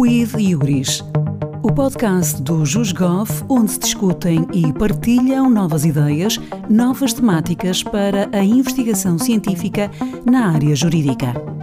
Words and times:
Quid 0.00 0.30
Iuris, 0.38 1.02
o 1.60 1.72
podcast 1.72 2.40
do 2.40 2.64
JusGov, 2.64 3.28
onde 3.48 3.72
se 3.72 3.80
discutem 3.80 4.46
e 4.54 4.72
partilham 4.72 5.50
novas 5.50 5.84
ideias, 5.84 6.38
novas 6.70 7.12
temáticas 7.12 7.82
para 7.82 8.28
a 8.32 8.44
investigação 8.44 9.18
científica 9.18 9.90
na 10.24 10.52
área 10.52 10.76
jurídica. 10.76 11.57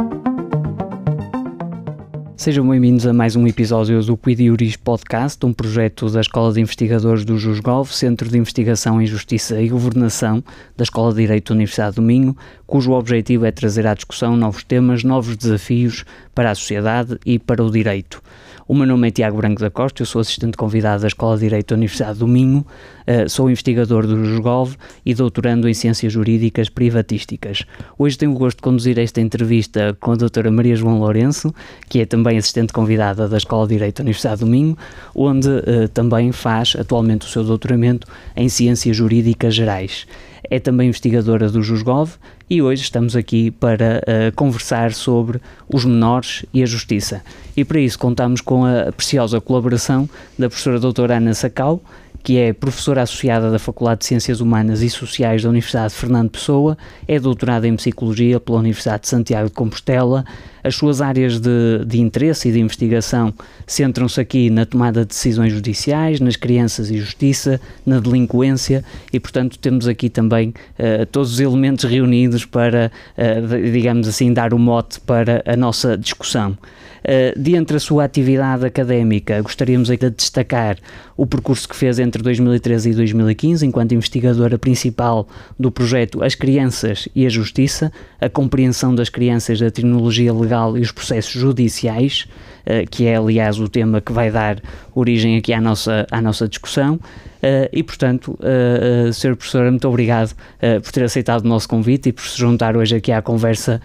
Sejam 2.46 2.70
bem-vindos 2.70 3.08
a 3.08 3.12
mais 3.12 3.36
um 3.36 3.48
episódio 3.48 4.00
do 4.04 4.16
Quidiuris 4.16 4.75
Podcast, 4.75 5.43
um 5.43 5.52
projeto 5.52 6.07
da 6.11 6.21
Escola 6.21 6.54
de 6.54 6.61
Investigadores 6.61 7.25
do 7.25 7.39
JusGov, 7.39 7.91
Centro 7.91 8.29
de 8.29 8.38
Investigação 8.38 9.02
em 9.02 9.07
Justiça 9.07 9.60
e 9.60 9.68
Governação 9.68 10.43
da 10.78 10.84
Escola 10.84 11.11
de 11.11 11.21
Direito 11.21 11.50
da 11.50 11.55
Universidade 11.55 11.96
do 11.96 12.04
Minho, 12.04 12.38
cujo 12.68 12.92
objetivo 12.92 13.47
é 13.47 13.52
trazer 13.52 13.88
à 13.88 13.96
discussão 13.96 14.38
novos 14.38 14.64
temas, 14.64 15.04
novos 15.04 15.36
desafios 15.36 16.05
para 16.36 16.52
a 16.52 16.54
sociedade 16.54 17.18
e 17.25 17.39
para 17.39 17.64
o 17.64 17.71
direito. 17.71 18.21
O 18.68 18.73
meu 18.73 18.88
nome 18.88 19.09
é 19.09 19.11
Tiago 19.11 19.37
Branco 19.37 19.61
da 19.61 19.69
Costa, 19.69 20.01
eu 20.01 20.07
sou 20.07 20.19
assistente 20.19 20.57
convidado 20.57 21.04
da 21.04 21.07
Escola 21.07 21.36
de 21.36 21.43
Direito 21.43 21.68
da 21.68 21.75
Universidade 21.75 22.18
do 22.18 22.28
Minho, 22.28 22.65
uh, 23.07 23.29
sou 23.29 23.47
investigador 23.47 24.07
do 24.07 24.25
JUSGOV 24.25 24.75
e 25.05 25.14
doutorando 25.14 25.69
em 25.69 25.74
Ciências 25.75 26.11
Jurídicas 26.11 26.68
Privatísticas. 26.68 27.64
Hoje 27.96 28.18
tenho 28.18 28.32
o 28.32 28.33
gosto 28.33 28.57
de 28.57 28.64
conduzir 28.64 28.97
esta 28.97 29.21
entrevista 29.21 29.96
com 30.00 30.14
a 30.14 30.15
doutora 30.15 30.50
Maria 30.50 30.75
João 30.75 30.97
Lourenço, 30.97 31.54
que 31.88 32.00
é 32.00 32.08
também 32.08 32.39
assistente 32.39 32.73
convidada 32.73 33.30
da 33.30 33.38
Escola 33.38 33.67
de 33.67 33.75
Direito 33.75 33.97
da 33.97 34.02
Universidade 34.05 34.39
do 34.39 34.47
Minho, 34.47 34.75
onde 35.13 35.47
uh, 35.47 35.88
também 35.94 36.31
faz 36.31 36.75
atualmente 36.75 37.27
o 37.27 37.30
seu 37.30 37.44
doutoramento 37.44 38.08
em 38.36 38.50
Ciências 38.50 38.97
Jurídicas 38.97 39.53
Gerais 39.53 40.08
é 40.50 40.59
também 40.59 40.89
investigadora 40.89 41.50
do 41.50 41.61
JUSGOV 41.61 42.13
e 42.49 42.61
hoje 42.61 42.83
estamos 42.83 43.16
aqui 43.16 43.49
para 43.49 44.02
uh, 44.02 44.35
conversar 44.35 44.94
sobre 44.94 45.41
os 45.67 45.83
menores 45.83 46.45
e 46.53 46.61
a 46.61 46.66
justiça. 46.66 47.21
E 47.58 47.66
para 47.66 47.80
isso 47.80 47.97
contamos 47.97 48.41
com 48.41 48.66
a 48.66 48.91
preciosa 48.91 49.41
colaboração 49.41 50.09
da 50.38 50.47
professora 50.47 50.80
doutora 50.80 51.17
Ana 51.17 51.33
Sacau, 51.33 51.81
que 52.23 52.37
é 52.37 52.53
professora 52.53 53.03
associada 53.03 53.52
da 53.52 53.59
Faculdade 53.59 53.99
de 53.99 54.05
Ciências 54.05 54.41
Humanas 54.41 54.81
e 54.81 54.89
Sociais 54.89 55.43
da 55.43 55.49
Universidade 55.49 55.93
de 55.93 55.99
Fernando 55.99 56.29
Pessoa, 56.31 56.77
é 57.07 57.19
doutorada 57.19 57.67
em 57.67 57.75
Psicologia 57.75 58.39
pela 58.39 58.59
Universidade 58.59 59.03
de 59.03 59.09
Santiago 59.09 59.49
de 59.49 59.53
Compostela. 59.53 60.25
As 60.66 60.73
suas 60.75 60.99
áreas 60.99 61.39
de, 61.39 61.85
de 61.85 62.02
interesse 62.02 62.49
e 62.49 62.52
de 62.52 62.59
investigação 62.59 63.31
centram-se 63.67 64.19
aqui 64.19 64.49
na 64.49 64.66
tomada 64.66 65.02
de 65.02 65.09
decisões 65.09 65.53
judiciais, 65.53 66.19
nas 66.19 66.35
crianças 66.35 66.89
e 66.89 66.97
justiça, 66.97 67.61
na 67.85 67.99
delinquência 67.99 68.83
e, 69.13 69.19
portanto, 69.19 69.59
temos 69.59 69.88
aqui 69.88 70.09
também 70.09 70.49
uh, 70.80 71.05
todos 71.05 71.33
os 71.33 71.39
elementos 71.39 71.86
reunidos 71.86 72.45
para, 72.45 72.91
uh, 73.16 73.71
digamos 73.71 74.08
assim, 74.08 74.33
dar 74.33 74.55
o 74.55 74.58
mote 74.58 74.99
para 75.02 75.43
a 75.45 75.55
nossa 75.55 75.95
discussão. 75.95 76.58
Uh, 77.03 77.39
de 77.39 77.55
entre 77.55 77.77
a 77.77 77.80
sua 77.80 78.03
atividade 78.03 78.66
académica, 78.66 79.39
gostaríamos 79.43 79.91
aqui 79.91 80.09
de 80.09 80.16
destacar 80.16 80.77
o 81.16 81.27
percurso 81.27 81.69
que 81.69 81.75
fez 81.75 81.99
entre 81.99 82.23
2013 82.23 82.89
e 82.89 82.93
2015, 82.95 83.63
enquanto 83.63 83.93
investigadora 83.93 84.58
principal 84.58 85.27
do 85.59 85.69
projeto 85.69 86.23
As 86.23 86.33
Crianças 86.33 87.08
e 87.13 87.23
a 87.27 87.30
Justiça, 87.30 87.91
a 88.19 88.27
compreensão 88.27 88.95
das 88.95 89.09
crianças 89.09 89.59
da 89.59 89.69
terminologia 89.69 90.33
legal 90.33 90.55
e 90.78 90.81
os 90.81 90.92
processos 90.92 91.31
judiciais, 91.31 92.28
uh, 92.66 92.89
que 92.89 93.06
é, 93.06 93.16
aliás, 93.16 93.59
o 93.59 93.67
tema 93.67 94.02
que 94.02 94.11
vai 94.11 94.31
dar 94.31 94.61
origem 94.94 95.38
aqui 95.38 95.53
à 95.53 95.61
nossa, 95.61 96.08
à 96.11 96.22
nossa 96.22 96.48
discussão. 96.48 96.95
Uh, 96.95 97.70
e, 97.72 97.84
portanto, 97.84 98.38
uh, 98.39 99.14
Sr. 99.14 99.36
Professora, 99.36 99.70
muito 99.70 99.88
obrigado 99.88 100.36
por 100.83 100.92
ter 100.92 101.03
aceitado 101.03 101.45
o 101.45 101.48
nosso 101.48 101.70
convite 101.70 102.09
e 102.09 102.11
por 102.11 102.23
se 102.23 102.38
juntar 102.38 102.76
hoje 102.76 102.95
aqui 102.95 103.11
à 103.11 103.22
conversa 103.22 103.81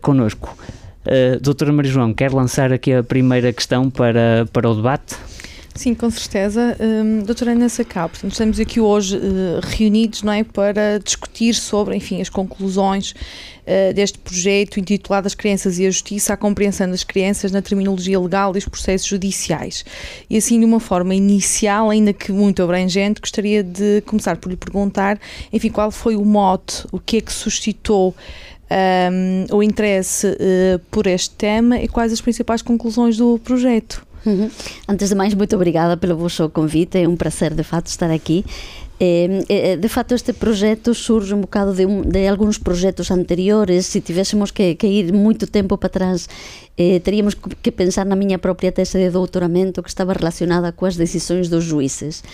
connosco. 0.00 0.56
Doutora 1.40 1.72
Maria 1.72 1.90
João, 1.90 2.14
quer 2.14 2.32
lançar 2.32 2.72
aqui 2.72 2.92
a 2.92 3.02
primeira 3.02 3.52
questão 3.52 3.90
para, 3.90 4.46
para 4.52 4.70
o 4.70 4.74
debate? 4.74 5.16
Sim, 5.74 5.94
com 5.94 6.10
certeza. 6.10 6.76
Um, 6.78 7.22
doutora 7.22 7.52
Ana 7.52 7.66
portanto, 7.68 8.30
estamos 8.30 8.60
aqui 8.60 8.78
hoje 8.78 9.16
uh, 9.16 9.60
reunidos 9.62 10.22
não 10.22 10.32
é, 10.32 10.44
para 10.44 10.98
discutir 10.98 11.54
sobre, 11.54 11.96
enfim, 11.96 12.20
as 12.20 12.28
conclusões 12.28 13.14
uh, 13.66 13.92
deste 13.94 14.18
projeto 14.18 14.78
intitulado 14.78 15.26
As 15.26 15.34
Crianças 15.34 15.78
e 15.78 15.86
a 15.86 15.90
Justiça, 15.90 16.32
a 16.34 16.36
compreensão 16.36 16.90
das 16.90 17.04
crianças 17.04 17.52
na 17.52 17.62
terminologia 17.62 18.18
legal 18.18 18.54
e 18.54 18.58
os 18.58 18.66
processos 18.66 19.06
judiciais. 19.06 19.84
E 20.28 20.36
assim, 20.36 20.58
de 20.58 20.64
uma 20.64 20.80
forma 20.80 21.14
inicial, 21.14 21.90
ainda 21.90 22.12
que 22.12 22.32
muito 22.32 22.62
abrangente, 22.62 23.20
gostaria 23.20 23.62
de 23.62 24.02
começar 24.02 24.36
por 24.36 24.48
lhe 24.48 24.56
perguntar, 24.56 25.18
enfim, 25.52 25.70
qual 25.70 25.90
foi 25.90 26.16
o 26.16 26.24
mote, 26.24 26.84
o 26.92 26.98
que 26.98 27.18
é 27.18 27.20
que 27.20 27.32
suscitou 27.32 28.14
um, 28.72 29.56
o 29.56 29.62
interesse 29.62 30.26
uh, 30.26 30.78
por 30.90 31.06
este 31.06 31.30
tema 31.30 31.78
e 31.78 31.88
quais 31.88 32.12
as 32.12 32.20
principais 32.20 32.62
conclusões 32.62 33.16
do 33.16 33.38
projeto. 33.38 34.06
Uhum. 34.24 34.48
Antes 34.88 35.08
de 35.08 35.14
mais, 35.14 35.34
muito 35.34 35.54
obrigada 35.56 35.96
pelo 35.96 36.16
vosso 36.16 36.48
convite, 36.48 36.98
é 36.98 37.08
um 37.08 37.16
prazer 37.16 37.54
de 37.54 37.64
fato 37.64 37.86
estar 37.86 38.10
aqui. 38.10 38.44
De 39.80 39.88
facto, 39.88 40.14
este 40.14 40.32
projeto 40.32 40.94
surge 40.94 41.34
um 41.34 41.40
bocado 41.40 41.74
de, 41.74 41.86
um, 41.86 42.02
de 42.02 42.28
alguns 42.28 42.58
projetos 42.58 43.10
anteriores. 43.10 43.86
Se 43.86 44.00
tivéssemos 44.00 44.52
que, 44.52 44.76
que 44.76 44.86
ir 44.86 45.12
muito 45.12 45.46
tempo 45.46 45.76
para 45.76 45.88
trás, 45.88 46.28
eh, 46.76 47.00
teríamos 47.00 47.36
que 47.36 47.72
pensar 47.72 48.08
na 48.08 48.16
miña 48.16 48.40
propia 48.40 48.72
tese 48.72 48.96
de 48.96 49.12
doutoramento 49.12 49.84
que 49.84 49.92
estaba 49.92 50.16
relacionada 50.16 50.72
coas 50.72 50.96
decisións 50.96 51.52
dos 51.52 51.68
juíces. 51.68 52.24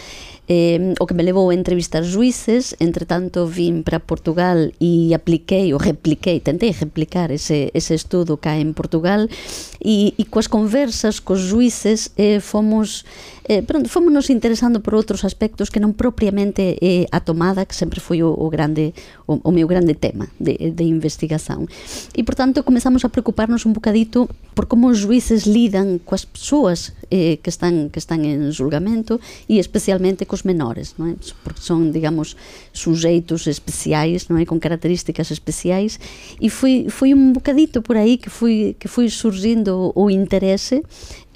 Eh, 0.49 0.94
o 0.97 1.04
que 1.04 1.12
me 1.12 1.22
levou 1.22 1.50
a 1.50 1.54
entrevistar 1.54 2.00
juíces, 2.00 2.72
entre 2.81 3.04
tanto 3.04 3.44
vim 3.44 3.84
para 3.84 4.00
Portugal 4.00 4.72
e 4.81 5.12
apliquei 5.12 5.76
ou 5.76 5.78
repliquei, 5.78 6.41
tentei 6.41 6.72
replicar 6.72 7.28
ese, 7.28 7.69
ese 7.76 7.93
estudo 7.93 8.41
cá 8.41 8.56
en 8.56 8.72
Portugal 8.72 9.28
e, 9.76 10.16
e 10.16 10.25
coas 10.25 10.49
conversas 10.49 11.20
cos 11.20 11.44
juíces 11.53 12.16
eh, 12.16 12.41
fomos 12.41 13.05
eh, 13.44 13.60
pronto, 13.60 13.88
fomos 13.88 14.12
nos 14.12 14.28
interesando 14.28 14.81
por 14.81 14.97
outros 14.97 15.25
aspectos 15.25 15.72
que 15.72 15.81
non 15.81 15.97
propiamente 15.97 16.76
eh, 16.84 17.09
a 17.12 17.25
tomada, 17.25 17.65
que 17.65 17.72
sempre 17.72 17.97
foi 17.97 18.20
o, 18.20 18.32
o 18.32 18.49
grande 18.53 18.93
o, 19.25 19.41
o 19.41 19.50
meu 19.53 19.65
grande 19.65 19.97
tema 19.97 20.28
de, 20.37 20.72
de 20.72 20.84
investigación. 20.84 21.65
E, 22.12 22.20
portanto, 22.25 22.60
comezamos 22.60 23.05
a 23.05 23.12
preocuparnos 23.12 23.65
un 23.65 23.72
bocadito 23.72 24.28
por 24.59 24.66
como 24.66 24.89
os 24.89 25.06
juíces 25.06 25.47
lidan 25.47 26.03
coas 26.03 26.27
persoas 26.27 26.91
eh, 27.15 27.39
que 27.39 27.47
están 27.47 27.94
que 27.94 28.03
están 28.03 28.27
en 28.27 28.50
julgamento 28.50 29.22
e 29.47 29.62
especialmente 29.62 30.27
cos 30.27 30.43
menores, 30.43 30.99
non 30.99 31.15
é? 31.15 31.16
Porque 31.47 31.62
son, 31.62 31.94
digamos, 31.94 32.34
sujeitos 32.75 33.47
especiais, 33.47 34.27
non 34.27 34.43
é, 34.43 34.44
con 34.50 34.59
características 34.59 35.31
especiais 35.31 36.03
e 36.43 36.50
foi 36.50 36.91
foi 36.91 37.15
un 37.15 37.31
bocadito 37.31 37.87
por 37.87 37.94
aí 37.94 38.19
que 38.19 38.34
foi 38.34 38.75
que 38.83 38.91
foi 38.91 39.06
surgindo 39.15 39.94
o 39.94 40.11
interese 40.11 40.83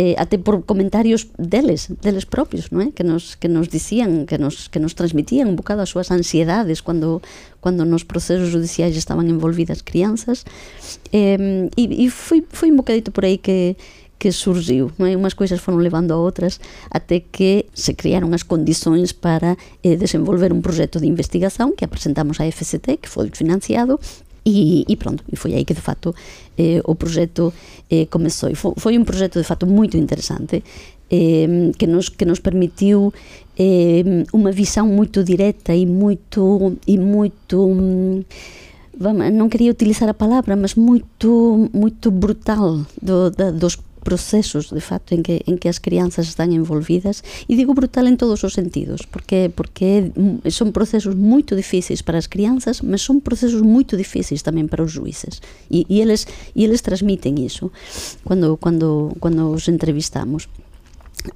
eh, 0.03 0.19
até 0.19 0.35
por 0.35 0.67
comentarios 0.67 1.31
deles, 1.39 1.95
deles 2.03 2.27
propios, 2.27 2.75
non 2.75 2.83
é? 2.83 2.89
Que 2.91 3.07
nos 3.07 3.39
que 3.39 3.47
nos 3.47 3.71
dicían, 3.71 4.27
que 4.27 4.35
nos 4.35 4.67
que 4.67 4.83
nos 4.83 4.99
transmitían 4.99 5.47
un 5.47 5.55
bocado 5.55 5.87
as 5.87 5.95
súas 5.95 6.11
ansiedades 6.11 6.83
cando 6.83 7.23
cando 7.63 7.87
nos 7.87 8.03
procesos 8.03 8.51
judiciais 8.51 8.99
estaban 8.99 9.31
envolvidas 9.31 9.87
crianzas. 9.87 10.45
E, 11.15 11.71
e 11.79 12.05
foi 12.11 12.43
foi 12.51 12.69
un 12.75 12.83
bocadito 12.83 13.15
por 13.15 13.25
aí 13.25 13.39
que 13.39 13.79
que 14.23 14.31
surgiu, 14.31 14.95
non 15.03 15.11
é? 15.11 15.19
Umas 15.19 15.35
coisas 15.35 15.59
foron 15.59 15.83
levando 15.83 16.15
a 16.15 16.19
outras 16.19 16.63
até 16.95 17.27
que 17.27 17.67
se 17.75 17.99
criaron 17.99 18.31
as 18.39 18.47
condições 18.47 19.11
para 19.11 19.59
eh, 19.83 19.99
desenvolver 19.99 20.55
un 20.55 20.63
proxecto 20.63 21.03
de 21.03 21.11
investigación 21.11 21.75
que 21.75 21.83
apresentamos 21.83 22.39
á 22.39 22.47
FCT, 22.47 23.03
que 23.03 23.11
foi 23.11 23.35
financiado 23.35 23.99
E, 24.45 24.85
e, 24.89 24.97
pronto, 24.97 25.23
e 25.31 25.37
foi 25.37 25.55
aí 25.55 25.65
que 25.65 25.75
de 25.75 25.81
facto 25.81 26.15
eh, 26.59 26.83
o 26.83 26.95
proxecto 26.97 27.55
eh, 27.89 28.11
e 28.11 28.55
foi, 28.59 28.75
foi 28.77 28.99
un 28.99 29.05
proxecto 29.07 29.39
de 29.39 29.47
facto 29.47 29.71
moito 29.71 29.97
interesante 29.97 30.65
eh, 31.11 31.71
que, 31.79 31.87
nos, 31.87 32.11
que 32.11 32.27
nos 32.27 32.41
permitiu 32.41 33.15
eh, 33.57 34.25
unha 34.33 34.53
visão 34.53 34.89
moito 34.89 35.23
directa 35.23 35.75
e 35.75 35.85
moito 35.85 36.77
e 36.87 36.97
moito 36.99 37.59
vamos, 38.97 39.29
non 39.33 39.49
quería 39.53 39.73
utilizar 39.73 40.09
a 40.09 40.17
palabra 40.17 40.57
mas 40.57 40.77
moito 40.77 41.69
moito 41.73 42.09
brutal 42.11 42.85
do, 43.01 43.29
dos 43.33 43.77
procesos 44.03 44.71
de 44.71 44.81
facto 44.81 45.15
en 45.15 45.23
que 45.23 45.43
en 45.47 45.57
que 45.57 45.71
as 45.71 45.79
crianzas 45.79 46.27
están 46.29 46.51
envolvidas. 46.53 47.23
E 47.47 47.55
digo 47.55 47.73
brutal 47.73 48.11
en 48.11 48.19
todos 48.19 48.43
os 48.43 48.53
sentidos 48.53 49.07
porque 49.07 49.49
porque 49.49 50.11
son 50.51 50.75
procesos 50.75 51.15
moito 51.15 51.55
difíceis 51.55 52.03
para 52.03 52.19
as 52.19 52.27
crianzas 52.27 52.83
mas 52.83 53.01
son 53.01 53.23
procesos 53.23 53.63
moito 53.63 53.95
difíceis 53.95 54.43
tamén 54.43 54.67
para 54.67 54.83
os 54.83 54.93
juízes. 54.93 55.41
E, 55.71 55.87
e 55.87 56.03
eles 56.03 56.27
e 56.53 56.67
eles 56.67 56.83
transmiten 56.83 57.39
iso 57.39 57.71
cando 58.27 58.59
cando 58.59 59.15
cando 59.23 59.55
os 59.55 59.71
entrevistamos 59.71 60.51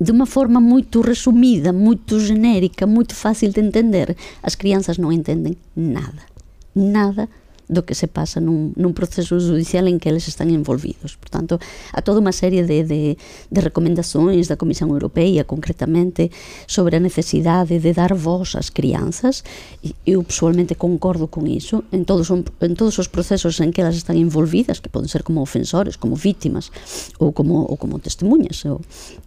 de 0.01 0.11
unha 0.11 0.27
forma 0.27 0.61
moito 0.61 1.01
resumida, 1.01 1.73
moito 1.73 2.19
genérica, 2.19 2.87
moito 2.87 3.15
fácil 3.15 3.53
de 3.53 3.61
entender, 3.61 4.17
as 4.43 4.55
crianzas 4.55 4.99
non 4.99 5.15
entenden 5.15 5.57
nada. 5.77 6.27
Nada 6.75 7.29
do 7.69 7.83
que 7.83 7.95
se 7.99 8.07
pasa 8.07 8.39
nun, 8.39 8.71
nun 8.79 8.95
proceso 8.95 9.39
judicial 9.39 9.91
en 9.91 9.99
que 9.99 10.09
eles 10.09 10.31
están 10.31 10.55
envolvidos. 10.55 11.19
Por 11.19 11.31
tanto, 11.31 11.59
a 11.93 12.01
toda 12.01 12.23
unha 12.23 12.35
serie 12.35 12.63
de, 12.63 12.87
de, 12.87 13.19
de 13.51 13.61
recomendacións 13.61 14.47
da 14.47 14.55
Comisión 14.55 14.95
Europea, 14.95 15.43
concretamente, 15.43 16.31
sobre 16.71 16.97
a 16.99 17.03
necesidade 17.03 17.83
de 17.83 17.91
dar 17.91 18.15
voz 18.15 18.55
ás 18.55 18.71
crianzas, 18.71 19.43
e 19.83 19.95
eu 20.07 20.23
pessoalmente 20.23 20.79
concordo 20.79 21.27
con 21.27 21.51
iso, 21.51 21.83
en 21.91 22.07
todos, 22.07 22.31
en 22.31 22.75
todos 22.79 22.97
os 23.03 23.11
procesos 23.11 23.59
en 23.59 23.75
que 23.75 23.83
elas 23.83 23.99
están 23.99 24.15
envolvidas, 24.15 24.79
que 24.79 24.93
poden 24.93 25.11
ser 25.11 25.27
como 25.27 25.43
ofensores, 25.43 25.99
como 25.99 26.15
vítimas, 26.15 26.71
ou 27.19 27.35
como, 27.35 27.67
ou 27.67 27.75
como 27.75 27.99
testemunhas, 27.99 28.63
ou, 28.63 28.79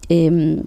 eh, 0.07 0.63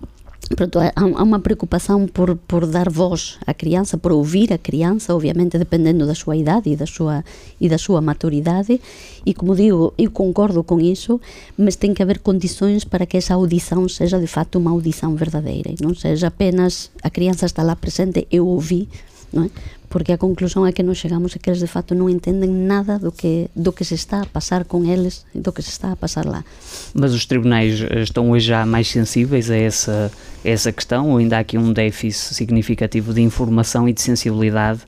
Pronto, 0.56 0.81
há 0.81 1.04
unha 1.04 1.40
preocupación 1.40 2.12
por, 2.12 2.37
por 2.37 2.69
dar 2.69 2.93
voz 2.93 3.40
á 3.49 3.56
crianza, 3.56 3.96
por 3.96 4.12
ouvir 4.12 4.52
a 4.52 4.60
crianza, 4.60 5.16
obviamente 5.16 5.56
dependendo 5.56 6.04
da 6.04 6.12
súa 6.12 6.37
idade 6.37 6.69
e 6.69 6.76
da 6.76 6.84
súa, 6.84 7.25
e 7.56 7.72
da 7.72 7.81
súa 7.81 8.04
maturidade 8.04 8.76
e 9.25 9.32
como 9.32 9.56
digo, 9.56 9.96
eu 9.96 10.12
concordo 10.12 10.60
con 10.60 10.84
iso 10.84 11.25
mas 11.56 11.81
ten 11.81 11.96
que 11.96 12.04
haber 12.04 12.20
condições 12.20 12.84
para 12.84 13.08
que 13.08 13.16
esa 13.16 13.40
audición 13.40 13.88
seja 13.88 14.20
de 14.20 14.28
facto 14.28 14.60
unha 14.60 14.76
audición 14.76 15.16
verdadeira 15.16 15.72
e 15.72 15.76
non 15.81 15.96
seja 15.96 16.28
apenas 16.28 16.93
a 17.00 17.08
crianza 17.08 17.48
está 17.48 17.64
lá 17.64 17.72
presente, 17.72 18.28
eu 18.28 18.44
ouvi 18.44 18.93
non 19.32 19.48
é? 19.48 19.50
Porque 19.92 20.10
a 20.10 20.16
conclusón 20.16 20.64
é 20.64 20.72
que 20.72 20.82
nos 20.82 20.96
chegamos 20.96 21.36
é 21.36 21.38
que 21.38 21.52
eles 21.52 21.60
de 21.60 21.68
facto 21.68 21.92
non 21.92 22.08
entenden 22.08 22.64
nada 22.64 22.96
do 22.96 23.12
que, 23.12 23.52
do 23.52 23.76
que 23.76 23.84
se 23.84 23.92
está 23.92 24.24
a 24.24 24.26
pasar 24.26 24.64
con 24.64 24.88
eles 24.88 25.28
e 25.36 25.38
do 25.44 25.52
que 25.52 25.60
se 25.60 25.68
está 25.68 25.92
a 25.92 25.96
pasar 26.00 26.24
lá. 26.24 26.48
Mas 26.96 27.12
os 27.12 27.28
tribunais 27.28 27.84
eh, 27.84 28.00
estão 28.00 28.32
hoje 28.32 28.48
já 28.48 28.64
mais 28.64 28.88
sensíveis 28.88 29.52
a 29.52 29.56
essa, 29.56 30.08
a 30.08 30.48
essa 30.48 30.72
questão 30.72 31.12
ou 31.12 31.20
ainda 31.20 31.36
há 31.36 31.44
aqui 31.44 31.60
um 31.60 31.76
déficit 31.76 32.32
significativo 32.32 33.12
de 33.12 33.20
informação 33.20 33.86
e 33.86 33.92
de 33.92 34.00
sensibilidade 34.00 34.80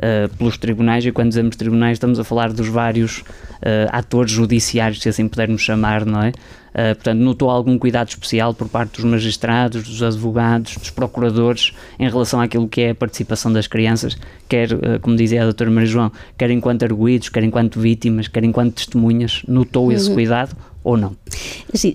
uh, 0.00 0.34
pelos 0.36 0.56
tribunais 0.56 1.04
e 1.04 1.12
quando 1.12 1.28
dizemos 1.28 1.56
tribunais 1.56 1.92
estamos 1.92 2.18
a 2.18 2.24
falar 2.24 2.52
dos 2.52 2.68
vários 2.68 3.18
uh, 3.18 3.24
atores 3.90 4.32
judiciários, 4.32 5.02
se 5.02 5.08
assim 5.08 5.28
pudermos 5.28 5.62
chamar, 5.62 6.04
não 6.04 6.22
é? 6.22 6.28
Uh, 6.70 6.94
portanto, 6.94 7.18
notou 7.18 7.50
algum 7.50 7.78
cuidado 7.78 8.08
especial 8.08 8.54
por 8.54 8.68
parte 8.68 8.96
dos 9.00 9.04
magistrados, 9.04 9.82
dos 9.82 10.02
advogados, 10.02 10.76
dos 10.76 10.90
procuradores 10.90 11.72
em 11.98 12.08
relação 12.08 12.40
àquilo 12.40 12.68
que 12.68 12.80
é 12.80 12.90
a 12.90 12.94
participação 12.94 13.52
das 13.52 13.66
crianças, 13.66 14.16
quer, 14.48 14.72
uh, 14.72 15.00
como 15.00 15.16
dizia 15.16 15.42
a 15.42 15.44
doutora 15.44 15.70
Maria 15.70 15.88
João, 15.88 16.12
quer 16.38 16.50
enquanto 16.50 16.84
arguídos, 16.84 17.28
quer 17.28 17.42
enquanto 17.42 17.80
vítimas, 17.80 18.28
quer 18.28 18.44
enquanto 18.44 18.74
testemunhas, 18.74 19.42
notou 19.48 19.90
esse 19.92 20.08
uhum. 20.08 20.14
cuidado 20.14 20.56
ou 20.84 20.96
não? 20.96 21.16
Sim, 21.74 21.94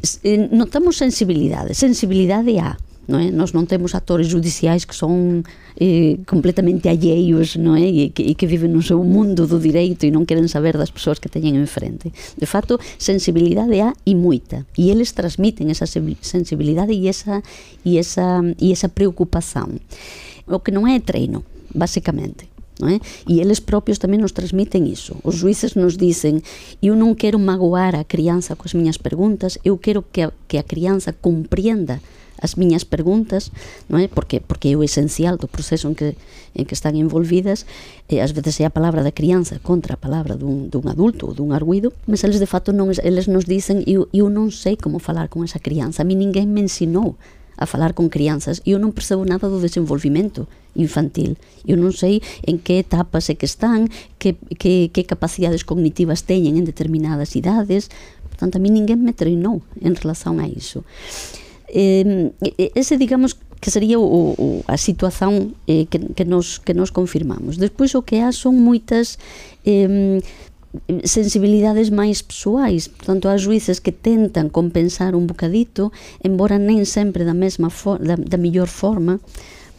notamos 0.52 0.98
sensibilidade. 0.98 1.74
Sensibilidade 1.74 2.58
há. 2.60 2.78
Non 3.06 3.22
é? 3.22 3.30
Nós 3.30 3.54
non 3.54 3.70
temos 3.70 3.94
actores 3.94 4.26
judiciais 4.26 4.90
que 4.90 4.98
son 4.98 5.46
eh, 5.78 6.18
completamente 6.26 6.90
alleios, 6.90 7.54
non 7.58 7.78
é? 7.78 7.86
E 7.86 8.10
que, 8.10 8.26
e 8.26 8.34
que 8.34 8.50
viven 8.50 8.74
no 8.74 8.82
seu 8.82 8.98
mundo 9.06 9.46
do 9.46 9.62
direito 9.62 10.10
e 10.10 10.14
non 10.14 10.26
queren 10.26 10.50
saber 10.50 10.74
das 10.74 10.90
persoas 10.90 11.22
que 11.22 11.30
teñen 11.30 11.54
enfrente. 11.58 12.10
De 12.34 12.48
facto, 12.50 12.82
sensibilidade 12.98 13.78
há 13.78 13.94
e 14.06 14.18
moita. 14.18 14.66
E 14.74 14.90
eles 14.90 15.14
transmiten 15.14 15.70
esa 15.70 15.86
sensibilidade 15.86 16.98
e 16.98 17.06
esa, 17.06 17.46
e 17.86 18.02
esa, 18.02 18.42
e 18.58 18.74
esa 18.74 18.90
preocupación. 18.90 19.78
O 20.50 20.66
que 20.66 20.74
non 20.74 20.90
é 20.90 20.98
treino, 20.98 21.46
basicamente. 21.70 22.50
É? 22.84 23.00
E 23.24 23.40
eles 23.40 23.64
propios 23.64 24.04
tamén 24.04 24.20
nos 24.20 24.36
transmiten 24.36 24.84
iso. 24.84 25.16
Os 25.24 25.40
juízes 25.40 25.80
nos 25.80 25.96
dicen 25.96 26.44
eu 26.84 26.92
non 27.00 27.16
quero 27.16 27.40
magoar 27.40 27.96
a 27.96 28.04
crianza 28.04 28.60
coas 28.60 28.76
miñas 28.76 29.00
preguntas, 29.00 29.56
eu 29.64 29.80
quero 29.80 30.04
que 30.12 30.28
a, 30.28 30.36
que 30.52 30.60
a 30.60 30.68
crianza 30.68 31.16
compreenda 31.16 32.04
as 32.42 32.58
miñas 32.60 32.84
preguntas, 32.84 33.52
non 33.88 34.04
é? 34.04 34.08
Porque 34.08 34.44
porque 34.44 34.72
é 34.72 34.76
o 34.76 34.84
esencial 34.84 35.40
do 35.40 35.48
proceso 35.48 35.88
en 35.88 35.96
que 35.96 36.20
en 36.56 36.64
que 36.64 36.76
están 36.76 36.96
envolvidas, 36.96 37.68
e 38.08 38.24
ás 38.24 38.32
veces 38.32 38.64
é 38.64 38.66
a 38.66 38.74
palabra 38.74 39.04
da 39.04 39.12
crianza 39.12 39.60
contra 39.60 39.96
a 39.96 40.00
palabra 40.00 40.40
dun, 40.40 40.72
dun 40.72 40.88
adulto 40.88 41.28
ou 41.28 41.34
dun 41.36 41.52
arguido, 41.52 41.92
mas 42.08 42.24
eles 42.24 42.40
de 42.40 42.48
fato 42.48 42.72
non 42.72 42.92
eles 42.92 43.28
nos 43.28 43.44
dicen 43.44 43.84
eu, 43.84 44.08
eu 44.16 44.32
non 44.32 44.52
sei 44.56 44.80
como 44.80 45.04
falar 45.04 45.28
con 45.28 45.44
esa 45.44 45.60
crianza, 45.60 46.04
a 46.04 46.08
mí 46.08 46.16
ninguén 46.16 46.52
me 46.52 46.64
ensinou 46.64 47.20
a 47.58 47.66
falar 47.66 47.94
con 47.94 48.10
crianzas 48.10 48.62
e 48.66 48.76
eu 48.76 48.80
non 48.80 48.92
percebo 48.92 49.24
nada 49.24 49.48
do 49.48 49.64
desenvolvimento 49.64 50.48
infantil. 50.76 51.40
Eu 51.64 51.80
non 51.80 51.96
sei 51.96 52.20
en 52.44 52.60
que 52.60 52.84
etapas 52.84 53.32
é 53.32 53.36
que 53.40 53.48
están, 53.48 53.88
que, 54.20 54.36
que, 54.60 54.92
que 54.92 55.08
capacidades 55.08 55.64
cognitivas 55.64 56.28
teñen 56.28 56.60
en 56.60 56.68
determinadas 56.68 57.36
idades, 57.40 57.88
portanto, 58.28 58.60
a 58.60 58.64
mí 58.64 58.68
ninguén 58.68 59.00
me 59.00 59.16
treinou 59.16 59.64
en 59.80 59.96
relación 59.96 60.44
a 60.44 60.48
iso. 60.52 60.84
Eh, 61.68 62.32
ese, 62.76 62.98
digamos, 62.98 63.38
que 63.60 63.72
sería 63.72 63.98
o, 63.98 64.36
o 64.38 64.62
a 64.68 64.78
situación 64.78 65.56
eh, 65.66 65.86
que, 65.90 66.00
que, 66.14 66.26
nos, 66.26 66.60
que 66.60 66.74
nos 66.74 66.92
confirmamos. 66.92 67.58
Despois 67.58 67.96
o 67.96 68.06
que 68.06 68.22
há 68.22 68.30
son 68.30 68.62
moitas 68.62 69.18
eh, 69.66 70.22
sensibilidades 71.04 71.90
máis 71.90 72.22
persoais, 72.22 72.92
tanto 73.06 73.32
as 73.32 73.42
juíces 73.42 73.80
que 73.80 73.96
tentan 73.96 74.52
compensar 74.52 75.16
un 75.16 75.26
bocadito, 75.28 75.92
embora 76.22 76.60
nem 76.60 76.84
sempre 76.86 77.24
da 77.24 77.34
mesma 77.34 77.70
for, 77.70 77.98
da, 78.00 78.16
da 78.20 78.38
mellor 78.38 78.68
forma, 78.68 79.20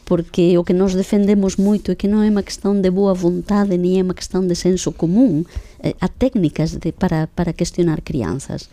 porque 0.06 0.56
o 0.56 0.62
que 0.62 0.72
nós 0.72 0.94
defendemos 0.94 1.58
moito 1.58 1.90
é 1.90 1.98
que 1.98 2.06
non 2.06 2.22
é 2.22 2.30
unha 2.30 2.46
questão 2.46 2.78
de 2.78 2.90
boa 2.94 3.10
vontade, 3.10 3.74
ni 3.74 3.98
é 3.98 4.06
unha 4.06 4.14
questão 4.14 4.46
de 4.46 4.54
senso 4.54 4.94
común, 4.94 5.42
eh, 5.82 5.98
a 5.98 6.06
técnicas 6.06 6.78
de, 6.78 6.94
para, 6.94 7.26
para 7.26 7.50
questionar 7.50 8.06
crianzas. 8.06 8.70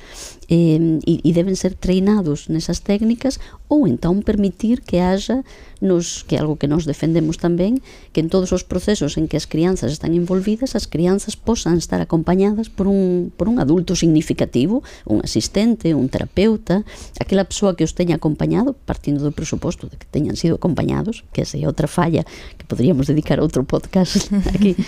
Eh, 0.49 0.99
e, 1.05 1.13
e 1.23 1.29
deben 1.31 1.55
ser 1.55 1.75
treinados 1.75 2.49
nesas 2.49 2.81
técnicas 2.81 3.39
ou 3.67 3.87
entón 3.87 4.21
permitir 4.21 4.83
que 4.83 4.99
haxa 5.01 5.43
nos, 5.83 6.23
que 6.23 6.35
é 6.35 6.39
algo 6.39 6.55
que 6.55 6.71
nos 6.71 6.87
defendemos 6.87 7.35
tamén 7.35 7.83
que 8.15 8.23
en 8.23 8.31
todos 8.31 8.55
os 8.55 8.63
procesos 8.63 9.19
en 9.19 9.27
que 9.27 9.35
as 9.35 9.47
crianzas 9.47 9.91
están 9.91 10.15
envolvidas 10.15 10.79
as 10.79 10.87
crianzas 10.87 11.35
posan 11.35 11.75
estar 11.75 11.99
acompañadas 11.99 12.71
por 12.71 12.87
un, 12.87 13.35
por 13.35 13.51
un 13.51 13.59
adulto 13.59 13.95
significativo 13.99 14.81
un 15.03 15.19
asistente, 15.21 15.91
un 15.91 16.07
terapeuta 16.07 16.87
aquela 17.19 17.43
persoa 17.43 17.75
que 17.75 17.83
os 17.83 17.95
teña 17.95 18.15
acompañado 18.15 18.73
partindo 18.87 19.19
do 19.21 19.35
presuposto 19.35 19.91
de 19.91 19.99
que 19.99 20.07
teñan 20.07 20.39
sido 20.39 20.55
acompañados 20.55 21.27
que 21.35 21.43
esa 21.43 21.59
é 21.59 21.67
outra 21.67 21.91
falla 21.91 22.23
que 22.55 22.63
poderíamos 22.63 23.11
dedicar 23.11 23.43
outro 23.43 23.67
podcast 23.67 24.31
aquí 24.55 24.79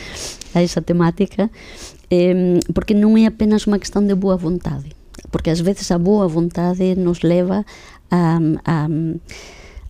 a 0.56 0.64
esa 0.64 0.80
temática 0.80 1.52
eh, 2.08 2.64
porque 2.72 2.96
non 2.96 3.20
é 3.20 3.28
apenas 3.28 3.68
unha 3.68 3.82
questão 3.82 4.00
de 4.00 4.16
boa 4.16 4.40
vontade 4.40 4.95
porque 5.32 5.50
ás 5.50 5.62
veces 5.62 5.92
a 5.92 5.98
boa 5.98 6.28
vontade 6.28 6.96
nos 6.96 7.22
leva 7.24 7.66
a, 8.12 8.40
a, 8.66 8.88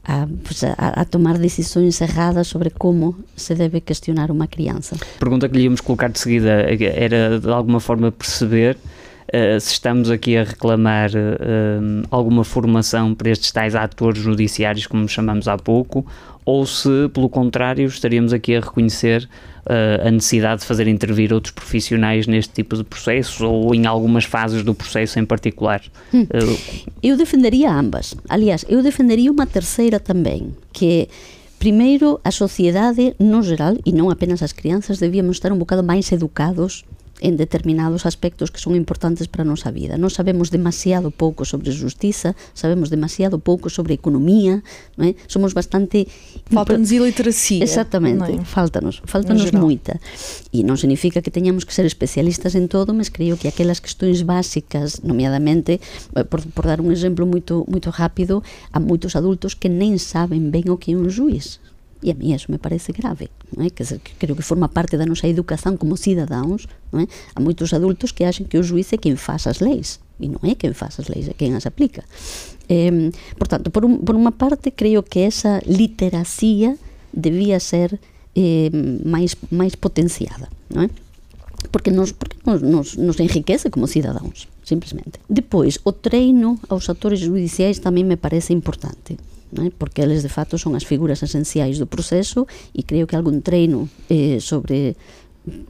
a, 0.06 0.28
pues 0.44 0.64
a, 0.64 0.76
a 0.78 1.06
tomar 1.06 1.38
decisões 1.38 2.02
erradas 2.02 2.48
sobre 2.48 2.70
como 2.72 3.16
se 3.36 3.56
deve 3.56 3.82
questionar 3.82 4.32
uma 4.32 4.48
criança. 4.48 4.96
A 4.96 5.20
pergunta 5.20 5.50
que 5.50 5.58
lhe 5.58 5.64
íamos 5.64 5.82
colocar 5.82 6.12
de 6.12 6.20
seguida 6.20 6.66
era 6.70 7.40
de 7.40 7.52
alguma 7.52 7.80
forma 7.80 8.12
perceber 8.12 8.78
uh, 9.34 9.60
se 9.60 9.74
estamos 9.74 10.10
aqui 10.10 10.38
a 10.38 10.44
reclamar 10.44 11.12
uh, 11.12 12.08
alguma 12.12 12.44
formação 12.44 13.14
para 13.16 13.32
estes 13.32 13.52
tais 13.52 13.76
atores 13.76 14.22
judiciários, 14.22 14.88
como 14.88 15.08
chamamos 15.08 15.48
há 15.48 15.58
pouco, 15.58 16.06
ou 16.46 16.66
se, 16.66 17.10
pelo 17.12 17.28
contrário, 17.28 17.88
estaríamos 17.88 18.32
aqui 18.32 18.56
a 18.56 18.60
reconhecer 18.60 19.28
uh, 19.66 20.08
a 20.08 20.12
necessidade 20.12 20.62
de 20.62 20.68
fazer 20.68 20.88
intervir 20.88 21.34
outros 21.34 21.52
profissionais 21.52 22.28
neste 22.28 22.54
tipo 22.54 22.78
de 22.78 22.84
processos 22.84 23.42
ou 23.42 23.74
em 23.74 23.88
algumas 23.88 24.26
fases 24.26 24.64
do 24.64 24.76
processo 24.76 25.20
em 25.20 25.26
particular? 25.26 25.82
Hum. 26.14 26.24
Uh, 26.24 26.92
eu 27.02 27.18
defenderia 27.18 27.72
ambas. 27.72 28.16
Aliás, 28.30 28.64
eu 28.70 28.84
defenderia 28.84 29.32
uma 29.32 29.48
terceira 29.48 30.00
também, 30.00 30.56
que 30.72 31.10
primeiro 31.58 32.20
a 32.24 32.30
sociedade 32.30 33.16
no 33.20 33.42
geral 33.42 33.76
e 33.84 33.92
non 33.92 34.12
apenas 34.12 34.44
as 34.44 34.54
crianças 34.54 35.00
debíamos 35.00 35.38
estar 35.38 35.52
un 35.52 35.58
bocado 35.58 35.82
máis 35.82 36.12
educados 36.12 36.86
en 37.22 37.38
determinados 37.38 38.06
aspectos 38.06 38.52
que 38.52 38.60
son 38.60 38.76
importantes 38.76 39.28
para 39.28 39.44
a 39.44 39.48
nosa 39.48 39.72
vida. 39.72 39.96
Non 39.96 40.12
sabemos 40.12 40.52
demasiado 40.52 41.16
pouco 41.16 41.48
sobre 41.48 41.72
justiza, 41.72 42.36
sabemos 42.52 42.92
demasiado 42.92 43.40
pouco 43.40 43.72
sobre 43.72 43.96
economía, 43.96 44.60
non 45.00 45.08
é? 45.08 45.12
Somos 45.32 45.56
bastante 45.56 46.12
Falta-nos 46.52 46.92
iliteracia. 46.92 47.64
Exactamente, 47.64 48.36
é? 48.36 48.44
falta-nos, 48.44 49.00
falta-nos 49.08 49.56
moita. 49.56 49.96
E 50.52 50.62
non 50.68 50.76
significa 50.76 51.24
que 51.24 51.32
teñamos 51.32 51.64
que 51.64 51.72
ser 51.72 51.88
especialistas 51.88 52.54
en 52.60 52.68
todo, 52.68 52.92
mas 52.92 53.08
creo 53.08 53.40
que 53.40 53.48
aquelas 53.48 53.80
questões 53.80 54.28
básicas, 54.28 55.00
nomeadamente, 55.08 55.80
eh, 56.20 56.28
por, 56.28 56.44
por 56.52 56.68
dar 56.68 56.84
un 56.84 56.92
exemplo 56.92 57.24
moito 57.24 57.64
moito 57.72 57.96
rápido, 57.96 58.44
a 58.76 58.84
moitos 58.84 59.16
adultos 59.16 59.56
que 59.56 59.72
nem 59.72 59.96
saben 59.96 60.52
ben 60.52 60.68
o 60.68 60.76
que 60.76 60.92
é 60.92 61.00
un 61.00 61.08
juiz 61.08 61.64
E 62.06 62.12
a 62.12 62.14
mí 62.14 62.38
eso 62.38 62.52
me 62.54 62.62
parece 62.62 62.94
grave, 62.94 63.34
non 63.50 63.66
é? 63.66 63.74
Que, 63.74 63.82
que 63.82 64.46
forma 64.46 64.70
parte 64.70 64.94
da 64.94 65.10
nosa 65.10 65.26
educación 65.26 65.74
como 65.74 65.98
cidadáns, 65.98 66.70
non 66.94 67.02
é? 67.02 67.10
A 67.34 67.42
moitos 67.42 67.74
adultos 67.74 68.14
que 68.14 68.30
achen 68.30 68.46
que 68.46 68.62
o 68.62 68.64
juiz 68.64 68.94
é 68.94 69.02
quen 69.02 69.18
faz 69.18 69.50
as 69.50 69.58
leis, 69.58 69.98
e 70.22 70.30
non 70.30 70.38
é 70.46 70.54
quen 70.54 70.78
faz 70.78 71.02
as 71.02 71.10
leis, 71.10 71.26
é 71.26 71.34
quen 71.34 71.58
as 71.58 71.66
aplica. 71.66 72.06
Eh, 72.70 73.10
por 73.42 73.50
por, 73.74 74.14
unha 74.14 74.30
parte, 74.38 74.70
creo 74.70 75.02
que 75.02 75.26
esa 75.26 75.66
literacia 75.66 76.78
debía 77.10 77.58
ser 77.58 77.98
máis, 79.02 79.34
máis 79.50 79.74
potenciada, 79.74 80.46
non 80.70 80.86
é? 80.86 80.90
porque 81.74 81.90
nos, 81.90 82.14
porque 82.14 82.38
nos, 82.46 82.62
nos, 82.62 82.88
nos 83.02 83.18
enriquece 83.18 83.74
como 83.74 83.90
cidadáns, 83.90 84.46
simplesmente. 84.62 85.18
Depois, 85.26 85.82
o 85.82 85.90
treino 85.90 86.62
aos 86.70 86.86
actores 86.86 87.26
judiciais 87.26 87.82
tamén 87.82 88.06
me 88.06 88.22
parece 88.22 88.54
importante 88.54 89.18
né? 89.56 89.72
porque 89.78 90.02
eles 90.02 90.22
de 90.22 90.30
fato 90.30 90.58
son 90.58 90.76
as 90.76 90.84
figuras 90.84 91.24
esenciais 91.24 91.80
do 91.80 91.88
proceso 91.88 92.46
e 92.74 92.84
creo 92.84 93.08
que 93.08 93.16
algún 93.16 93.42
treino 93.42 93.90
eh, 94.10 94.40
sobre 94.40 94.96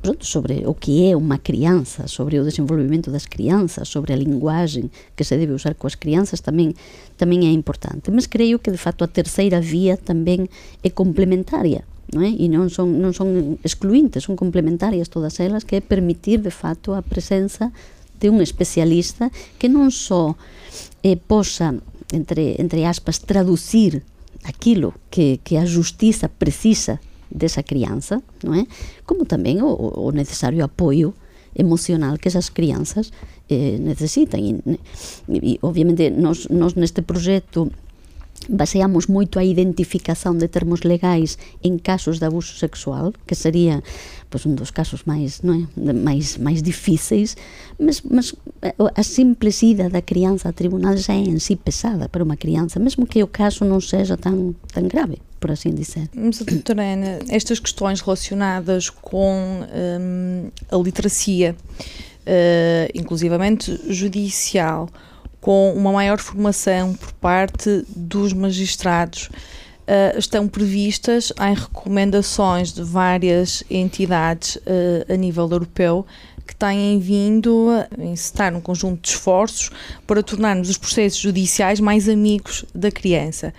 pronto, 0.01 0.25
sobre 0.25 0.65
o 0.65 0.73
que 0.73 1.09
é 1.09 1.15
uma 1.15 1.37
criança, 1.37 2.07
sobre 2.07 2.39
o 2.39 2.43
desenvolvimento 2.43 3.11
das 3.11 3.25
crianças, 3.25 3.87
sobre 3.87 4.13
a 4.13 4.15
linguagem 4.15 4.89
que 5.15 5.23
se 5.23 5.37
deve 5.37 5.53
usar 5.53 5.75
com 5.75 5.87
as 5.87 5.95
crianças 5.95 6.39
também 6.41 6.73
também 7.17 7.47
é 7.47 7.51
importante. 7.51 8.11
Mas 8.11 8.27
creio 8.27 8.59
que 8.59 8.71
de 8.71 8.77
facto 8.77 9.03
a 9.03 9.07
terceira 9.07 9.59
via 9.61 9.97
também 9.97 10.47
é 10.83 10.89
complementária. 10.89 11.83
É? 12.13 12.29
E 12.29 12.47
não 12.47 12.69
são, 12.69 12.85
não 12.85 13.11
são 13.11 13.57
excluintes, 13.63 14.23
são 14.23 14.35
complementárias 14.35 15.07
todas 15.07 15.39
elas, 15.39 15.63
que 15.63 15.75
é 15.75 15.81
permitir 15.81 16.37
de 16.37 16.51
facto 16.51 16.93
a 16.93 17.01
presença 17.01 17.73
de 18.19 18.29
um 18.29 18.41
especialista 18.41 19.29
que 19.57 19.67
não 19.67 19.89
só 19.89 20.35
eh, 21.03 21.17
entre, 22.13 22.55
entre 22.59 22.85
aspas, 22.85 23.19
traduzir 23.19 24.03
aquilo 24.43 24.93
que, 25.09 25.39
que 25.43 25.57
a 25.57 25.65
justiça 25.65 26.29
precisa 26.29 26.99
dessa 27.29 27.63
criança, 27.63 28.21
não 28.43 28.53
é? 28.53 28.65
Como 29.05 29.25
também 29.25 29.61
o, 29.61 30.07
o 30.07 30.11
necessário 30.11 30.63
apoio 30.63 31.13
emocional 31.55 32.17
que 32.17 32.27
essas 32.27 32.49
crianças 32.49 33.11
eh, 33.49 33.77
necessitam. 33.79 34.39
E, 34.39 34.77
e, 35.29 35.59
obviamente, 35.61 36.09
nós, 36.09 36.47
nós 36.49 36.75
neste 36.75 37.01
projeto 37.01 37.71
baseamos 38.49 39.07
moito 39.07 39.39
a 39.39 39.43
identificación 39.43 40.37
de 40.39 40.47
termos 40.47 40.83
legais 40.83 41.37
en 41.63 41.79
casos 41.79 42.19
de 42.19 42.25
abuso 42.25 42.57
sexual, 42.57 43.13
que 43.25 43.35
sería 43.35 43.81
pois, 44.29 44.45
un 44.45 44.55
dos 44.55 44.71
casos 44.71 45.07
máis, 45.07 45.39
non 45.47 45.63
é? 45.63 45.93
máis, 45.93 46.35
máis 46.35 46.59
difíceis, 46.59 47.39
mas, 47.79 48.03
mas 48.03 48.35
a 48.75 49.03
simples 49.03 49.63
ida 49.63 49.87
da 49.87 50.01
crianza 50.01 50.49
a 50.49 50.53
tribunal 50.53 50.97
já 50.97 51.13
é 51.13 51.23
en 51.23 51.39
si 51.39 51.55
pesada 51.55 52.09
para 52.09 52.23
uma 52.23 52.35
criança, 52.35 52.79
mesmo 52.79 53.07
que 53.07 53.23
o 53.23 53.27
caso 53.31 53.63
não 53.63 53.79
seja 53.79 54.17
tão, 54.17 54.55
tão 54.73 54.83
grave, 54.87 55.21
por 55.39 55.51
assim 55.51 55.71
dizer. 55.71 56.09
Mas, 56.13 56.43
doutora 56.43 56.83
Ana, 56.83 57.19
estas 57.29 57.59
questões 57.59 58.01
relacionadas 58.01 58.89
com 58.89 59.63
hum, 59.63 60.51
a 60.69 60.77
literacia, 60.77 61.55
uh, 61.55 62.91
inclusivamente 62.93 63.71
judicial, 63.87 64.89
com 65.45 65.71
uma 65.73 65.91
maior 65.91 66.17
formação 66.17 66.95
por 66.95 67.11
parte 67.13 67.85
dos 67.95 68.33
magistrados. 68.33 69.27
Uh, 69.27 70.17
estão 70.17 70.47
previstas 70.47 71.31
em 71.39 71.53
recomendações 71.53 72.73
de 72.73 72.81
várias 72.81 73.63
entidades 73.69 74.55
uh, 74.55 75.13
a 75.13 75.15
nível 75.15 75.47
europeu 75.47 76.03
que 76.47 76.55
têm 76.55 76.97
vindo 76.97 77.67
a 77.69 78.03
incitar 78.03 78.55
um 78.55 78.59
conjunto 78.59 79.03
de 79.03 79.09
esforços 79.09 79.69
para 80.07 80.23
tornarmos 80.23 80.67
os 80.67 80.79
processos 80.79 81.19
judiciais 81.19 81.79
mais 81.79 82.09
amigos 82.09 82.65
da 82.73 82.89
criança. 82.89 83.53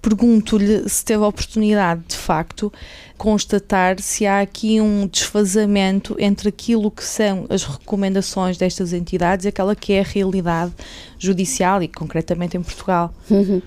Pergunto-lhe 0.00 0.88
se 0.88 1.04
teve 1.04 1.24
a 1.24 1.26
oportunidade, 1.26 2.02
de 2.08 2.16
facto, 2.16 2.72
constatar 3.16 4.00
se 4.00 4.26
há 4.26 4.40
aqui 4.40 4.80
um 4.80 5.08
desfazamento 5.08 6.14
entre 6.20 6.48
aquilo 6.48 6.88
que 6.88 7.04
são 7.04 7.46
as 7.50 7.64
recomendações 7.64 8.56
destas 8.56 8.92
entidades 8.92 9.44
e 9.44 9.48
aquela 9.48 9.74
que 9.74 9.92
é 9.92 10.00
a 10.00 10.04
realidade 10.04 10.72
judicial 11.18 11.82
e 11.82 11.88
concretamente 11.88 12.56
em 12.56 12.62
Portugal. 12.62 13.12
Uhum. 13.30 13.60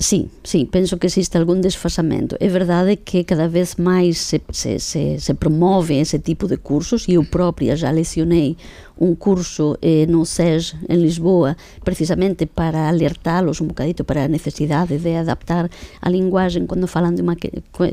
Sim, 0.00 0.28
sim, 0.42 0.66
penso 0.66 0.96
que 0.96 1.06
existe 1.06 1.36
algum 1.36 1.60
desfazamento. 1.60 2.36
É 2.40 2.48
verdade 2.48 2.96
que 2.96 3.24
cada 3.24 3.48
vez 3.48 3.76
mais 3.76 4.18
se, 4.18 4.40
se, 4.52 4.78
se, 4.78 5.20
se 5.20 5.34
promove 5.34 5.94
esse 5.94 6.18
tipo 6.18 6.46
de 6.46 6.56
cursos 6.56 7.06
e 7.08 7.14
eu 7.14 7.24
própria 7.24 7.76
já 7.76 7.90
lecionei 7.90 8.56
um 8.98 9.14
curso 9.14 9.76
eh, 9.82 10.06
no 10.06 10.24
SES 10.24 10.74
em 10.88 10.96
Lisboa 10.96 11.54
precisamente 11.84 12.46
para 12.46 12.88
alertá-los 12.88 13.60
um 13.60 13.66
bocadito 13.66 14.04
para 14.04 14.24
a 14.24 14.28
necessidade 14.28 14.96
de 14.96 15.14
adaptar 15.14 15.70
a 16.00 16.08
linguagem 16.08 16.66
quando 16.66 16.86
falam 16.86 17.14
de 17.14 17.20
uma, 17.20 17.36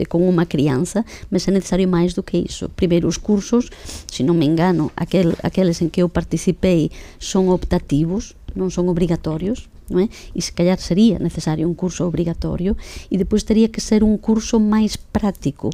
com 0.07 0.29
uma 0.29 0.45
criança 0.45 1.03
mas 1.29 1.45
é 1.47 1.51
necessário 1.51 1.87
mais 1.87 2.13
do 2.13 2.23
que 2.23 2.37
isso. 2.37 2.69
Primeiro, 2.69 3.07
os 3.07 3.17
cursos, 3.17 3.69
se 4.11 4.23
não 4.23 4.33
me 4.33 4.45
engano, 4.45 4.91
aquel, 4.95 5.33
aqueles 5.41 5.81
em 5.81 5.89
que 5.89 6.01
eu 6.01 6.09
participei 6.09 6.89
são 7.19 7.49
optativos, 7.49 8.35
não 8.55 8.69
são 8.69 8.87
obrigatórios, 8.87 9.69
não 9.89 9.99
é? 9.99 10.09
E 10.35 10.41
se 10.41 10.51
calhar 10.51 10.79
seria 10.79 11.19
necessário 11.19 11.67
um 11.67 11.73
curso 11.73 12.03
obrigatório 12.03 12.75
e 13.09 13.17
depois 13.17 13.43
teria 13.43 13.67
que 13.67 13.81
ser 13.81 14.03
um 14.03 14.17
curso 14.17 14.59
mais 14.59 14.95
prático. 14.95 15.69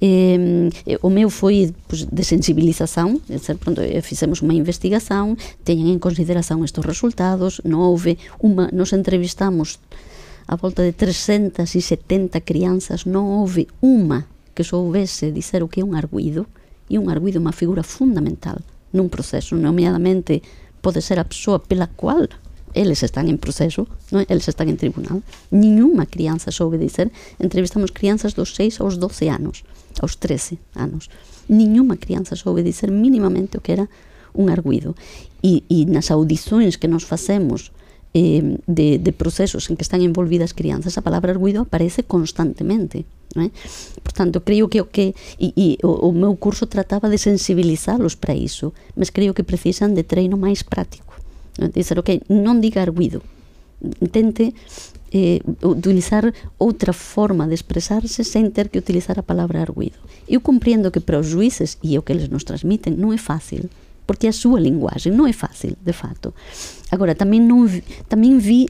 Eh, 0.00 0.70
o 1.02 1.10
meu 1.10 1.28
foi 1.28 1.74
pues, 1.88 2.04
de 2.04 2.22
sensibilização, 2.22 3.20
pronto, 3.58 3.80
fizemos 4.02 4.40
uma 4.42 4.54
investigação, 4.54 5.36
tenham 5.64 5.88
em 5.88 5.98
consideração 5.98 6.64
estes 6.64 6.84
resultados, 6.84 7.60
não 7.64 7.80
houve 7.80 8.16
uma, 8.38 8.70
nós 8.72 8.92
entrevistamos 8.92 9.80
a 10.46 10.54
volta 10.54 10.82
de 10.84 10.92
370 10.92 12.40
crianças, 12.42 13.04
não 13.04 13.40
houve 13.40 13.66
uma 13.82 14.24
que 14.54 14.62
soubese 14.62 15.32
dizer 15.32 15.62
o 15.62 15.68
que 15.68 15.80
é 15.80 15.84
un 15.84 15.94
arguido, 15.94 16.46
e 16.88 16.98
un 16.98 17.10
arguido 17.10 17.38
é 17.38 17.42
unha 17.44 17.52
figura 17.52 17.84
fundamental 17.84 18.58
nun 18.88 19.12
proceso, 19.12 19.52
nomeadamente 19.52 20.40
pode 20.80 21.02
ser 21.02 21.18
a 21.18 21.28
persoa 21.28 21.58
pela 21.58 21.86
cual 21.86 22.28
eles 22.74 23.02
están 23.02 23.28
en 23.28 23.38
proceso, 23.38 23.88
non? 24.12 24.24
eles 24.28 24.46
están 24.48 24.68
en 24.68 24.76
tribunal. 24.76 25.24
Niñuma 25.50 26.06
crianza 26.06 26.52
soube 26.52 26.78
dizer, 26.78 27.10
entrevistamos 27.38 27.92
crianzas 27.92 28.34
dos 28.36 28.54
6 28.54 28.80
aos 28.80 29.00
12 29.00 29.30
anos, 29.30 29.64
aos 30.00 30.20
13 30.20 30.58
anos. 30.76 31.10
Niñuma 31.48 31.96
crianza 31.96 32.36
soube 32.36 32.62
dizer 32.62 32.92
mínimamente 32.92 33.58
o 33.58 33.64
que 33.64 33.72
era 33.72 33.86
un 34.36 34.52
arguido. 34.52 34.94
E, 35.42 35.64
e 35.66 35.88
nas 35.88 36.12
audições 36.12 36.76
que 36.76 36.90
nos 36.90 37.08
facemos 37.08 37.72
eh, 38.14 38.58
de, 38.66 38.98
de 38.98 39.12
procesos 39.12 39.70
en 39.70 39.76
que 39.76 39.84
están 39.84 40.04
envolvidas 40.04 40.52
crianzas, 40.52 40.98
a 40.98 41.02
palabra 41.02 41.32
arguido 41.32 41.64
aparece 41.64 42.04
constantemente. 42.04 43.08
Non 43.36 43.48
é? 43.48 43.50
Portanto, 44.00 44.40
creo 44.40 44.72
que 44.72 44.80
o 44.80 44.88
que 44.88 45.12
e, 45.36 45.52
e 45.52 45.68
o, 45.84 46.08
o 46.08 46.10
meu 46.12 46.36
curso 46.40 46.64
trataba 46.64 47.12
de 47.12 47.20
sensibilizalos 47.20 48.16
para 48.16 48.32
iso, 48.32 48.72
mas 48.96 49.12
creo 49.12 49.36
que 49.36 49.44
precisan 49.44 49.92
de 49.92 50.04
treino 50.04 50.40
máis 50.40 50.64
práctico. 50.64 51.12
Non? 51.60 51.68
Dizer, 51.68 52.00
ok, 52.00 52.24
non 52.32 52.64
diga 52.64 52.80
arguido, 52.80 53.20
tente 54.10 54.56
eh, 55.12 55.40
utilizar 55.62 56.32
outra 56.58 56.92
forma 56.92 57.46
de 57.46 57.54
expresarse 57.54 58.24
sen 58.24 58.52
ter 58.52 58.68
que 58.68 58.78
utilizar 58.78 59.18
a 59.18 59.26
palabra 59.26 59.60
arguido. 59.60 59.98
Eu 60.28 60.40
comprendo 60.40 60.90
que 60.90 61.00
para 61.00 61.18
os 61.18 61.26
juízes 61.26 61.78
e 61.82 61.96
o 61.98 62.02
que 62.02 62.12
eles 62.12 62.28
nos 62.28 62.44
transmiten 62.44 62.96
non 62.96 63.12
é 63.12 63.20
fácil, 63.20 63.68
porque 64.04 64.28
a 64.28 64.36
súa 64.36 64.60
linguaxe 64.60 65.12
non 65.12 65.28
é 65.28 65.36
fácil, 65.36 65.76
de 65.80 65.92
fato. 65.92 66.32
Agora, 66.88 67.12
tamén, 67.12 67.44
non 67.44 67.68
vi, 67.68 67.84
tamén 68.08 68.40
vi 68.40 68.68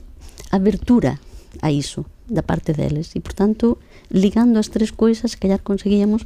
abertura 0.50 1.18
a 1.62 1.70
iso 1.70 2.04
da 2.28 2.42
parte 2.42 2.72
deles 2.72 3.12
e, 3.14 3.20
portanto, 3.20 3.78
ligando 4.10 4.58
as 4.58 4.68
tres 4.68 4.90
coisas, 4.90 5.34
callar 5.34 5.60
conseguíamos 5.60 6.22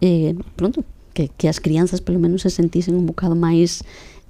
eh, 0.00 0.34
pronto, 0.56 0.84
que, 1.14 1.30
que 1.36 1.48
as 1.48 1.58
crianzas 1.58 2.00
pelo 2.00 2.18
menos 2.18 2.42
se 2.42 2.50
sentisen 2.50 2.94
un 2.94 3.06
bocado 3.06 3.36
máis 3.36 3.82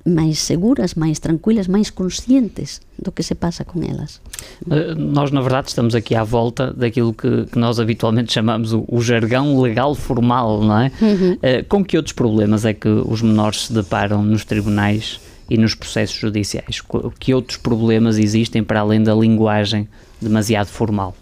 máis 0.05 0.41
seguras, 0.41 0.95
máis 0.95 1.21
tranquilas, 1.21 1.69
máis 1.69 1.91
conscientes 1.91 2.81
do 2.99 3.13
que 3.13 3.23
se 3.23 3.35
passa 3.35 3.65
com 3.65 3.81
elas. 3.83 4.21
Uh, 4.67 4.95
nós, 4.99 5.31
na 5.31 5.41
verdade, 5.41 5.69
estamos 5.69 5.95
aqui 5.95 6.15
à 6.15 6.25
volta 6.25 6.73
daquilo 6.73 7.15
que, 7.15 7.47
que 7.47 7.59
nós 7.59 7.79
habitualmente 7.79 8.33
chamamos 8.33 8.73
o, 8.73 8.85
o, 8.89 9.01
jargão 9.01 9.61
legal 9.61 9.95
formal, 9.95 10.61
não 10.61 10.79
é? 10.79 10.93
Uhum. 11.01 11.33
Uh, 11.35 11.65
com 11.69 11.85
que 11.85 11.97
outros 11.97 12.13
problemas 12.13 12.65
é 12.65 12.75
que 12.75 12.89
os 12.89 13.23
menores 13.23 13.67
se 13.67 13.73
deparam 13.73 14.23
nos 14.23 14.45
tribunais 14.45 15.21
e 15.49 15.57
nos 15.57 15.75
processos 15.75 16.17
judiciais? 16.17 16.83
Que 17.19 17.33
outros 17.33 17.59
problemas 17.59 18.19
existem 18.19 18.65
para 18.65 18.81
além 18.81 19.03
da 19.03 19.15
linguagem 19.15 19.89
demasiado 20.23 20.69
formal? 20.69 21.15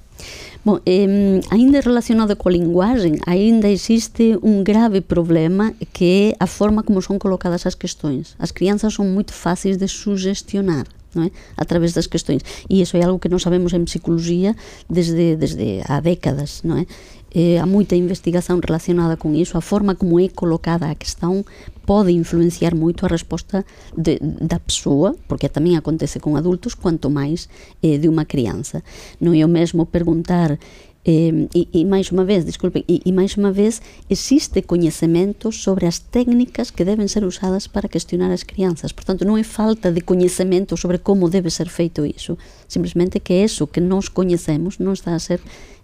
Bom, 0.63 0.79
eh, 0.85 1.41
ainda 1.51 1.81
relacionado 1.81 2.37
coa 2.37 2.53
linguagem, 2.53 3.17
ainda 3.25 3.69
existe 3.69 4.37
un 4.43 4.63
grave 4.63 5.01
problema 5.01 5.73
que 5.93 6.37
é 6.37 6.37
a 6.39 6.47
forma 6.47 6.83
como 6.83 7.01
son 7.01 7.19
colocadas 7.19 7.65
as 7.65 7.75
questões. 7.75 8.37
As 8.39 8.53
crianças 8.53 8.93
son 8.93 9.09
moito 9.09 9.33
fáceis 9.33 9.81
de 9.81 9.89
sugestionar. 9.89 10.85
Non 11.11 11.27
é? 11.27 11.35
a 11.57 11.65
través 11.67 11.91
das 11.91 12.07
questões 12.07 12.39
e 12.71 12.79
iso 12.87 12.95
é 12.95 13.03
algo 13.03 13.19
que 13.19 13.27
non 13.27 13.43
sabemos 13.43 13.75
en 13.75 13.83
psicología 13.83 14.55
desde, 14.87 15.35
desde 15.35 15.83
há 15.83 15.99
décadas 15.99 16.63
non 16.63 16.79
é? 16.79 16.87
Eh, 17.31 17.59
há 17.59 17.67
moita 17.67 17.95
investigación 17.95 18.63
relacionada 18.63 19.17
con 19.17 19.35
iso, 19.35 19.59
a 19.59 19.65
forma 19.65 19.95
como 19.95 20.19
é 20.19 20.29
colocada 20.29 20.91
a 20.91 20.95
questão 20.95 21.45
pode 21.87 22.13
influenciar 22.13 22.75
moito 22.75 23.07
a 23.07 23.09
resposta 23.09 23.67
de, 23.97 24.19
da 24.21 24.59
pessoa, 24.59 25.15
porque 25.27 25.51
tamén 25.51 25.79
acontece 25.79 26.19
con 26.19 26.39
adultos, 26.39 26.75
quanto 26.75 27.11
máis 27.11 27.51
eh, 27.83 27.99
de 27.99 28.07
unha 28.07 28.27
crianza. 28.27 28.83
Non 29.19 29.35
é 29.35 29.43
o 29.43 29.51
mesmo 29.51 29.87
perguntar 29.87 30.59
Eh, 31.03 31.49
e, 31.57 31.65
e 31.73 31.81
máis 31.89 32.13
unha 32.13 32.29
vez, 32.29 32.45
disculpe, 32.45 32.85
e, 32.85 33.01
e 33.01 33.09
máis 33.09 33.33
unha 33.41 33.49
vez 33.49 33.81
existe 34.13 34.61
coñecemento 34.61 35.49
sobre 35.49 35.89
as 35.89 36.05
técnicas 36.13 36.69
que 36.69 36.85
deben 36.85 37.09
ser 37.09 37.25
usadas 37.25 37.73
para 37.73 37.89
questionar 37.89 38.29
as 38.29 38.45
crianzas. 38.45 38.93
Portanto, 38.93 39.25
non 39.25 39.41
é 39.41 39.47
falta 39.47 39.89
de 39.89 40.05
coñecemento 40.05 40.77
sobre 40.77 41.01
como 41.01 41.33
debe 41.33 41.49
ser 41.49 41.73
feito 41.73 42.05
iso, 42.05 42.37
simplesmente 42.69 43.25
que 43.25 43.41
eso 43.41 43.65
que 43.73 43.81
nós 43.81 44.13
coñecemos 44.13 44.77
non 44.77 44.93
está 44.93 45.17
a 45.17 45.25
ser 45.25 45.41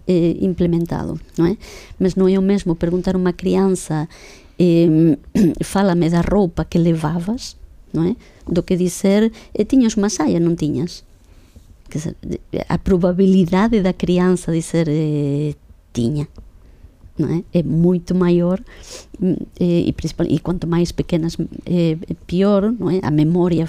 eh, 0.07 0.39
implementado, 0.41 1.19
non 1.37 1.51
é? 1.51 1.55
Mas 1.99 2.15
non 2.15 2.31
é 2.31 2.39
o 2.39 2.43
mesmo 2.43 2.79
perguntar 2.79 3.13
a 3.13 3.21
unha 3.21 3.35
crianza 3.35 4.07
eh, 4.57 5.19
fálame 5.61 6.09
da 6.09 6.23
roupa 6.23 6.65
que 6.65 6.79
levavas, 6.81 7.59
non 7.91 8.09
é? 8.09 8.13
Do 8.47 8.63
que 8.63 8.79
dizer, 8.79 9.29
e 9.53 9.61
tiñas 9.67 9.99
unha 9.99 10.09
saia, 10.09 10.39
non 10.39 10.55
tiñas? 10.55 11.05
a 12.67 12.77
probabilidade 12.77 13.81
da 13.81 13.93
criança 13.93 14.51
dizer 14.51 14.87
eh, 14.89 15.55
não 15.95 16.27
é? 17.25 17.59
É 17.59 17.63
muito 17.63 18.13
maior 18.13 18.61
e, 19.59 19.89
e, 19.89 19.95
e 20.29 20.39
quanto 20.39 20.67
mais 20.67 20.91
pequenas 20.91 21.35
é, 21.65 21.97
pior, 22.27 22.71
não 22.77 22.89
é? 22.89 22.99
A 23.01 23.09
memória 23.09 23.67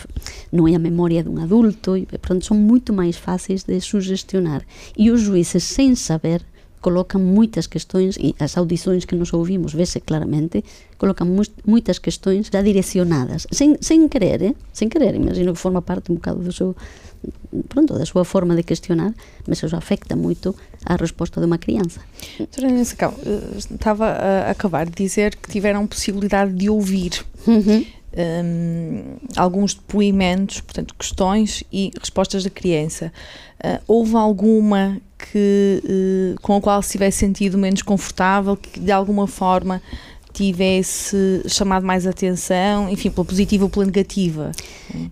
não 0.53 0.69
é 0.69 0.75
a 0.75 0.79
memória 0.79 1.23
de 1.23 1.29
um 1.29 1.43
adulto 1.43 1.97
e 1.97 2.07
pronto, 2.07 2.45
são 2.45 2.57
muito 2.57 2.93
mais 2.93 3.17
fáceis 3.17 3.63
de 3.65 3.81
sugestionar. 3.81 4.63
E 4.97 5.11
os 5.11 5.21
juízes, 5.21 5.65
sem 5.65 5.95
saber, 5.95 6.45
colocam 6.81 7.21
muitas 7.21 7.67
questões 7.67 8.17
e 8.17 8.35
as 8.39 8.57
audições 8.57 9.05
que 9.05 9.15
nós 9.15 9.33
ouvimos, 9.33 9.73
vê-se 9.73 10.01
claramente, 10.01 10.65
colocam 10.97 11.27
mu 11.27 11.43
muitas 11.67 11.99
questões 11.99 12.49
já 12.53 12.63
direcionadas, 12.63 13.47
sem, 13.51 13.77
sem 13.81 14.09
querer, 14.09 14.43
eh? 14.43 14.55
sem 14.73 14.89
querer, 14.89 15.15
imagino 15.15 15.53
que 15.53 15.59
forma 15.59 15.83
parte 15.83 16.13
um 16.13 16.17
bocado 16.17 16.41
do 16.41 16.53
seu 16.53 16.77
pronto, 17.69 17.99
da 17.99 18.05
sua 18.05 18.25
forma 18.25 18.55
de 18.55 18.63
questionar, 18.63 19.15
mas 19.47 19.63
isso 19.63 19.75
afecta 19.75 20.15
muito 20.15 20.55
a 20.85 20.97
resposta 20.97 21.41
de 21.41 21.47
uma 21.47 21.59
criança. 21.59 22.01
Doutora 22.39 22.69
Inês 22.69 22.95
eh, 23.01 23.57
estava 23.57 24.07
a 24.07 24.51
acabar 24.51 24.87
de 24.87 24.93
dizer 24.93 25.37
que 25.37 25.51
tiveram 25.51 25.87
possibilidade 25.87 26.53
de 26.53 26.69
ouvir 26.69 27.25
uhum. 27.47 27.85
um, 28.17 29.17
alguns 29.37 29.75
depoimentos, 29.75 30.61
portanto, 30.61 30.95
questões 30.95 31.65
e 31.73 31.91
respostas 31.99 32.45
da 32.45 32.51
criança. 32.51 33.13
Uh, 33.59 33.83
houve 33.89 34.15
alguma 34.15 35.01
que, 35.19 35.83
uh, 35.85 36.41
com 36.41 36.57
a 36.57 36.61
qual 36.61 36.81
se 36.81 36.93
tivesse 36.93 37.19
sentido 37.19 37.59
menos 37.59 37.83
confortável, 37.83 38.57
que 38.57 38.79
de 38.79 38.93
alguma 38.93 39.27
forma 39.27 39.83
tivesse 40.33 41.43
chamado 41.49 41.85
mais 41.85 42.07
atenção, 42.07 42.89
enfim, 42.89 43.11
pela 43.11 43.25
positiva 43.25 43.65
ou 43.65 43.71
pela 43.71 43.87
negativa? 43.87 44.53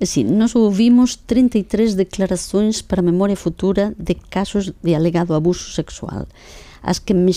Sim, 0.04 0.24
nós 0.24 0.54
ouvimos 0.54 1.16
33 1.16 1.94
declarações 1.94 2.82
para 2.82 3.00
a 3.00 3.02
memória 3.02 3.36
futura 3.36 3.94
de 3.98 4.14
casos 4.14 4.72
de 4.82 4.94
alegado 4.94 5.34
abuso 5.34 5.70
sexual. 5.70 6.26
As 6.82 6.98
que, 6.98 7.12
me, 7.12 7.32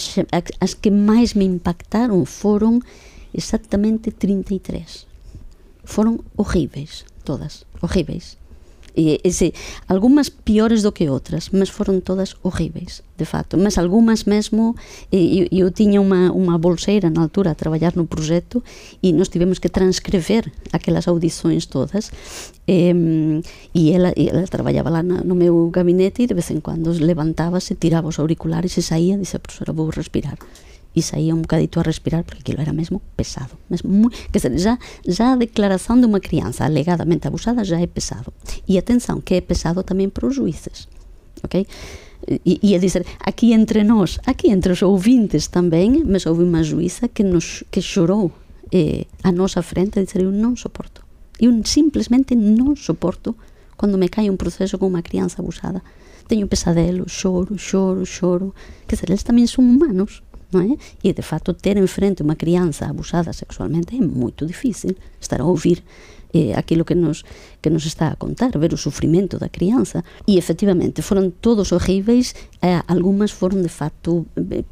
as 0.59 0.73
que 0.73 0.91
mais 0.91 1.33
me 1.33 1.45
impactaram 1.45 2.23
foram 2.25 2.79
exatamente 3.33 4.11
33. 4.11 5.07
Foram 5.83 6.19
horríveis, 6.37 7.05
todas, 7.23 7.65
horríveis. 7.81 8.37
E, 8.95 9.19
e 9.23 9.29
se, 9.31 9.53
algunhas 9.87 10.29
piores 10.29 10.81
do 10.81 10.91
que 10.91 11.09
outras, 11.09 11.49
mas 11.49 11.69
foron 11.69 12.01
todas 12.01 12.35
horríveis, 12.41 13.03
de 13.17 13.25
facto. 13.25 13.57
Mas 13.57 13.77
algunhas 13.77 14.25
mesmo, 14.25 14.75
e, 15.11 15.47
e 15.51 15.59
eu 15.59 15.69
tiña 15.71 16.01
unha, 16.01 16.31
unha 16.33 16.57
bolseira 16.57 17.09
na 17.09 17.21
altura 17.21 17.51
a 17.51 17.59
traballar 17.59 17.95
no 17.95 18.05
proxecto 18.05 18.63
e 19.01 19.13
nos 19.13 19.29
tivemos 19.29 19.59
que 19.59 19.69
transcrever 19.69 20.51
aquelas 20.71 21.07
audições 21.07 21.65
todas. 21.65 22.11
E, 22.67 22.93
e 23.73 23.91
ela, 23.93 24.13
e 24.15 24.29
ela 24.29 24.45
traballaba 24.47 24.89
lá 24.89 25.01
na, 25.03 25.21
no 25.21 25.35
meu 25.35 25.69
gabinete 25.69 26.23
e 26.23 26.27
de 26.27 26.35
vez 26.37 26.49
en 26.51 26.61
cuando 26.61 26.93
levantábase, 26.93 27.75
tiraba 27.75 28.09
os 28.09 28.19
auriculares 28.19 28.77
e 28.77 28.81
saía 28.81 29.15
e 29.15 29.21
dixía, 29.21 29.39
profesora, 29.39 29.73
vou 29.73 29.89
respirar 29.89 30.37
e 30.95 31.01
saía 31.01 31.37
un 31.37 31.45
bocadito 31.45 31.79
a 31.79 31.85
respirar 31.85 32.25
porque 32.25 32.41
aquilo 32.41 32.61
era 32.61 32.73
mesmo 32.73 33.01
pesado 33.15 33.55
mesmo 33.69 33.89
moi, 33.89 34.11
que 34.31 34.41
dizer, 34.41 34.57
já, 34.57 34.75
já 35.05 35.33
a 35.33 35.37
declaración 35.37 36.01
de 36.01 36.09
unha 36.09 36.21
crianza 36.21 36.65
alegadamente 36.65 37.29
abusada 37.29 37.61
já 37.61 37.77
é 37.77 37.85
pesado. 37.85 38.33
E 38.65 38.81
atenção 38.81 39.21
que 39.21 39.37
é 39.37 39.41
pesado 39.41 39.85
tamén 39.85 40.09
para 40.09 40.25
os 40.25 40.35
juízes 40.35 40.89
ok? 41.45 41.65
E, 42.27 42.59
e 42.59 42.75
a 42.75 42.79
dizer, 42.81 43.05
aquí 43.21 43.53
entre 43.53 43.85
nós 43.85 44.19
aquí 44.25 44.51
entre 44.51 44.73
os 44.73 44.81
ouvintes 44.81 45.47
tamén 45.53 46.03
mas 46.09 46.25
houve 46.25 46.43
unha 46.43 46.65
juíza 46.65 47.07
que, 47.07 47.21
nos, 47.21 47.63
que 47.69 47.79
chorou 47.79 48.33
eh, 48.73 49.05
a 49.23 49.31
nosa 49.31 49.61
frente 49.61 49.97
a 49.97 50.03
dizer, 50.03 50.25
eu 50.25 50.33
non 50.33 50.57
soporto 50.57 51.05
eu 51.39 51.55
simplesmente 51.63 52.35
non 52.35 52.75
soporto 52.75 53.39
cando 53.79 53.97
me 53.97 54.11
cae 54.11 54.27
un 54.27 54.35
proceso 54.35 54.75
con 54.75 54.91
unha 54.91 54.99
crianza 55.07 55.39
abusada. 55.39 55.79
Teño 56.27 56.51
pesadelo, 56.51 57.07
choro, 57.07 57.55
choro, 57.55 58.03
choro. 58.03 58.51
Que 58.85 58.99
dizer, 58.99 59.07
eles 59.09 59.23
tamén 59.23 59.47
son 59.47 59.71
humanos 59.71 60.21
non 60.51 60.65
é? 60.65 60.73
E 61.05 61.13
de 61.13 61.21
facto 61.21 61.53
ter 61.53 61.77
en 61.77 61.87
frente 61.87 62.25
unha 62.25 62.37
crianza 62.37 62.89
abusada 62.89 63.33
sexualmente 63.33 63.93
é 63.93 64.01
moito 64.01 64.45
difícil 64.45 64.97
estar 65.21 65.41
a 65.41 65.45
ouvir 65.45 65.85
eh, 66.33 66.53
aquilo 66.53 66.85
que 66.85 66.95
nos, 66.95 67.25
que 67.61 67.69
nos 67.69 67.85
está 67.85 68.09
a 68.09 68.15
contar, 68.15 68.57
ver 68.57 68.73
o 68.73 68.77
sufrimento 68.77 69.37
da 69.37 69.49
crianza. 69.49 70.03
E 70.27 70.37
efectivamente 70.37 71.01
foron 71.01 71.33
todos 71.41 71.73
horríveis, 71.73 72.35
eh, 72.61 72.81
algunhas 72.87 73.33
foron 73.33 73.61
de 73.65 73.71
facto, 73.71 74.25
eh, 74.37 74.65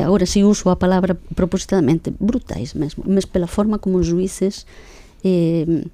agora 0.00 0.24
si 0.24 0.44
uso 0.44 0.70
a 0.72 0.80
palabra 0.80 1.16
propositadamente, 1.36 2.12
brutais 2.16 2.74
mesmo, 2.74 3.04
mas 3.06 3.28
pela 3.28 3.46
forma 3.46 3.78
como 3.78 4.00
os 4.00 4.08
juíces 4.08 4.66
eh, 5.24 5.84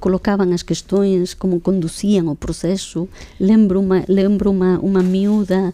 colocaban 0.00 0.52
as 0.52 0.62
questões, 0.62 1.34
como 1.34 1.60
conducían 1.64 2.28
o 2.28 2.36
proceso. 2.36 3.08
Lembro 3.40 3.80
unha, 3.80 4.04
lembro 4.08 4.52
unha, 4.52 4.76
unha 4.80 5.02
miúda 5.02 5.72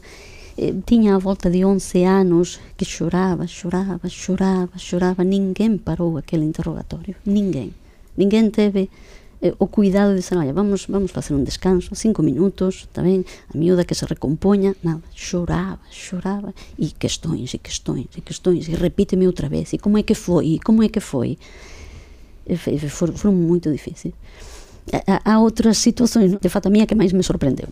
eh, 0.61 0.77
tiña 0.85 1.17
a 1.17 1.19
volta 1.19 1.49
de 1.49 1.65
11 1.65 2.05
anos 2.05 2.61
que 2.77 2.85
choraba, 2.85 3.49
choraba, 3.49 4.05
choraba, 4.13 4.77
choraba, 4.77 5.25
ninguén 5.25 5.81
parou 5.81 6.21
aquele 6.21 6.45
interrogatorio, 6.45 7.17
ninguén. 7.25 7.73
Ninguén 8.21 8.53
teve 8.53 8.93
eh, 9.41 9.57
o 9.57 9.73
cuidado 9.73 10.13
de 10.13 10.21
dizer, 10.21 10.37
olha, 10.37 10.53
vamos, 10.53 10.85
vamos 10.93 11.17
facer 11.17 11.33
un 11.33 11.49
descanso, 11.49 11.97
cinco 11.97 12.21
minutos, 12.21 12.93
tamén, 12.93 13.25
a 13.49 13.57
miúda 13.57 13.89
que 13.89 13.97
se 13.97 14.05
recompoña, 14.05 14.77
nada, 14.85 15.01
choraba, 15.17 15.81
choraba, 15.89 16.53
e 16.77 16.93
questões, 16.93 17.57
e 17.57 17.59
questões, 17.59 18.13
e 18.13 18.21
questões, 18.21 18.69
e 18.69 18.77
repíteme 18.77 19.25
outra 19.25 19.49
vez, 19.49 19.73
e 19.73 19.81
como 19.81 19.97
é 19.97 20.05
que 20.05 20.13
foi, 20.13 20.45
e 20.47 20.57
como 20.61 20.85
é 20.85 20.93
que 20.93 21.01
foi. 21.01 21.41
E, 22.45 22.57
foron, 22.93 23.17
foron 23.17 23.33
moito 23.33 23.73
difícil. 23.73 24.13
Há, 25.25 25.39
outras 25.41 25.79
situações, 25.79 26.37
de 26.37 26.49
fato, 26.53 26.69
a 26.69 26.71
minha 26.71 26.85
que 26.85 26.99
máis 26.99 27.17
me 27.17 27.23
sorprendeu 27.23 27.69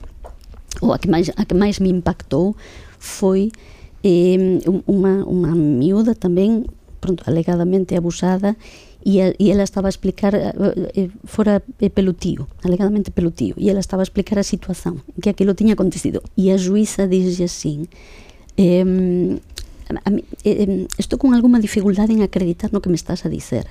ou 0.80 0.92
a 0.92 0.98
que 0.98 1.08
máis, 1.08 1.30
a 1.36 1.44
que 1.44 1.54
máis 1.54 1.80
me 1.80 1.88
impactou 1.88 2.56
foi 2.98 3.50
eh, 4.02 4.60
unha, 4.86 5.26
unha 5.26 5.52
miúda 5.54 6.14
tamén 6.14 6.66
pronto, 6.98 7.22
alegadamente 7.26 7.94
abusada 7.94 8.58
e, 9.04 9.22
a, 9.22 9.30
e 9.38 9.50
ela 9.50 9.62
estaba 9.62 9.88
a 9.88 9.94
explicar 9.94 10.34
eh, 10.34 10.52
eh 10.94 11.10
fora 11.24 11.62
eh, 11.78 11.90
pelo 11.90 12.14
tío, 12.14 12.46
alegadamente 12.62 13.10
pelo 13.10 13.30
tío 13.30 13.54
e 13.56 13.70
ela 13.70 13.80
estaba 13.80 14.02
a 14.02 14.08
explicar 14.08 14.38
a 14.38 14.46
situación 14.46 15.02
que 15.22 15.30
aquilo 15.30 15.54
tiña 15.54 15.74
acontecido. 15.74 16.22
E 16.34 16.50
a 16.50 16.58
juíza 16.58 17.06
dixe 17.06 17.46
assim 17.46 17.86
estou 20.98 21.18
con 21.18 21.32
alguma 21.32 21.62
dificultade 21.62 22.12
en 22.12 22.20
acreditar 22.20 22.72
no 22.72 22.82
que 22.82 22.90
me 22.90 22.98
estás 22.98 23.24
a 23.24 23.32
dicer 23.32 23.70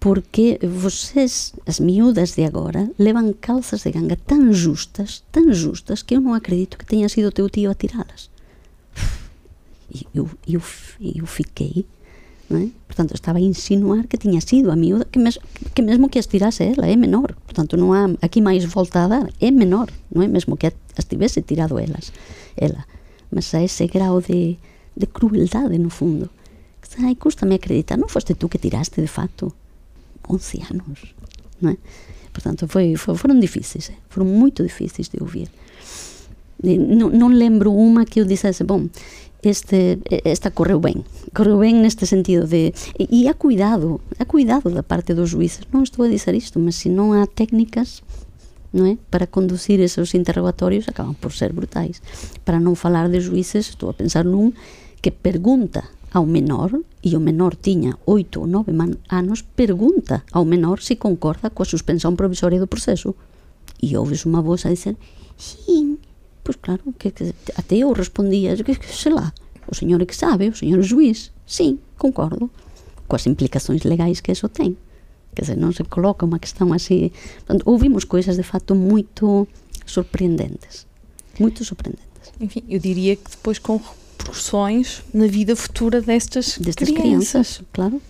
porque 0.00 0.58
vocês, 0.64 1.52
as 1.66 1.78
miúdas 1.78 2.34
de 2.34 2.48
agora, 2.48 2.88
levan 2.96 3.36
calzas 3.36 3.84
de 3.84 3.92
ganga 3.92 4.16
tan 4.16 4.50
justas, 4.56 5.22
tan 5.30 5.52
justas, 5.52 6.00
que 6.00 6.16
eu 6.16 6.24
non 6.24 6.32
acredito 6.32 6.80
que 6.80 6.88
tenha 6.88 7.12
sido 7.12 7.28
teu 7.28 7.52
tio 7.52 7.68
a 7.68 7.76
tiralas. 7.76 8.32
E 9.92 10.08
eu, 10.16 10.24
eu, 10.48 10.64
eu 11.04 11.26
fiquei, 11.28 11.84
não 12.48 12.64
é? 12.64 12.72
portanto, 12.88 13.12
estava 13.12 13.36
a 13.36 13.44
insinuar 13.44 14.08
que 14.08 14.16
tiña 14.16 14.40
sido 14.40 14.72
a 14.72 14.76
miúda, 14.76 15.04
que, 15.04 15.20
mes, 15.20 15.36
que 15.76 15.84
mesmo 15.84 16.08
que 16.08 16.18
as 16.18 16.26
tirase 16.26 16.64
ela, 16.64 16.88
é 16.88 16.96
menor. 16.96 17.36
Portanto, 17.44 17.76
non 17.76 17.92
há 17.92 18.08
aquí 18.24 18.40
máis 18.40 18.64
volta 18.64 19.04
a 19.04 19.06
dar, 19.06 19.28
é 19.36 19.52
menor, 19.52 19.92
non 20.08 20.24
é? 20.24 20.28
Mesmo 20.32 20.56
que 20.56 20.72
as 20.96 21.04
tivese 21.04 21.44
tirado 21.44 21.76
elas, 21.76 22.08
ela. 22.56 22.88
Mas 23.28 23.52
a 23.52 23.60
ese 23.60 23.84
grau 23.84 24.24
de, 24.24 24.56
de 24.96 25.06
crueldade, 25.12 25.76
no 25.76 25.92
fundo. 25.92 26.32
Ai, 27.04 27.20
custa-me 27.20 27.60
acreditar, 27.60 28.00
non 28.00 28.08
foste 28.08 28.32
tú 28.32 28.48
que 28.48 28.56
tiraste, 28.56 29.04
de 29.04 29.12
facto 29.12 29.59
11 30.30 30.62
anos, 30.70 31.14
não 31.60 31.70
é? 31.70 31.76
Portanto, 32.32 32.68
foi, 32.68 32.96
foram 32.96 33.38
difíceis, 33.38 33.90
foram 34.08 34.26
muito 34.26 34.62
difíceis 34.62 35.08
de 35.08 35.20
ouvir. 35.20 35.48
Não, 36.62 37.08
não 37.10 37.28
lembro 37.28 37.72
uma 37.72 38.04
que 38.04 38.20
eu 38.20 38.24
dissesse, 38.24 38.62
bom, 38.62 38.88
este, 39.42 39.98
esta 40.24 40.50
correu 40.50 40.78
bem. 40.78 41.04
Correu 41.34 41.58
bem 41.58 41.74
neste 41.74 42.06
sentido 42.06 42.46
de... 42.46 42.72
E, 42.98 43.22
e 43.22 43.28
há 43.28 43.34
cuidado, 43.34 44.00
há 44.18 44.24
cuidado 44.24 44.70
da 44.70 44.82
parte 44.82 45.14
dos 45.14 45.30
juízes. 45.30 45.60
Não 45.72 45.82
estou 45.82 46.04
a 46.04 46.08
dizer 46.08 46.34
isto, 46.34 46.58
mas 46.60 46.76
se 46.76 46.88
não 46.88 47.12
há 47.12 47.26
técnicas 47.26 48.02
não 48.72 48.86
é? 48.86 48.98
para 49.10 49.26
conduzir 49.26 49.80
esses 49.80 50.14
interrogatórios, 50.14 50.88
acabam 50.88 51.14
por 51.14 51.32
ser 51.32 51.52
brutais. 51.52 52.00
Para 52.44 52.60
não 52.60 52.74
falar 52.74 53.08
de 53.08 53.20
juízes, 53.20 53.70
estou 53.70 53.90
a 53.90 53.94
pensar 53.94 54.24
num 54.24 54.52
que 55.02 55.10
pergunta 55.10 55.82
ao 56.12 56.26
menor, 56.26 56.70
e 57.02 57.16
o 57.16 57.20
menor 57.20 57.54
tiña 57.54 57.96
oito 58.06 58.40
ou 58.40 58.46
nove 58.46 58.72
anos, 59.08 59.42
pergunta 59.42 60.22
ao 60.32 60.44
menor 60.44 60.82
se 60.82 60.96
concorda 60.96 61.50
coa 61.50 61.66
suspensão 61.66 62.16
provisoria 62.16 62.58
do 62.60 62.66
proceso. 62.66 63.14
E 63.80 63.96
ouves 63.96 64.26
unha 64.26 64.42
voz 64.42 64.66
a 64.66 64.74
dizer, 64.74 64.96
sim, 65.38 65.96
pois 66.42 66.58
claro, 66.58 66.82
que, 66.98 67.10
que 67.10 67.34
até 67.56 67.76
eu 67.78 67.92
respondía, 67.92 68.56
que, 68.56 68.74
que 68.74 68.90
sei 68.90 69.12
lá, 69.12 69.32
o 69.70 69.74
señor 69.74 70.02
é 70.02 70.06
que 70.06 70.16
sabe, 70.16 70.50
o 70.50 70.56
señor 70.56 70.82
juiz, 70.82 71.30
sim, 71.46 71.78
concordo, 71.96 72.50
coas 73.06 73.26
implicações 73.26 73.82
legais 73.84 74.20
que 74.20 74.32
eso 74.32 74.48
ten. 74.48 74.76
Quer 75.34 75.42
dizer, 75.46 75.58
non 75.62 75.70
se 75.70 75.86
coloca 75.86 76.26
unha 76.26 76.42
questão 76.42 76.74
así. 76.74 77.14
Portanto, 77.46 77.62
ouvimos 77.70 78.02
coisas 78.02 78.34
de 78.34 78.42
fato 78.42 78.74
moito 78.74 79.46
surpreendentes. 79.86 80.90
Muito 81.38 81.62
surpreendentes. 81.62 82.34
Enfim, 82.42 82.66
eu 82.66 82.82
diria 82.82 83.14
que 83.14 83.30
depois 83.30 83.62
com 83.62 83.78
repercussões 84.20 85.02
na 85.12 85.26
vida 85.26 85.56
futura 85.56 86.00
destas, 86.00 86.58
destas 86.58 86.88
crianças. 86.88 87.30
crianças. 87.30 87.62
Claro. 87.72 88.00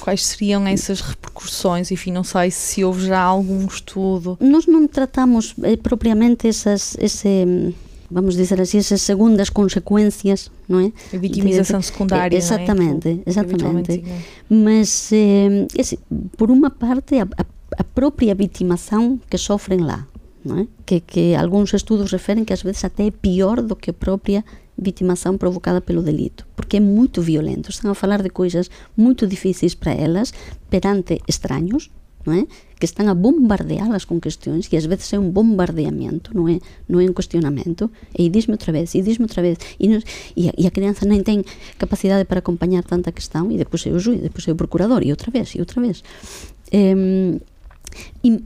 Quais 0.00 0.24
seriam 0.26 0.66
essas 0.66 1.00
repercussões? 1.00 1.90
Enfim, 1.90 2.10
não 2.10 2.24
sei 2.24 2.50
se 2.50 2.82
houve 2.82 3.06
já 3.06 3.20
algum 3.20 3.66
estudo. 3.66 4.38
Nós 4.40 4.66
não 4.66 4.88
tratamos 4.88 5.54
eh, 5.62 5.76
propriamente 5.76 6.48
essas, 6.48 6.96
esse, 6.98 7.74
vamos 8.10 8.34
dizer 8.34 8.60
assim, 8.60 8.78
essas 8.78 9.02
segundas 9.02 9.50
consequências, 9.50 10.50
não 10.66 10.80
é? 10.80 10.92
A 11.14 11.18
vitimização 11.18 11.82
secundária, 11.82 12.36
Exatamente, 12.36 13.08
é? 13.08 13.18
exatamente. 13.26 14.02
Mas, 14.48 15.10
eh, 15.12 15.66
assim, 15.78 15.98
por 16.36 16.50
uma 16.50 16.70
parte, 16.70 17.16
a, 17.18 17.24
a, 17.24 17.44
a 17.76 17.84
própria 17.84 18.34
vitimação 18.34 19.20
que 19.28 19.36
sofrem 19.36 19.80
lá, 19.80 20.06
não 20.42 20.60
é? 20.60 20.66
Que, 20.86 21.00
que 21.00 21.34
alguns 21.34 21.74
estudos 21.74 22.10
referem 22.10 22.42
que 22.42 22.54
às 22.54 22.62
vezes 22.62 22.82
até 22.84 23.06
é 23.06 23.10
pior 23.10 23.60
do 23.60 23.76
que 23.76 23.90
a 23.90 23.92
própria 23.92 24.42
vitimação 24.80 25.36
provocada 25.36 25.80
pelo 25.80 26.02
delito, 26.02 26.46
porque 26.56 26.78
é 26.78 26.80
muito 26.80 27.20
violento. 27.20 27.70
Estão 27.70 27.90
a 27.90 27.94
falar 27.94 28.22
de 28.22 28.30
coisas 28.30 28.70
muito 28.96 29.26
difíceis 29.26 29.74
para 29.74 29.92
elas 29.92 30.32
perante 30.68 31.20
estranhos, 31.28 31.90
não 32.24 32.34
é? 32.34 32.46
Que 32.78 32.84
estão 32.84 33.08
a 33.08 33.14
bombardeá-las 33.14 34.04
com 34.04 34.20
questões 34.20 34.68
e 34.72 34.76
às 34.76 34.84
vezes 34.84 35.12
é 35.12 35.18
um 35.18 35.30
bombardeamento, 35.30 36.34
não 36.34 36.48
é, 36.48 36.58
não 36.88 37.00
é 37.00 37.04
um 37.04 37.12
questionamento. 37.12 37.90
E 38.16 38.28
diz-me 38.28 38.54
outra 38.54 38.72
vez, 38.72 38.94
e 38.94 39.02
diz-me 39.02 39.24
outra 39.24 39.42
vez. 39.42 39.58
E, 39.78 39.88
não, 39.88 40.00
e, 40.36 40.48
a, 40.48 40.52
e, 40.56 40.66
a, 40.66 40.70
criança 40.70 41.06
nem 41.06 41.22
tem 41.22 41.44
capacidade 41.78 42.24
para 42.24 42.38
acompanhar 42.38 42.82
tanta 42.84 43.12
questão 43.12 43.50
e 43.50 43.58
depois 43.58 43.86
é 43.86 43.90
o 43.90 43.98
juiz, 43.98 44.20
depois 44.20 44.46
é 44.48 44.52
o 44.52 44.56
procurador 44.56 45.02
e 45.04 45.10
outra 45.10 45.30
vez, 45.30 45.54
e 45.54 45.60
outra 45.60 45.80
vez. 45.80 46.02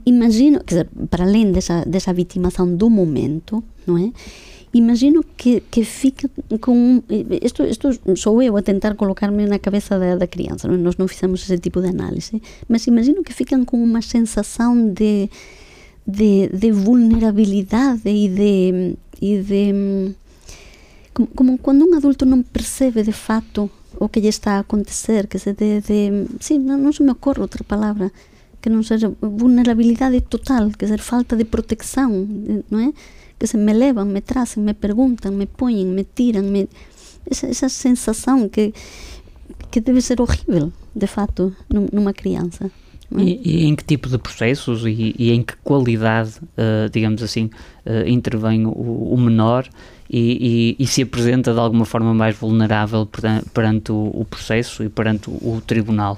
imagino, 0.05 0.59
quer 0.63 0.83
dizer, 0.83 0.89
para 1.09 1.23
além 1.23 1.51
dessa, 1.51 1.83
dessa 1.85 2.13
vitimação 2.13 2.75
do 2.75 2.89
momento, 2.89 3.63
não 3.85 3.97
é? 3.97 4.11
Imagino 4.77 5.23
que, 5.37 5.61
que 5.71 5.83
fica 5.83 6.29
com 6.59 7.01
isto, 7.41 7.63
isto 7.63 7.87
sou 8.15 8.43
eu 8.43 8.57
a 8.57 8.61
tentar 8.61 8.95
colocar-me 8.95 9.45
na 9.45 9.57
cabeça 9.57 9.97
da, 9.97 10.15
da 10.17 10.27
criança 10.27 10.67
não? 10.67 10.77
nós 10.77 10.97
não 10.97 11.07
fizemos 11.07 11.41
esse 11.43 11.57
tipo 11.57 11.81
de 11.81 11.87
análise 11.87 12.41
mas 12.67 12.85
imagino 12.85 13.23
que 13.23 13.33
ficam 13.33 13.63
com 13.63 13.81
uma 13.81 14.01
sensação 14.01 14.91
de 14.91 15.29
de, 16.05 16.49
de 16.49 16.71
vulnerabilidade 16.71 18.07
e 18.07 18.27
de, 18.29 18.95
e 19.19 19.41
de 19.41 20.15
como, 21.13 21.27
como, 21.29 21.57
quando 21.57 21.85
um 21.85 21.95
adulto 21.95 22.25
não 22.25 22.43
percebe 22.43 23.01
de 23.01 23.13
fato 23.13 23.71
o 23.97 24.09
que 24.09 24.19
lhe 24.19 24.27
está 24.27 24.57
a 24.57 24.59
acontecer 24.59 25.25
que 25.25 25.39
se 25.39 25.53
de, 25.53 25.81
de 25.81 26.27
sim, 26.39 26.59
não, 26.59 26.77
não 26.77 26.91
se 26.91 27.01
me 27.01 27.11
ocorre 27.11 27.41
outra 27.41 27.63
palavra 27.63 28.11
que 28.61 28.69
não 28.69 28.81
seja 28.81 29.13
vulnerabilidade 29.21 30.21
total, 30.21 30.71
quer 30.71 30.85
dizer, 30.85 30.99
falta 30.99 31.35
de 31.35 31.45
proteção, 31.45 32.27
não 32.69 32.79
é? 32.79 32.91
Que 33.37 33.47
se 33.47 33.57
me 33.57 33.73
levam, 33.73 34.05
me 34.05 34.21
trazem, 34.21 34.63
me 34.63 34.73
perguntam, 34.73 35.31
me 35.31 35.45
põem, 35.45 35.85
me 35.85 36.03
tiram, 36.03 36.43
me... 36.43 36.67
Essa, 37.29 37.47
essa 37.47 37.69
sensação 37.69 38.47
que, 38.47 38.73
que 39.71 39.81
deve 39.81 40.01
ser 40.01 40.21
horrível, 40.21 40.71
de 40.95 41.07
fato, 41.07 41.55
numa 41.91 42.13
criança. 42.13 42.65
É? 42.65 43.21
E, 43.21 43.41
e, 43.43 43.65
em 43.65 43.75
que 43.75 43.83
tipo 43.83 44.09
de 44.09 44.17
processos 44.17 44.85
e, 44.85 45.15
e 45.17 45.31
em 45.31 45.43
que 45.43 45.55
qualidade, 45.63 46.39
uh, 46.41 46.89
digamos 46.91 47.21
assim, 47.21 47.49
uh, 47.85 48.07
intervém 48.07 48.65
o, 48.65 48.71
o 48.71 49.17
menor 49.17 49.67
e, 50.09 50.75
e, 50.79 50.87
se 50.87 51.01
apresenta 51.01 51.53
de 51.53 51.59
alguma 51.59 51.85
forma 51.85 52.13
mais 52.13 52.35
vulnerável 52.35 53.05
perante, 53.05 53.49
perante 53.49 53.91
o, 53.91 54.11
o, 54.13 54.25
processo 54.25 54.83
e 54.83 54.89
perante 54.89 55.29
o, 55.29 55.33
o 55.33 55.61
tribunal? 55.65 56.17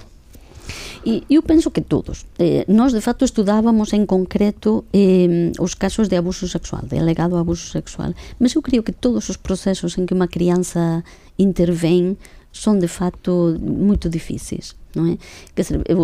E 1.06 1.24
eu 1.30 1.42
penso 1.44 1.72
que 1.72 1.82
todos. 1.82 2.26
Eh, 2.40 2.66
nós, 2.68 2.94
de 2.94 3.02
facto, 3.02 3.24
estudábamos 3.24 3.94
en 3.94 4.06
concreto 4.06 4.86
eh, 4.92 5.52
os 5.60 5.76
casos 5.76 6.10
de 6.10 6.18
abuso 6.18 6.48
sexual, 6.48 6.84
de 6.88 7.00
alegado 7.00 7.38
abuso 7.38 7.72
sexual. 7.72 8.14
Mas 8.40 8.56
eu 8.56 8.62
creo 8.62 8.84
que 8.84 8.92
todos 8.92 9.30
os 9.30 9.38
procesos 9.38 9.98
en 9.98 10.06
que 10.06 10.16
unha 10.16 10.28
crianza 10.28 11.04
intervén 11.40 12.18
son, 12.52 12.82
de 12.82 12.90
facto, 12.90 13.56
moito 13.62 14.10
difíceis. 14.10 14.76
Non 14.98 15.14
é? 15.14 15.16
Que, 15.54 15.62
eu 15.86 16.02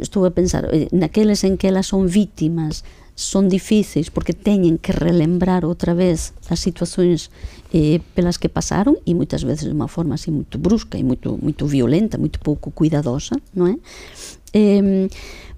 estou 0.00 0.24
a 0.24 0.32
pensar, 0.32 0.64
eh, 0.72 0.88
naqueles 0.90 1.44
en 1.44 1.60
que 1.60 1.68
elas 1.68 1.92
son 1.92 2.08
vítimas 2.08 2.82
son 3.14 3.48
difíceis 3.48 4.10
porque 4.10 4.34
teñen 4.34 4.78
que 4.78 4.90
relembrar 4.90 5.62
outra 5.62 5.94
vez 5.94 6.34
as 6.50 6.58
situacións 6.58 7.30
eh, 7.70 8.02
pelas 8.18 8.38
que 8.42 8.50
pasaron 8.50 8.98
e 9.06 9.14
moitas 9.14 9.46
veces 9.46 9.70
de 9.70 9.74
unha 9.74 9.86
forma 9.86 10.18
así 10.18 10.34
moito 10.34 10.58
brusca 10.58 10.98
e 10.98 11.06
moito, 11.06 11.38
moito 11.38 11.64
violenta, 11.70 12.18
moito 12.18 12.42
pouco 12.42 12.74
cuidadosa, 12.74 13.38
non 13.54 13.70
é? 13.70 13.76
Eh, 14.54 15.06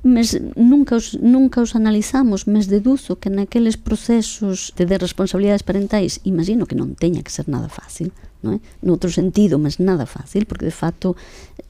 mes, 0.05 0.37
nunca, 0.57 0.97
os, 0.97 1.17
nunca 1.19 1.61
os 1.61 1.75
analizamos, 1.75 2.45
mes 2.45 2.69
deduzo 2.69 3.17
que 3.17 3.33
naqueles 3.33 3.77
procesos 3.77 4.73
de, 4.77 4.85
de 4.85 4.97
responsabilidades 5.01 5.65
parentais 5.65 6.21
imagino 6.29 6.69
que 6.69 6.77
non 6.77 6.93
teña 6.93 7.25
que 7.25 7.33
ser 7.33 7.49
nada 7.49 7.73
fácil, 7.73 8.13
non 8.45 8.57
é? 8.57 8.59
Noutro 8.85 9.09
sentido, 9.09 9.57
mas 9.57 9.81
nada 9.81 10.05
fácil, 10.05 10.45
porque 10.45 10.69
de 10.69 10.75
facto 10.75 11.17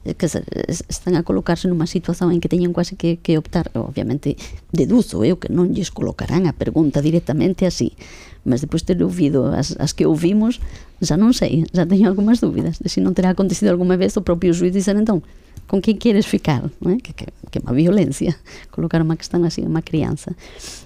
eh, 0.03 0.15
que 0.15 0.27
se, 0.27 0.43
están 0.67 1.15
a 1.15 1.23
colocarse 1.23 1.69
nunha 1.71 1.87
situación 1.87 2.33
en 2.35 2.39
que 2.43 2.51
teñen 2.51 2.75
quase 2.75 2.99
que, 2.99 3.19
que 3.23 3.39
optar, 3.39 3.71
obviamente 3.75 4.35
deduzo 4.71 5.23
eu 5.23 5.39
que 5.39 5.47
non 5.47 5.71
lles 5.71 5.93
colocarán 5.93 6.49
a 6.49 6.53
pergunta 6.53 6.99
directamente 6.99 7.63
así, 7.63 7.95
mas 8.43 8.63
depois 8.63 8.83
ter 8.83 8.99
ouvido 9.03 9.51
as, 9.51 9.75
as 9.79 9.91
que 9.95 10.07
ouvimos, 10.07 10.59
xa 10.99 11.15
non 11.15 11.31
sei, 11.31 11.67
xa 11.71 11.87
teño 11.87 12.07
algunhas 12.11 12.43
dúbidas 12.43 12.79
de 12.83 12.91
se 12.91 12.99
non 12.99 13.15
terá 13.15 13.31
acontecido 13.31 13.71
alguma 13.71 13.95
vez 13.95 14.15
o 14.19 14.25
propio 14.25 14.51
juiz 14.51 14.71
dizer 14.71 14.95
entón, 14.95 15.23
con 15.67 15.83
quen 15.83 15.99
queres 15.99 16.25
ficar, 16.25 16.71
non 16.79 16.95
é? 16.95 16.97
Que, 17.03 17.11
que, 17.11 17.27
que 17.51 17.59
má 17.59 17.75
violencia, 17.75 18.39
colocar 18.75 19.03
uma 19.03 19.19
questão 19.19 19.43
así 19.43 19.63
a 19.63 19.69
unha 19.69 19.83
criança. 19.83 20.31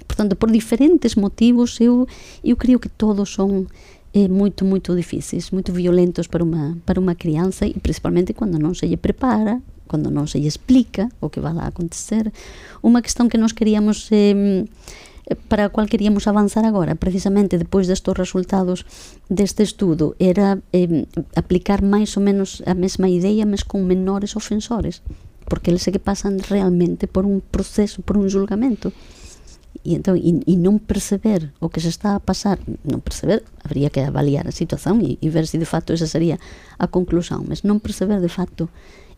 Portanto, 0.10 0.34
por 0.36 0.50
diferentes 0.50 1.14
motivos, 1.14 1.78
eu, 1.78 2.10
eu 2.42 2.58
creo 2.58 2.82
que 2.82 2.90
todos 2.90 3.30
son 3.30 3.70
é 4.14 4.28
moito, 4.28 4.66
moito 4.66 4.96
difíceis, 4.96 5.52
moito 5.52 5.72
violentos 5.72 6.28
para 6.28 6.44
unha, 6.44 6.76
para 6.84 7.00
unha 7.00 7.16
crianza 7.16 7.64
e 7.64 7.80
principalmente 7.80 8.36
cando 8.36 8.60
non 8.60 8.76
se 8.76 8.84
lle 8.88 9.00
prepara, 9.00 9.64
cando 9.88 10.12
non 10.12 10.28
se 10.28 10.40
lle 10.40 10.52
explica 10.52 11.08
o 11.24 11.32
que 11.32 11.40
vai 11.40 11.56
lá 11.56 11.68
acontecer. 11.68 12.28
Unha 12.84 13.00
questão 13.00 13.32
que 13.32 13.40
nós 13.40 13.56
queríamos 13.56 14.12
eh, 14.12 14.68
para 15.48 15.66
a 15.66 15.72
cual 15.72 15.88
queríamos 15.88 16.28
avanzar 16.28 16.68
agora, 16.68 17.00
precisamente 17.00 17.56
depois 17.56 17.88
destes 17.88 18.12
resultados 18.12 18.84
deste 19.32 19.64
estudo, 19.64 20.16
era 20.20 20.60
eh, 20.76 21.08
aplicar 21.40 21.80
máis 21.80 22.12
ou 22.20 22.24
menos 22.24 22.60
a 22.68 22.76
mesma 22.76 23.08
idea, 23.08 23.48
mas 23.48 23.64
con 23.64 23.88
menores 23.88 24.36
ofensores, 24.36 25.00
porque 25.48 25.72
eles 25.72 25.88
é 25.88 25.96
que 25.96 26.04
pasan 26.04 26.44
realmente 26.44 27.08
por 27.08 27.24
un 27.24 27.40
proceso, 27.40 28.04
por 28.04 28.20
un 28.20 28.28
julgamento 28.28 28.92
e 29.82 29.98
entón 29.98 30.18
e, 30.22 30.46
e 30.46 30.56
non 30.58 30.78
perceber 30.78 31.54
o 31.58 31.74
que 31.74 31.82
se 31.82 31.90
está 31.90 32.14
a 32.14 32.22
pasar 32.22 32.62
non 32.86 33.02
perceber, 33.02 33.42
habría 33.66 33.90
que 33.90 34.06
avaliar 34.06 34.46
a 34.46 34.54
situación 34.54 35.02
e, 35.02 35.18
e 35.18 35.28
ver 35.34 35.50
se 35.50 35.58
de 35.58 35.66
facto 35.66 35.94
esa 35.94 36.06
sería 36.06 36.38
a 36.78 36.86
conclusión, 36.88 37.50
mas 37.50 37.66
non 37.66 37.82
perceber 37.82 38.22
de 38.22 38.30
facto 38.30 38.70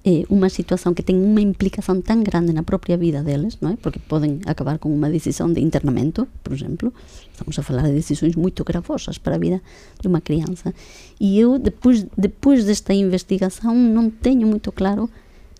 eh, 0.04 0.28
unha 0.28 0.52
situación 0.52 0.91
que 0.95 1.04
ten 1.04 1.23
unha 1.23 1.39
implicación 1.39 2.04
tan 2.04 2.28
grande 2.28 2.52
na 2.52 2.67
propia 2.67 2.99
vida 2.99 3.23
deles, 3.23 3.63
non 3.63 3.76
é? 3.76 3.78
porque 3.80 4.04
poden 4.04 4.43
acabar 4.43 4.76
con 4.80 4.91
unha 4.91 5.08
decisión 5.08 5.56
de 5.56 5.63
internamento, 5.63 6.28
por 6.43 6.52
exemplo, 6.52 6.91
estamos 7.32 7.56
a 7.56 7.63
falar 7.63 7.88
de 7.88 7.95
decisións 7.95 8.36
moito 8.36 8.67
gravosas 8.67 9.15
para 9.15 9.39
a 9.39 9.43
vida 9.43 9.63
de 10.04 10.12
unha 10.12 10.19
crianza. 10.19 10.76
E 11.23 11.39
eu, 11.39 11.56
depois, 11.56 12.04
depois 12.19 12.67
desta 12.67 12.91
investigación, 12.91 13.95
non 13.95 14.12
teño 14.12 14.43
moito 14.43 14.76
claro 14.76 15.08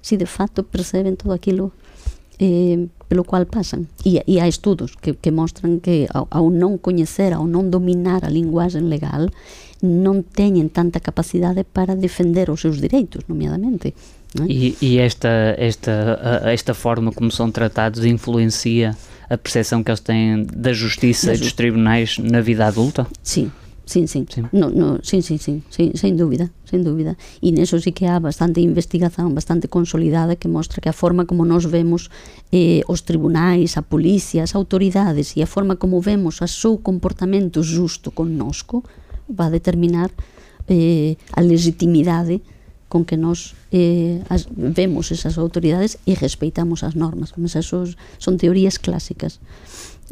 se 0.04 0.20
de 0.20 0.28
facto 0.28 0.68
perceben 0.68 1.16
todo 1.16 1.32
aquilo 1.32 1.72
eh, 2.36 2.92
pelo 3.14 3.24
cual 3.24 3.46
pasan. 3.46 3.86
E, 4.04 4.24
e 4.26 4.40
há 4.40 4.48
estudos 4.48 4.96
que, 4.96 5.14
que 5.14 5.30
mostran 5.30 5.80
que 5.80 6.08
ao, 6.10 6.26
ao 6.32 6.50
non 6.50 6.82
coñecer, 6.82 7.30
ao 7.38 7.46
non 7.46 7.70
dominar 7.70 8.26
a 8.26 8.34
linguaxe 8.34 8.82
legal, 8.82 9.30
non 9.86 10.26
teñen 10.26 10.74
tanta 10.74 10.98
capacidade 10.98 11.62
para 11.62 11.94
defender 11.94 12.50
os 12.50 12.66
seus 12.66 12.82
direitos, 12.82 13.22
nomeadamente. 13.30 13.94
É? 14.42 14.50
E, 14.50 14.74
e 14.82 14.98
esta, 14.98 15.54
esta, 15.62 16.42
esta 16.50 16.74
forma 16.74 17.14
como 17.14 17.30
são 17.30 17.54
tratados 17.54 18.02
influencia 18.02 18.98
a 19.30 19.38
percepção 19.38 19.86
que 19.86 19.94
eles 19.94 20.02
têm 20.02 20.50
da 20.50 20.74
justiça 20.74 21.28
da 21.28 21.36
e 21.36 21.38
dos 21.38 21.54
tribunais 21.54 22.18
na 22.18 22.42
vida 22.42 22.66
adulta? 22.66 23.06
Sim, 23.22 23.54
Sim, 23.86 24.08
sim. 24.08 24.26
Sí. 24.30 24.42
No, 24.54 24.70
no, 24.70 25.00
sí, 25.04 25.22
sí, 25.22 25.38
sí, 25.38 25.62
sí, 25.70 25.92
sen 25.96 26.16
dúbida, 26.16 26.52
sen 26.64 26.84
dúbida. 26.84 27.18
E 27.44 27.52
neso 27.52 27.76
sí 27.84 27.92
que 27.92 28.08
há 28.08 28.16
bastante 28.16 28.64
investigación, 28.64 29.36
bastante 29.36 29.68
consolidada 29.68 30.40
que 30.40 30.48
mostra 30.48 30.80
que 30.80 30.88
a 30.88 30.96
forma 30.96 31.28
como 31.28 31.44
nós 31.44 31.68
vemos 31.68 32.08
eh, 32.56 32.88
os 32.88 33.04
tribunais, 33.04 33.76
a 33.76 33.84
policía, 33.84 34.48
as 34.48 34.56
autoridades 34.56 35.36
e 35.36 35.44
a 35.44 35.48
forma 35.48 35.76
como 35.76 36.00
vemos 36.00 36.40
o 36.40 36.48
seu 36.48 36.80
comportamento 36.80 37.60
justo 37.60 38.08
connosco 38.08 38.88
va 39.28 39.52
a 39.52 39.54
determinar 39.54 40.16
eh, 40.72 41.20
a 41.36 41.44
legitimidade 41.44 42.40
con 42.88 43.04
que 43.04 43.20
nós 43.20 43.52
eh, 43.76 44.24
as, 44.32 44.48
vemos 44.48 45.12
esas 45.12 45.36
autoridades 45.36 46.00
e 46.08 46.16
respeitamos 46.16 46.88
as 46.88 46.96
normas. 46.96 47.36
Mas 47.36 47.60
esos 47.60 48.00
son 48.16 48.40
teorías 48.40 48.80
clásicas. 48.80 49.44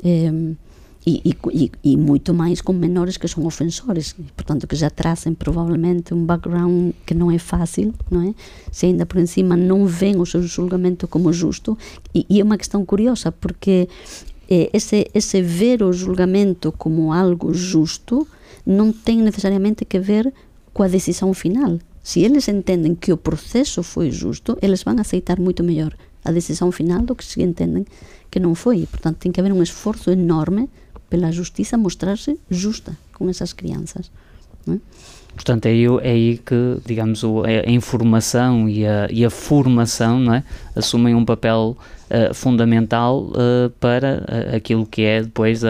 Eh, 0.04 0.60
e, 1.02 1.22
e, 1.26 1.72
e, 1.82 1.98
moito 1.98 2.30
máis 2.34 2.62
con 2.62 2.78
menores 2.78 3.18
que 3.18 3.26
son 3.26 3.42
ofensores 3.50 4.14
portanto 4.38 4.70
que 4.70 4.78
já 4.78 4.94
trazem 4.94 5.34
provavelmente 5.34 6.14
un 6.14 6.30
background 6.30 6.94
que 7.10 7.18
non 7.18 7.34
é 7.34 7.42
fácil 7.42 7.98
non 8.14 8.30
é? 8.30 8.32
se 8.70 8.86
ainda 8.86 9.10
por 9.10 9.18
encima 9.18 9.58
non 9.58 9.90
ven 9.90 10.22
o 10.22 10.26
seu 10.26 10.42
julgamento 10.42 11.08
como 11.08 11.34
justo. 11.34 11.78
E, 12.14 12.26
e 12.30 12.40
é 12.40 12.44
unha 12.44 12.58
questão 12.58 12.86
curiosa 12.86 13.32
porque 13.32 13.90
eh, 14.48 14.70
ese, 14.74 15.12
ese 15.14 15.42
ver 15.42 15.84
o 15.84 15.92
julgamento 15.92 16.72
como 16.72 17.14
algo 17.14 17.52
justo 17.54 18.28
non 18.66 18.94
ten 18.94 19.26
necesariamente 19.26 19.86
que 19.86 20.00
ver 20.00 20.32
coa 20.72 20.88
decisión 20.88 21.36
final. 21.36 21.82
Se 22.02 22.26
eles 22.26 22.50
entenden 22.50 22.98
que 22.98 23.14
o 23.14 23.22
proceso 23.22 23.84
foi 23.84 24.10
justo 24.10 24.58
eles 24.62 24.88
a 24.88 24.92
aceitar 24.98 25.38
moito 25.38 25.62
mellor 25.62 25.94
a 26.24 26.30
decisión 26.30 26.72
final 26.72 27.06
do 27.06 27.18
que 27.18 27.26
se 27.26 27.42
entenden 27.42 27.86
que 28.32 28.40
non 28.40 28.56
foi. 28.56 28.88
Portanto 28.88 29.26
ten 29.26 29.34
que 29.34 29.42
haber 29.42 29.54
un 29.54 29.62
esforzo 29.66 30.14
enorme 30.14 30.70
pela 31.12 31.30
justiça 31.30 31.78
mostrar-se 31.78 32.40
justa 32.50 32.98
com 33.14 33.30
essas 33.30 33.52
crianças. 33.52 34.10
É? 34.68 34.78
Portanto, 35.36 35.66
é 35.66 35.70
aí, 35.70 35.86
é 35.86 36.12
aí 36.12 36.38
que, 36.38 36.78
digamos, 36.86 37.22
a 37.24 37.70
informação 37.70 38.68
e 38.68 38.86
a, 38.86 39.08
e 39.12 39.26
a 39.26 39.30
formação 39.30 40.20
não 40.20 40.34
é? 40.36 40.44
assumem 40.74 41.14
um 41.14 41.26
papel 41.26 41.78
uh, 42.10 42.34
fundamental 42.34 43.24
uh, 43.24 43.70
para 43.80 44.24
uh, 44.24 44.56
aquilo 44.56 44.86
que 44.86 45.04
é 45.04 45.22
depois, 45.22 45.62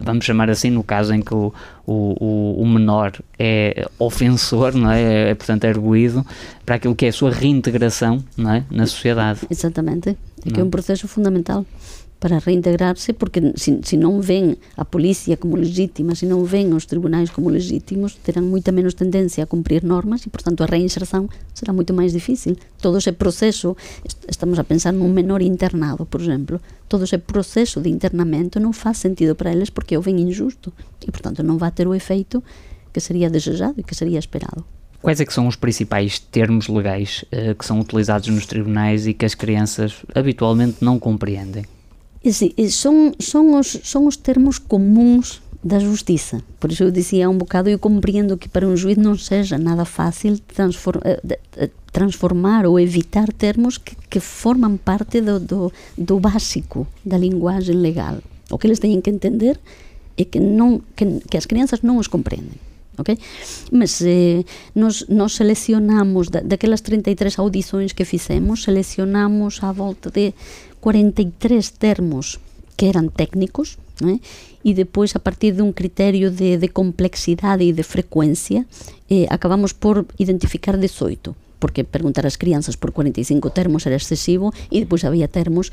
vamos 0.00 0.24
chamar 0.24 0.50
assim, 0.50 0.70
no 0.70 0.82
caso 0.82 1.12
em 1.12 1.20
que 1.20 1.34
o, 1.34 1.52
o, 1.86 2.60
o 2.60 2.66
menor 2.66 3.12
é 3.38 3.86
ofensor, 3.98 4.74
não 4.74 4.90
é? 4.90 5.02
é? 5.02 5.30
é 5.30 5.34
portanto, 5.34 5.64
erguido, 5.64 6.24
para 6.64 6.76
aquilo 6.76 6.94
que 6.94 7.06
é 7.06 7.08
a 7.08 7.12
sua 7.12 7.30
reintegração 7.30 8.22
não 8.36 8.52
é? 8.52 8.64
na 8.70 8.86
sociedade. 8.86 9.40
Exatamente, 9.50 10.10
é 10.44 10.50
que 10.50 10.60
é 10.60 10.64
um 10.64 10.70
processo 10.70 11.08
fundamental 11.08 11.64
para 12.24 12.38
reintegrar-se, 12.38 13.12
porque 13.12 13.52
se, 13.54 13.80
se 13.82 13.98
não 13.98 14.18
vem 14.18 14.56
a 14.78 14.82
polícia 14.82 15.36
como 15.36 15.56
legítima, 15.56 16.14
se 16.14 16.24
não 16.24 16.42
vem 16.42 16.72
os 16.72 16.86
tribunais 16.86 17.28
como 17.28 17.50
legítimos, 17.50 18.14
terão 18.14 18.42
muita 18.42 18.72
menos 18.72 18.94
tendência 18.94 19.44
a 19.44 19.46
cumprir 19.46 19.84
normas 19.84 20.24
e, 20.24 20.30
portanto, 20.30 20.62
a 20.62 20.66
reinserção 20.66 21.28
será 21.52 21.70
muito 21.70 21.92
mais 21.92 22.12
difícil. 22.14 22.56
Todo 22.80 22.96
esse 22.96 23.12
processo, 23.12 23.76
estamos 24.26 24.58
a 24.58 24.64
pensar 24.64 24.90
num 24.90 25.12
menor 25.12 25.42
internado, 25.42 26.06
por 26.06 26.18
exemplo, 26.18 26.58
todo 26.88 27.04
esse 27.04 27.18
processo 27.18 27.78
de 27.78 27.90
internamento 27.90 28.58
não 28.58 28.72
faz 28.72 28.96
sentido 28.96 29.34
para 29.34 29.52
eles 29.52 29.68
porque 29.68 29.94
é 29.94 30.00
bem 30.00 30.18
injusto 30.22 30.72
e, 31.06 31.10
portanto, 31.10 31.42
não 31.42 31.58
vai 31.58 31.72
ter 31.72 31.86
o 31.86 31.94
efeito 31.94 32.42
que 32.90 33.00
seria 33.00 33.28
desejado 33.28 33.74
e 33.76 33.82
que 33.82 33.94
seria 33.94 34.18
esperado. 34.18 34.64
Quais 35.02 35.20
é 35.20 35.26
que 35.26 35.34
são 35.34 35.46
os 35.46 35.56
principais 35.56 36.18
termos 36.18 36.68
legais 36.68 37.22
uh, 37.26 37.54
que 37.54 37.66
são 37.66 37.78
utilizados 37.80 38.28
nos 38.28 38.46
tribunais 38.46 39.06
e 39.06 39.12
que 39.12 39.26
as 39.26 39.34
crianças 39.34 39.96
habitualmente 40.14 40.78
não 40.80 40.98
compreendem? 40.98 41.66
Son, 42.70 43.12
son, 43.18 43.58
os, 43.58 43.80
son 43.82 44.06
os 44.06 44.16
termos 44.16 44.58
comuns 44.58 45.42
da 45.64 45.78
justiça. 45.78 46.42
Por 46.60 46.70
isso 46.70 46.84
eu 46.84 46.90
dizia 46.90 47.28
um 47.28 47.38
bocado, 47.38 47.70
eu 47.70 47.78
compreendo 47.78 48.36
que 48.36 48.48
para 48.48 48.68
um 48.68 48.76
juiz 48.76 48.98
não 48.98 49.16
seja 49.16 49.56
nada 49.56 49.84
fácil 49.86 50.38
eh, 51.04 51.38
eh, 51.56 51.70
transformar 51.90 52.66
ou 52.66 52.78
evitar 52.78 53.32
termos 53.32 53.78
que, 53.78 53.96
que 54.10 54.20
formam 54.20 54.76
parte 54.76 55.22
do, 55.22 55.40
do, 55.40 55.72
do, 55.96 56.20
básico 56.20 56.86
da 57.04 57.16
linguagem 57.16 57.76
legal. 57.76 58.18
O 58.50 58.58
que 58.58 58.66
eles 58.66 58.78
têm 58.78 59.00
que 59.00 59.08
entender 59.08 59.58
é 60.18 60.24
que, 60.24 60.38
não, 60.38 60.82
que, 60.94 61.20
que 61.30 61.36
as 61.38 61.46
crianças 61.46 61.80
não 61.80 61.96
os 61.96 62.08
compreendem. 62.08 62.60
ok? 62.98 63.18
Mas 63.72 64.02
eh, 64.02 64.44
nos, 64.74 65.08
nos 65.08 65.34
selecionamos, 65.34 66.28
da, 66.28 66.40
daquelas 66.40 66.82
33 66.82 67.38
audições 67.38 67.92
que 67.92 68.04
fizemos, 68.04 68.64
selecionamos 68.64 69.62
à 69.62 69.72
volta 69.72 70.10
de 70.10 70.34
43 70.84 71.72
termos 71.80 72.36
que 72.76 72.92
eran 72.92 73.08
técnicos, 73.08 73.80
é? 74.04 74.20
e 74.60 74.76
depois 74.76 75.16
a 75.16 75.20
partir 75.24 75.56
de 75.56 75.64
un 75.64 75.72
criterio 75.72 76.28
de, 76.28 76.60
de 76.60 76.68
complexidade 76.68 77.64
e 77.64 77.72
de 77.72 77.80
frecuencia 77.80 78.68
eh, 79.08 79.24
acabamos 79.32 79.72
por 79.72 80.04
identificar 80.20 80.76
18 80.76 81.32
porque 81.64 81.80
perguntar 81.80 82.28
ás 82.28 82.36
crianzas 82.36 82.76
por 82.76 82.92
45 82.92 83.48
termos 83.48 83.88
era 83.88 83.96
excesivo 83.96 84.52
e 84.68 84.84
depois 84.84 85.00
había 85.00 85.32
termos 85.32 85.72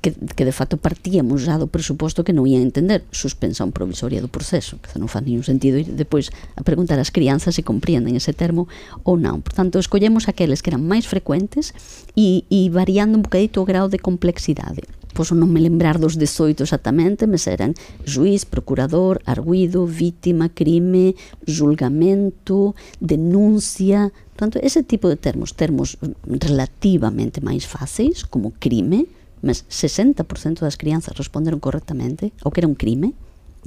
que, 0.00 0.16
que 0.16 0.48
de 0.48 0.54
facto 0.56 0.80
partíamos 0.80 1.44
já 1.44 1.60
do 1.60 1.68
presuposto 1.68 2.24
que 2.24 2.32
non 2.32 2.48
ian 2.48 2.64
entender 2.64 3.04
suspensão 3.12 3.68
provisoria 3.68 4.24
do 4.24 4.32
proceso 4.32 4.80
que 4.80 4.96
non 4.96 5.12
faz 5.12 5.28
nenhum 5.28 5.44
sentido 5.44 5.76
e 5.76 5.84
depois 5.84 6.32
a 6.56 6.64
perguntar 6.64 6.96
ás 6.96 7.12
crianzas 7.12 7.52
se 7.52 7.60
compreenden 7.60 8.16
ese 8.16 8.32
termo 8.32 8.64
ou 9.04 9.20
non. 9.20 9.44
Portanto 9.44 9.76
escollemos 9.76 10.24
aqueles 10.24 10.64
que 10.64 10.72
eran 10.72 10.80
máis 10.80 11.04
frecuentes 11.04 11.76
e, 12.16 12.48
e 12.48 12.72
variando 12.72 13.20
un 13.20 13.28
bocadito 13.28 13.60
o 13.60 13.68
grau 13.68 13.92
de 13.92 14.00
complexidade 14.00 14.88
posso 15.14 15.38
non 15.38 15.48
me 15.48 15.62
lembrar 15.62 16.02
dos 16.02 16.18
18 16.18 16.66
exactamente, 16.66 17.30
mas 17.30 17.46
eran 17.46 17.78
juiz, 18.02 18.42
procurador, 18.44 19.22
arguido, 19.24 19.86
vítima, 19.86 20.50
crime, 20.50 21.14
julgamento, 21.46 22.74
denuncia, 22.98 24.10
tanto 24.34 24.58
ese 24.58 24.82
tipo 24.82 25.06
de 25.06 25.16
termos, 25.16 25.54
termos 25.54 25.96
relativamente 26.26 27.38
máis 27.38 27.64
fáceis, 27.64 28.26
como 28.26 28.52
crime, 28.58 29.06
mas 29.40 29.62
60% 29.70 30.66
das 30.66 30.74
crianzas 30.74 31.14
responderon 31.14 31.62
correctamente 31.62 32.34
ao 32.42 32.50
que 32.50 32.60
era 32.60 32.68
un 32.68 32.74
crime, 32.74 33.14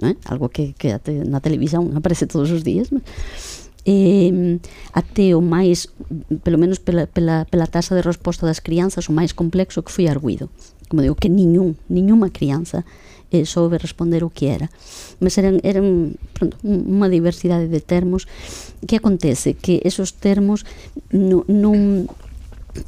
non 0.03 0.12
é? 0.12 0.13
algo 0.27 0.51
que, 0.51 0.75
que 0.75 0.91
até 0.91 1.23
na 1.23 1.39
televisión 1.39 1.95
aparece 1.95 2.27
todos 2.27 2.51
os 2.51 2.62
días, 2.62 2.91
mas, 2.91 3.07
eh, 3.88 4.60
até 4.91 5.31
o 5.31 5.39
máis, 5.39 5.88
pelo 6.43 6.60
menos 6.60 6.77
pela, 6.83 7.07
pela, 7.07 7.47
pela 7.47 7.71
taxa 7.71 7.95
de 7.95 8.03
resposta 8.03 8.43
das 8.43 8.60
crianzas, 8.60 9.07
o 9.07 9.15
máis 9.15 9.31
complexo 9.31 9.79
que 9.79 9.95
foi 9.95 10.12
arguido. 10.12 10.51
Como 10.88 11.02
digo, 11.02 11.15
que 11.15 11.30
niñún, 11.30 11.76
niñuma 11.89 12.32
crianza 12.32 12.86
eh, 13.32 13.45
soube 13.45 13.78
responder 13.78 14.23
o 14.23 14.32
que 14.32 14.56
era. 14.56 14.71
Mas 15.19 15.38
eran, 15.38 15.60
eran 15.63 16.15
pronto, 16.34 16.58
diversidade 17.10 17.67
de 17.67 17.82
termos. 17.82 18.28
que 18.88 18.95
acontece? 18.95 19.54
Que 19.54 19.82
esos 19.84 20.13
termos 20.13 20.65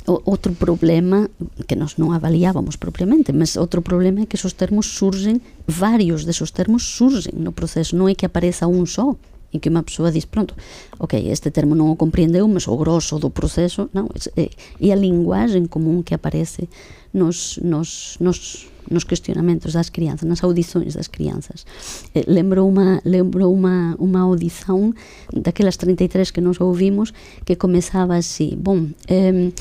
outro 0.05 0.53
problema 0.53 1.29
que 1.65 1.75
nós 1.75 1.97
non 1.97 2.13
avaliábamos 2.13 2.77
propiamente, 2.77 3.33
mas 3.33 3.57
outro 3.57 3.81
problema 3.81 4.21
é 4.21 4.25
que 4.29 4.37
esos 4.37 4.53
termos 4.53 4.85
surgen, 4.85 5.41
varios 5.65 6.29
desos 6.29 6.53
termos 6.53 6.85
surgen 6.85 7.41
no 7.41 7.51
proceso, 7.51 7.97
non 7.97 8.05
é 8.05 8.13
que 8.13 8.29
apareza 8.29 8.69
un 8.69 8.85
só, 8.85 9.17
e 9.49 9.57
que 9.57 9.69
unha 9.69 9.81
persoa 9.81 10.13
diz, 10.13 10.29
pronto, 10.29 10.53
ok, 11.01 11.17
este 11.33 11.49
termo 11.49 11.73
non 11.73 11.89
o 11.89 11.97
compreendeu, 11.97 12.45
mas 12.45 12.69
o 12.69 12.77
grosso 12.77 13.17
do 13.17 13.33
proceso, 13.33 13.89
non, 13.97 14.05
é, 14.37 14.53
é 14.53 14.89
a 14.93 14.97
linguagem 14.99 15.65
común 15.65 16.05
que 16.05 16.13
aparece 16.13 16.69
nos, 17.13 17.59
nos, 17.63 18.17
nos 18.19 18.67
nos 18.89 19.05
cuestionamentos 19.05 19.73
das 19.73 19.89
crianzas, 19.89 20.27
nas 20.27 20.43
audições 20.43 20.93
das 20.93 21.07
crianças. 21.07 21.65
Eh, 22.13 22.25
lembro 22.27 22.65
unha 22.65 23.01
lembro 23.05 23.49
unha 23.49 23.95
unha 23.97 24.21
audición 24.25 24.97
daquelas 25.31 25.77
33 25.77 26.33
que 26.33 26.41
nos 26.41 26.59
ouvimos 26.59 27.13
que 27.45 27.55
comezaba 27.55 28.17
así, 28.17 28.57
bom, 28.57 28.89
eh, 29.07 29.53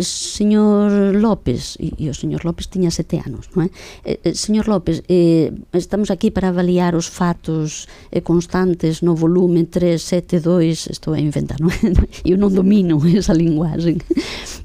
señor 0.00 1.14
López, 1.14 1.76
e, 1.78 1.92
e 1.98 2.08
o 2.08 2.14
señor 2.14 2.44
López 2.44 2.68
tiña 2.68 2.90
sete 2.90 3.20
anos, 3.20 3.52
non 3.52 3.66
é? 3.66 3.68
Eh, 4.04 4.18
eh, 4.24 4.34
señor 4.34 4.66
López, 4.68 5.04
eh, 5.08 5.52
estamos 5.72 6.10
aquí 6.10 6.32
para 6.32 6.48
avaliar 6.48 6.96
os 6.96 7.06
fatos 7.06 7.86
constantes 8.24 9.02
no 9.02 9.14
volume 9.14 9.64
372, 9.68 10.88
estou 10.88 11.14
a 11.14 11.20
inventar, 11.20 11.60
non 11.60 11.70
é? 11.70 11.80
Eu 12.30 12.40
non 12.40 12.52
domino 12.52 12.96
esa 13.12 13.36
linguaxe 13.36 14.00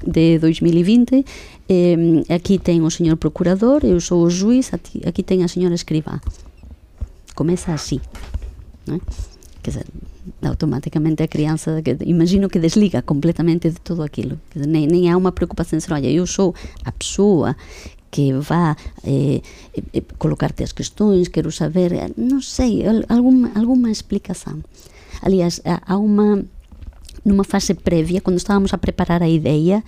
de 0.04 0.38
2020 0.40 1.58
eh, 1.68 2.24
aquí 2.32 2.56
ten 2.58 2.80
o 2.80 2.90
señor 2.90 3.20
procurador, 3.20 3.84
eu 3.98 4.00
sou 4.00 4.22
o 4.22 4.30
juiz, 4.30 4.70
aquí 4.70 5.26
ten 5.26 5.42
a 5.42 5.50
señora 5.50 5.74
escribá. 5.74 6.22
Comeza 7.34 7.74
así. 7.74 7.98
Non 8.86 9.02
Que 9.58 9.74
dizer, 9.74 9.90
automáticamente 10.46 11.26
a 11.26 11.28
crianza 11.28 11.82
que 11.82 11.98
imagino 12.06 12.46
que 12.46 12.62
desliga 12.62 13.02
completamente 13.02 13.74
de 13.74 13.80
todo 13.82 14.06
aquilo 14.06 14.38
dizer, 14.54 14.70
nem, 14.70 14.86
nem 14.86 15.10
há 15.10 15.18
unha 15.18 15.34
preocupación 15.34 15.82
de 15.82 15.90
olha, 15.90 16.06
eu 16.06 16.30
sou 16.30 16.54
a 16.86 16.94
persoa 16.94 17.58
que 18.14 18.32
vá 18.38 18.78
eh, 19.02 19.42
eh, 19.74 20.04
colocarte 20.16 20.62
as 20.62 20.72
questões, 20.72 21.28
quero 21.28 21.50
saber, 21.50 21.92
non 22.16 22.40
sei, 22.40 22.86
alguma, 23.10 23.52
alguma 23.52 23.92
explicación. 23.92 24.64
Aliás, 25.20 25.60
há 25.66 25.98
unha 25.98 26.46
numa 27.26 27.44
fase 27.44 27.74
prévia, 27.74 28.22
quando 28.22 28.40
estávamos 28.40 28.72
a 28.72 28.80
preparar 28.80 29.20
a 29.20 29.28
ideia, 29.28 29.84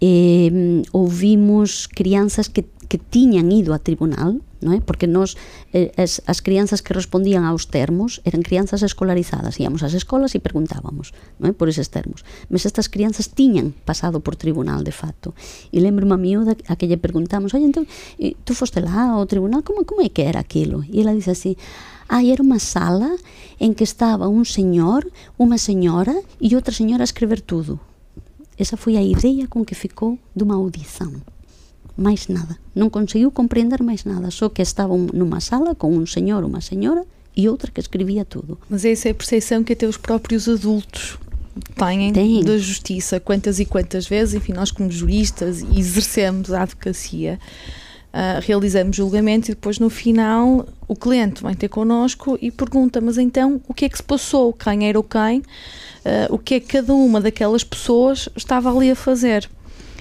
eh, 0.00 0.80
ouvimos 0.92 1.86
crianças 1.90 2.48
que, 2.48 2.64
que 2.88 2.98
tiñan 2.98 3.52
ido 3.52 3.76
a 3.76 3.78
tribunal, 3.78 4.40
non 4.58 4.74
é? 4.74 4.82
porque 4.82 5.06
nós, 5.06 5.38
eh, 5.70 5.94
as, 5.94 6.18
as 6.26 6.42
crianzas 6.42 6.82
que 6.82 6.96
respondían 6.96 7.46
aos 7.46 7.70
termos 7.70 8.18
eran 8.26 8.42
crianzas 8.42 8.82
escolarizadas, 8.82 9.60
íamos 9.62 9.86
ás 9.86 9.94
escolas 9.94 10.34
e 10.34 10.42
preguntábamos 10.42 11.14
non 11.38 11.46
é? 11.48 11.52
por 11.54 11.70
eses 11.70 11.92
termos. 11.92 12.26
Mas 12.50 12.66
estas 12.66 12.90
crianzas 12.90 13.30
tiñan 13.30 13.76
pasado 13.86 14.18
por 14.18 14.34
tribunal, 14.34 14.82
de 14.82 14.90
facto. 14.90 15.36
E 15.70 15.78
lembro 15.78 16.08
a 16.10 16.18
miúda 16.18 16.58
a 16.66 16.74
que 16.74 16.90
lle 16.90 16.98
preguntamos, 16.98 17.54
oi, 17.54 17.62
entón, 17.62 17.86
tú 18.42 18.52
foste 18.56 18.82
lá 18.82 19.14
ao 19.14 19.28
tribunal, 19.30 19.62
como, 19.62 19.86
como 19.86 20.02
é 20.02 20.10
que 20.10 20.26
era 20.26 20.42
aquilo? 20.42 20.82
E 20.88 21.04
ela 21.04 21.14
dice 21.14 21.36
así, 21.36 21.54
ah, 22.10 22.24
era 22.24 22.42
unha 22.42 22.58
sala 22.58 23.14
en 23.62 23.76
que 23.78 23.86
estaba 23.86 24.26
un 24.26 24.42
señor, 24.42 25.06
unha 25.38 25.60
señora 25.60 26.16
e 26.42 26.56
outra 26.58 26.74
señora 26.74 27.06
a 27.06 27.10
escrever 27.10 27.44
tudo. 27.44 27.78
Esa 28.58 28.74
foi 28.74 28.98
a 28.98 29.04
ideia 29.06 29.46
con 29.46 29.62
que 29.62 29.78
ficou 29.78 30.18
dunha 30.34 30.58
audição. 30.58 31.37
Mais 31.98 32.28
nada. 32.28 32.56
Non 32.78 32.90
conseguiu 32.90 33.34
compreender 33.34 33.82
máis 33.82 34.06
nada. 34.06 34.30
Só 34.30 34.48
que 34.48 34.62
estavam 34.62 35.10
numa 35.12 35.40
sala 35.40 35.74
com 35.74 35.90
um 35.90 36.06
senhor, 36.06 36.44
uma 36.44 36.60
senhora 36.60 37.02
e 37.36 37.48
outra 37.48 37.72
que 37.72 37.80
escrevia 37.80 38.24
tudo. 38.24 38.56
Mas 38.70 38.84
essa 38.84 39.08
é 39.08 39.10
a 39.10 39.14
percepção 39.14 39.64
que 39.64 39.72
até 39.72 39.84
os 39.84 39.96
próprios 39.96 40.48
adultos 40.48 41.18
têm 41.74 42.12
Tem. 42.12 42.44
da 42.44 42.56
justiça. 42.56 43.18
Quantas 43.18 43.58
e 43.58 43.64
quantas 43.64 44.06
vezes, 44.06 44.34
enfim, 44.34 44.52
nós 44.52 44.70
como 44.70 44.88
juristas 44.92 45.60
exercemos 45.76 46.52
a 46.52 46.62
advocacia, 46.62 47.40
uh, 48.14 48.38
realizamos 48.46 48.96
julgamento 48.96 49.50
e 49.50 49.54
depois 49.54 49.80
no 49.80 49.90
final 49.90 50.68
o 50.86 50.94
cliente 50.94 51.42
vem 51.42 51.54
ter 51.54 51.68
connosco 51.68 52.38
e 52.40 52.52
pergunta, 52.52 53.00
mas 53.00 53.18
então 53.18 53.60
o 53.66 53.74
que 53.74 53.86
é 53.86 53.88
que 53.88 53.96
se 53.96 54.04
passou? 54.04 54.52
Quem 54.52 54.88
era 54.88 54.98
o 54.98 55.02
quem? 55.02 55.42
uh, 56.04 56.34
o 56.34 56.38
que 56.38 56.54
é 56.54 56.60
que 56.60 56.66
cada 56.66 56.94
uma 56.94 57.20
daquelas 57.20 57.64
pessoas 57.64 58.28
estava 58.36 58.74
ali 58.74 58.90
a 58.90 58.96
fazer. 58.96 59.48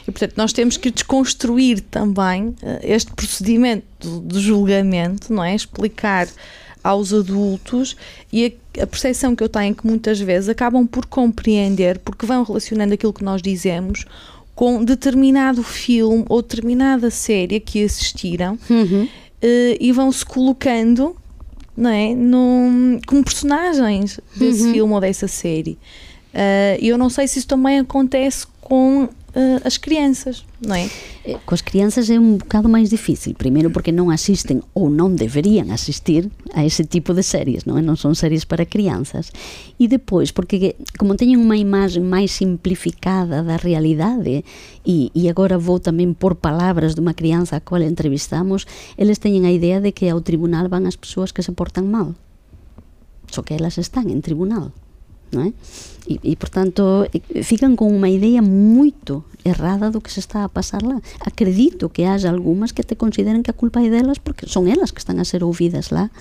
E, 0.08 0.12
portanto, 0.12 0.34
nós 0.38 0.54
temos 0.54 0.78
que 0.78 0.90
desconstruir 0.90 1.82
também 1.82 2.48
uh, 2.48 2.56
este 2.82 3.12
procedimento 3.12 3.86
do, 4.22 4.40
julgamento, 4.40 5.34
não 5.34 5.44
é? 5.44 5.54
Explicar 5.54 6.28
aos 6.84 7.14
adultos 7.14 7.98
e 8.32 8.46
a, 8.78 8.84
a 8.84 8.88
percepção 8.88 9.36
que 9.36 9.44
eu 9.44 9.50
tenho 9.50 9.72
é 9.72 9.74
que 9.74 9.86
muitas 9.86 10.20
vezes 10.20 10.48
acabam 10.48 10.88
por 10.88 11.06
compreender, 11.06 12.00
porque 12.00 12.26
vão 12.26 12.44
relacionando 12.44 12.94
aquilo 12.94 13.12
que 13.12 13.24
nós 13.24 13.42
dizemos 13.42 14.06
com 14.56 14.84
determinado 14.84 15.62
filme 15.62 16.26
ou 16.30 16.42
determinada 16.42 17.12
série 17.12 17.60
que 17.60 17.84
assistiram 17.84 18.58
uhum. 18.70 19.04
uh, 19.04 19.78
e 19.80 19.92
vão 19.92 20.12
se 20.12 20.26
colocando 20.26 21.16
não 21.78 21.92
é? 21.92 22.16
Num, 22.16 23.00
como 23.06 23.24
personagens 23.24 24.20
desse 24.36 24.64
uhum. 24.64 24.74
filme 24.74 24.94
ou 24.94 25.00
dessa 25.00 25.28
série. 25.28 25.78
Uh, 26.34 26.82
eu 26.82 26.98
não 26.98 27.10
sei 27.10 27.28
se 27.28 27.38
isso 27.38 27.48
também 27.48 27.80
acontece 27.80 28.48
com 28.60 29.08
uh, 29.38 29.62
as 29.64 29.78
crianças, 29.78 30.44
não 30.60 30.76
é? 30.76 30.90
Eh, 31.24 31.38
com 31.46 31.54
as 31.54 31.62
crianças 31.62 32.10
é 32.10 32.20
um 32.20 32.38
bocado 32.38 32.68
mais 32.68 32.90
difícil. 32.90 33.36
Primeiro 33.36 33.70
porque 33.70 33.92
não 33.92 34.10
assistem 34.10 34.62
ou 34.74 34.90
não 34.90 35.14
deveriam 35.14 35.72
assistir 35.72 36.30
a 36.54 36.66
esse 36.66 36.84
tipo 36.84 37.14
de 37.14 37.22
séries, 37.22 37.64
não 37.64 37.78
é? 37.78 37.82
Não 37.82 37.96
são 37.96 38.16
séries 38.16 38.44
para 38.44 38.66
crianças. 38.66 39.32
E 39.80 39.88
depois 39.88 40.32
porque 40.32 40.76
como 40.98 41.16
têm 41.16 41.38
uma 41.38 41.56
imagem 41.56 42.04
mais 42.04 42.32
simplificada 42.32 43.44
da 43.44 43.58
realidade 43.58 44.44
e, 44.86 45.12
e 45.14 45.30
agora 45.30 45.58
vou 45.58 45.80
também 45.80 46.12
por 46.14 46.36
palavras 46.36 46.96
de 46.96 47.02
uma 47.02 47.14
criança 47.14 47.58
a 47.58 47.62
qual 47.62 47.82
entrevistamos, 47.82 48.66
eles 48.98 49.20
têm 49.20 49.46
a 49.46 49.52
ideia 49.52 49.80
de 49.80 49.92
que 49.92 50.10
ao 50.10 50.22
tribunal 50.22 50.68
vão 50.68 50.86
as 50.88 50.96
pessoas 50.96 51.32
que 51.32 51.44
se 51.44 51.52
portam 51.52 51.86
mal. 51.86 52.16
Só 53.30 53.44
que 53.44 53.54
elas 53.54 53.78
estão 53.78 54.04
em 54.04 54.22
tribunal. 54.22 54.72
Não 55.32 55.44
é? 55.44 55.54
E, 56.08 56.20
e, 56.24 56.36
portanto, 56.36 57.06
ficam 57.44 57.76
com 57.76 57.92
uma 57.92 58.10
ideia 58.10 58.42
muito 58.42 59.24
errada 59.44 59.92
do 59.92 60.00
que 60.00 60.12
se 60.12 60.20
está 60.20 60.44
a 60.44 60.50
passar 60.50 60.82
lá. 60.82 61.02
Acredito 61.20 61.90
que 61.90 62.04
haja 62.04 62.30
algumas 62.30 62.72
que 62.72 62.84
te 62.84 62.96
consideren 62.96 63.44
que 63.44 63.52
a 63.52 63.54
culpa 63.54 63.84
é 63.84 63.90
delas 63.90 64.20
porque 64.20 64.48
son 64.48 64.68
elas 64.68 64.92
que 64.92 65.00
están 65.00 65.20
a 65.20 65.26
ser 65.26 65.44
ouvidas 65.44 65.92
lá 65.92 66.12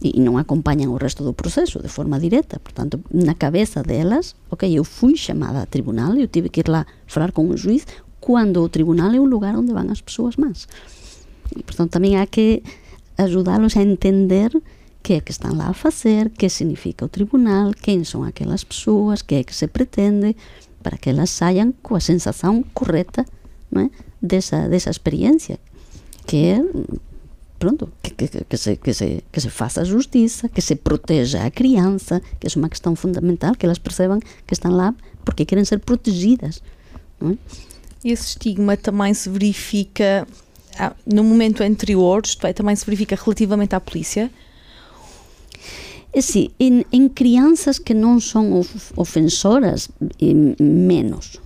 e, 0.00 0.16
e 0.16 0.20
non 0.20 0.40
acompañan 0.40 0.92
o 0.92 1.00
resto 1.00 1.22
do 1.22 1.36
proceso 1.36 1.80
de 1.80 1.92
forma 1.92 2.16
directa. 2.20 2.56
Portanto, 2.58 3.00
na 3.12 3.36
cabeza 3.36 3.84
delas, 3.84 4.36
ok, 4.48 4.64
eu 4.68 4.84
fui 4.84 5.16
chamada 5.16 5.60
a 5.62 5.68
tribunal, 5.68 6.16
eu 6.16 6.28
tive 6.28 6.48
que 6.48 6.64
ir 6.64 6.68
lá 6.68 6.88
falar 7.06 7.32
con 7.32 7.48
un 7.48 7.60
juiz, 7.60 7.84
cando 8.20 8.64
o 8.64 8.72
tribunal 8.72 9.12
é 9.12 9.20
o 9.20 9.28
lugar 9.28 9.56
onde 9.56 9.76
van 9.76 9.92
as 9.92 10.00
persoas 10.00 10.36
máis. 10.40 10.66
E, 11.52 11.60
portanto, 11.60 12.00
tamén 12.00 12.16
hai 12.16 12.28
que 12.28 12.64
ajudalos 13.20 13.76
a 13.76 13.82
entender 13.84 14.50
que 15.04 15.12
é 15.12 15.20
que 15.20 15.32
están 15.32 15.58
lá 15.58 15.68
a 15.68 15.74
facer, 15.74 16.30
que 16.30 16.48
significa 16.48 17.04
o 17.04 17.12
tribunal, 17.12 17.76
quen 17.76 18.08
son 18.08 18.24
aquelas 18.24 18.64
persoas, 18.64 19.20
que 19.20 19.36
é 19.36 19.44
que 19.44 19.52
se 19.52 19.68
pretende, 19.68 20.34
para 20.80 20.96
que 20.96 21.12
elas 21.12 21.28
saian 21.28 21.76
coa 21.84 22.00
sensación 22.00 22.64
correcta 22.72 23.28
non 23.68 23.86
é? 23.86 23.88
desa, 24.24 24.64
desa 24.72 24.88
experiencia, 24.88 25.60
que 26.24 26.56
é 26.56 26.58
pronto, 27.60 27.92
que, 28.00 28.16
que, 28.16 28.48
que, 28.48 28.56
se, 28.56 28.80
que, 28.80 28.92
se, 28.96 29.20
que 29.28 29.40
se 29.44 29.50
faça 29.52 29.84
justiça, 29.84 30.48
que 30.48 30.64
se 30.64 30.74
proteja 30.74 31.44
a 31.44 31.52
criança, 31.52 32.24
que 32.40 32.48
é 32.48 32.50
uma 32.56 32.72
questão 32.72 32.96
fundamental, 32.96 33.52
que 33.52 33.68
elas 33.68 33.78
percebam 33.78 34.20
que 34.20 34.56
estão 34.56 34.72
lá 34.72 34.96
porque 35.20 35.44
querem 35.44 35.64
ser 35.64 35.80
protegidas. 35.84 36.64
É? 37.20 37.36
Esse 38.04 38.36
estigma 38.36 38.76
também 38.76 39.12
se 39.12 39.28
verifica 39.28 40.26
ah, 40.78 40.96
no 41.04 41.24
momento 41.24 41.62
anterior, 41.62 42.22
isto 42.24 42.46
é, 42.46 42.52
também 42.52 42.74
se 42.76 42.84
verifica 42.84 43.16
relativamente 43.16 43.74
à 43.74 43.80
polícia, 43.80 44.30
É 46.14 46.22
si, 46.22 46.54
en, 46.62 46.86
en 46.94 47.10
crianzas 47.10 47.82
que 47.82 47.94
son 48.22 48.54
of, 48.54 48.70
ofensoras, 48.94 49.90
eh, 50.22 50.54
menos 50.62 51.42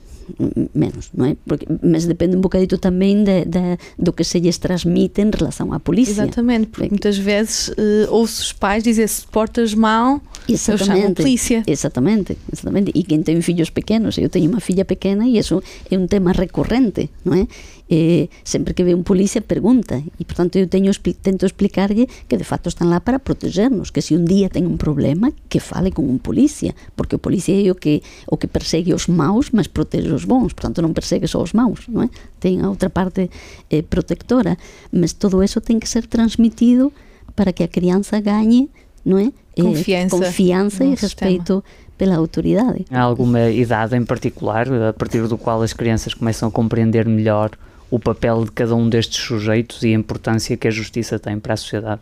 menos, 0.74 1.10
non 1.16 1.32
é? 1.32 1.36
Porque, 1.46 1.64
mas 1.80 2.04
depende 2.04 2.36
un 2.36 2.44
bocadito 2.44 2.76
tamén 2.76 3.24
de, 3.24 3.48
de, 3.48 3.80
do 3.96 4.12
que 4.12 4.24
se 4.26 4.40
lhes 4.40 4.60
transmite 4.60 5.24
en 5.24 5.32
relação 5.32 5.72
à 5.72 5.80
polícia. 5.80 6.24
Exatamente, 6.24 6.68
porque 6.68 6.92
muitas 6.92 7.16
vezes 7.16 7.72
uh, 7.72 8.12
ouço 8.12 8.42
os 8.42 8.52
pais 8.52 8.84
dizer 8.84 9.08
se 9.08 9.24
portas 9.26 9.72
mal, 9.72 10.20
exatamente, 10.48 10.68
eu 10.68 10.78
chamo 10.78 11.06
a 11.08 11.14
polícia. 11.14 11.58
Exatamente, 11.66 12.36
exatamente. 12.52 12.92
E 12.94 13.02
quem 13.02 13.22
tem 13.22 13.40
filhos 13.40 13.70
pequenos, 13.70 14.18
eu 14.18 14.28
tenho 14.28 14.50
uma 14.50 14.60
filha 14.60 14.84
pequena 14.84 15.24
e 15.26 15.38
isso 15.38 15.62
é 15.90 15.96
um 15.96 16.06
tema 16.06 16.32
recorrente, 16.32 17.08
non 17.24 17.34
é? 17.34 17.48
Eh, 17.88 18.28
sempre 18.44 18.74
que 18.74 18.84
ve 18.84 18.94
un 18.94 19.04
policía 19.04 19.40
pregunta 19.40 20.00
e 20.20 20.22
portanto 20.24 20.60
eu 20.60 20.68
teño 20.68 20.92
tento 21.24 21.48
explicarlle 21.48 22.08
que 22.28 22.36
de 22.36 22.44
facto 22.44 22.68
están 22.68 22.92
lá 22.92 23.00
para 23.00 23.18
protegernos 23.18 23.90
que 23.90 24.04
se 24.04 24.12
un 24.14 24.28
día 24.28 24.52
ten 24.52 24.68
un 24.68 24.76
problema 24.76 25.32
que 25.48 25.60
fale 25.60 25.90
con 25.90 26.04
un 26.04 26.20
policía 26.20 26.76
porque 26.96 27.16
o 27.16 27.20
policía 27.20 27.56
é 27.56 27.72
o 27.72 27.76
que 27.76 28.04
o 28.28 28.36
que 28.36 28.48
persegue 28.48 28.92
os 28.92 29.08
maus 29.08 29.50
mas 29.56 29.68
protege 29.68 30.12
os 30.12 30.28
bons 30.28 30.52
portanto 30.52 30.84
non 30.84 30.92
persegue 30.92 31.24
só 31.24 31.40
os 31.40 31.56
maus 31.56 31.88
non 31.88 32.04
é? 32.04 32.08
ten 32.38 32.60
a 32.60 32.68
outra 32.68 32.92
parte 32.92 33.32
eh, 33.72 33.80
protectora 33.80 34.60
mas 34.92 35.16
todo 35.16 35.40
eso 35.40 35.64
ten 35.64 35.80
que 35.80 35.88
ser 35.88 36.04
transmitido 36.04 36.92
para 37.32 37.56
que 37.56 37.64
a 37.64 37.70
crianza 37.72 38.20
gañe 38.20 38.68
non 39.08 39.16
é? 39.16 39.32
Eh, 39.56 39.64
confianza, 39.64 40.12
confianza 40.12 40.82
e 40.84 40.92
respeito 40.92 41.64
sistema 41.64 41.88
pela 41.98 42.16
autoridade. 42.16 42.86
Há 42.90 43.00
alguma 43.00 43.50
idade 43.50 43.96
em 43.96 44.04
particular 44.04 44.72
a 44.72 44.92
partir 44.92 45.26
do 45.26 45.36
qual 45.36 45.60
as 45.60 45.72
crianças 45.72 46.14
começam 46.14 46.48
a 46.48 46.52
compreender 46.52 47.04
melhor 47.06 47.50
o 47.90 47.98
papel 47.98 48.44
de 48.44 48.52
cada 48.52 48.74
um 48.74 48.88
destes 48.88 49.22
sujeitos 49.22 49.82
e 49.82 49.88
a 49.88 49.98
importância 49.98 50.56
que 50.56 50.68
a 50.68 50.70
justiça 50.70 51.18
tem 51.18 51.38
para 51.38 51.54
a 51.54 51.56
sociedade? 51.56 52.00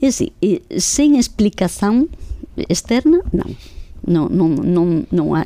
É 0.00 0.06
assim, 0.06 0.30
sem 0.78 1.18
explicação 1.18 2.08
externa, 2.68 3.20
não. 3.32 3.56
não, 4.06 4.28
não, 4.28 4.48
não, 4.48 5.06
não 5.10 5.34
há, 5.34 5.44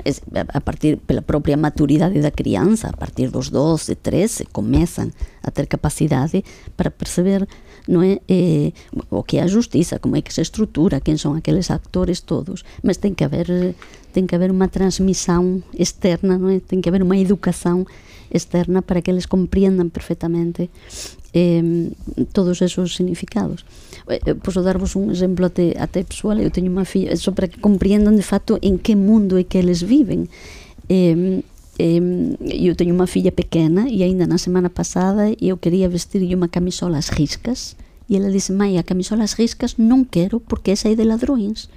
a 0.49 0.61
partir 0.61 0.97
pela 0.99 1.23
própria 1.23 1.57
maturidade 1.57 2.21
da 2.21 2.31
criança, 2.31 2.89
a 2.89 2.93
partir 2.97 3.29
dos 3.29 3.51
12, 3.51 3.95
13, 3.95 4.47
começam 4.53 5.11
a 5.43 5.51
ter 5.51 5.67
capacidade 5.67 6.45
para 6.77 6.91
perceber 6.91 7.47
não 7.89 8.03
é, 8.03 8.21
é 8.29 8.73
o 9.11 9.23
que 9.23 9.39
é 9.39 9.43
a 9.43 9.47
justiça, 9.47 9.99
como 9.99 10.15
é 10.15 10.21
que 10.21 10.33
se 10.33 10.43
estrutura, 10.43 11.01
quem 11.01 11.17
são 11.17 11.35
aqueles 11.35 11.71
actores 11.71 12.21
todos, 12.21 12.63
mas 12.83 12.99
tem 12.99 13.15
que 13.15 13.25
haver 13.25 13.75
tem 14.13 14.27
que 14.27 14.35
haver 14.35 14.51
uma 14.51 14.69
transmissão 14.69 15.63
externa, 15.73 16.39
não 16.39 16.49
é? 16.49 16.61
Tem 16.61 16.81
que 16.81 16.89
haver 16.89 17.03
uma 17.03 17.17
educação 17.17 17.87
externa 18.31 18.83
para 18.83 19.01
que 19.01 19.11
eles 19.11 19.27
compreendam 19.27 19.89
perfectamente 19.89 20.71
eh, 21.33 21.91
todos 22.33 22.61
esos 22.61 22.97
significados. 22.97 23.65
Eh, 24.09 24.35
posso 24.35 24.63
darvos 24.63 24.97
un 24.97 25.11
exemplo 25.11 25.47
até, 25.47 25.77
até 25.79 26.05
pessoal, 26.05 26.39
eu 26.41 26.51
teño 26.51 26.73
unha 26.73 26.85
filla, 26.85 27.17
só 27.17 27.33
para 27.33 27.49
que 27.49 27.61
comprendan 27.61 28.17
de 28.17 28.25
facto 28.25 28.59
en 28.61 28.77
que 28.77 28.97
mundo 28.97 29.41
é 29.41 29.45
que 29.45 29.59
eles 29.61 29.85
eh, 30.89 31.41
eu 31.79 32.75
teño 32.75 32.99
unha 32.99 33.07
filla 33.07 33.31
pequena 33.31 33.87
e 33.87 34.03
aínda 34.03 34.27
na 34.27 34.43
semana 34.43 34.67
pasada 34.67 35.31
eu 35.39 35.63
quería 35.63 35.87
vestirlle 35.87 36.35
unha 36.35 36.51
camisola 36.51 36.99
ás 36.99 37.15
riscas 37.15 37.79
e 38.11 38.19
ela 38.19 38.35
disse, 38.35 38.51
mai, 38.51 38.75
a 38.75 38.83
camisola 38.83 39.23
ás 39.23 39.39
riscas 39.39 39.79
non 39.79 40.03
quero 40.03 40.43
porque 40.43 40.75
esa 40.75 40.91
é 40.91 40.99
de 40.99 41.07
ladrões. 41.07 41.71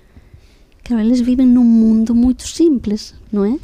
Claro, 0.81 1.05
eles 1.05 1.21
viven 1.21 1.53
nun 1.53 1.69
mundo 1.69 2.17
moito 2.17 2.49
simples, 2.49 3.13
non 3.29 3.45
é? 3.45 3.55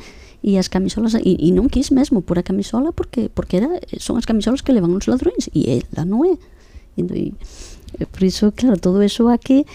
e 0.44 0.58
as 0.58 0.70
camisolas 0.70 1.18
e, 1.18 1.34
e 1.42 1.50
non 1.52 1.68
quis 1.68 1.90
mesmo 1.90 2.22
por 2.22 2.38
a 2.38 2.46
camisola 2.46 2.94
porque 2.94 3.28
porque 3.34 3.58
era 3.58 3.82
son 3.98 4.16
as 4.16 4.24
camisolas 4.30 4.62
que 4.62 4.72
levan 4.72 4.94
os 4.94 5.10
ladrões 5.10 5.50
e 5.52 5.82
ela 5.82 6.06
non 6.06 6.24
é 6.24 6.38
e, 6.96 7.34
e, 8.00 8.06
por 8.06 8.22
iso 8.22 8.54
claro 8.54 8.78
todo 8.78 9.02
eso 9.02 9.28
a 9.34 9.42
que 9.42 9.66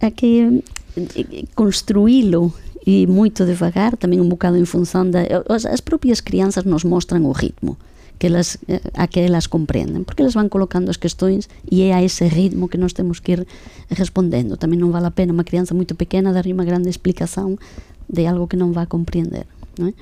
a 0.00 0.08
que 0.10 0.64
eh, 0.96 1.44
construílo 1.52 2.56
e 2.86 3.10
moito 3.10 3.42
devagar 3.42 3.98
tamén 3.98 4.22
un 4.22 4.30
bocado 4.30 4.54
en 4.54 4.64
función 4.64 5.10
da 5.10 5.26
as, 5.50 5.66
as 5.66 5.82
propias 5.82 6.22
crianzas 6.22 6.64
nos 6.64 6.86
mostran 6.86 7.26
o 7.26 7.34
ritmo 7.34 7.74
que 8.16 8.28
elas, 8.28 8.56
eh, 8.70 8.80
a 8.94 9.10
que 9.10 9.26
elas 9.26 9.50
comprenden 9.50 10.06
porque 10.06 10.22
elas 10.22 10.38
van 10.38 10.48
colocando 10.48 10.88
as 10.88 10.96
questões 10.96 11.50
e 11.66 11.82
é 11.82 11.92
a 11.92 12.00
ese 12.00 12.30
ritmo 12.30 12.70
que 12.70 12.78
nós 12.78 12.94
temos 12.94 13.18
que 13.18 13.36
ir 13.36 13.42
respondendo 13.90 14.54
tamén 14.54 14.78
non 14.78 14.94
vale 14.94 15.10
a 15.10 15.12
pena 15.12 15.34
unha 15.34 15.44
crianza 15.44 15.74
moito 15.74 15.98
pequena 15.98 16.30
darlle 16.30 16.54
unha 16.54 16.64
grande 16.64 16.88
explicación 16.88 17.58
de 18.06 18.30
algo 18.30 18.46
que 18.46 18.56
non 18.56 18.70
va 18.70 18.86
a 18.86 18.88
compreender 18.88 19.50
não 19.76 19.90
é? 19.90 19.92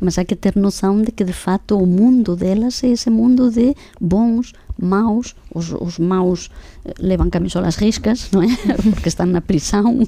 Mas 0.00 0.18
há 0.18 0.24
que 0.24 0.36
ter 0.36 0.56
noção 0.56 1.00
de 1.02 1.10
que 1.10 1.24
de 1.24 1.32
fato 1.32 1.78
o 1.78 1.86
mundo 1.86 2.36
delas 2.36 2.82
é 2.84 2.88
esse 2.88 3.10
mundo 3.10 3.50
de 3.50 3.74
bons, 4.00 4.52
maus, 4.78 5.34
os, 5.54 5.72
os 5.72 5.98
maus 5.98 6.50
eh, 6.84 6.92
levam 6.98 7.30
camisolas 7.30 7.76
riscas, 7.76 8.30
não 8.30 8.42
é? 8.42 8.48
Porque 8.94 9.08
estão 9.08 9.26
na 9.26 9.40
prisão. 9.40 10.00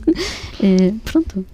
É, 0.62 0.92
pronto. 1.04 1.44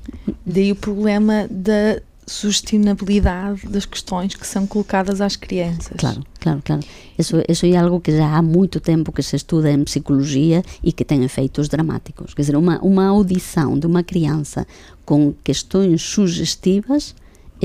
Daí 0.45 0.73
o 0.73 0.77
problema 0.77 1.47
da 1.51 2.01
sustentabilidade 2.27 3.67
das 3.69 3.85
questões 3.85 4.35
que 4.35 4.47
são 4.47 4.67
colocadas 4.67 5.21
às 5.21 5.37
crianças. 5.37 5.97
Claro, 5.99 6.23
claro, 6.41 6.63
claro. 6.65 6.83
Isso, 7.19 7.37
isso 7.49 7.67
é 7.67 7.77
algo 7.77 8.01
que 8.01 8.17
já 8.17 8.37
há 8.37 8.43
muito 8.43 8.81
tempo 8.81 9.13
que 9.13 9.23
se 9.23 9.37
estuda 9.37 9.71
em 9.71 9.85
psicologia 9.85 10.63
e 10.83 10.93
que 10.93 11.05
tem 11.05 11.23
efeitos 11.23 11.69
dramáticos. 11.69 12.33
Quer 12.33 12.43
dizer, 12.43 12.57
uma, 12.57 12.79
uma 12.81 13.07
audição 13.07 13.79
de 13.79 13.87
uma 13.87 14.03
criança 14.03 14.67
com 15.05 15.35
questões 15.45 16.03
sugestivas 16.03 17.15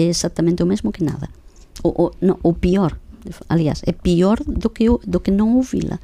é 0.01 0.07
exactamente 0.07 0.63
o 0.63 0.69
mesmo 0.69 0.91
que 0.91 1.03
nada. 1.03 1.29
O, 1.83 1.89
o, 1.89 2.11
no, 2.21 2.39
o 2.43 2.53
pior, 2.53 2.99
aliás, 3.47 3.81
é 3.85 3.91
pior 3.91 4.39
do 4.43 4.69
que, 4.69 4.89
o, 4.89 4.99
do 5.03 5.19
que 5.19 5.31
non 5.31 5.59
o 5.59 5.63
vila 5.63 5.99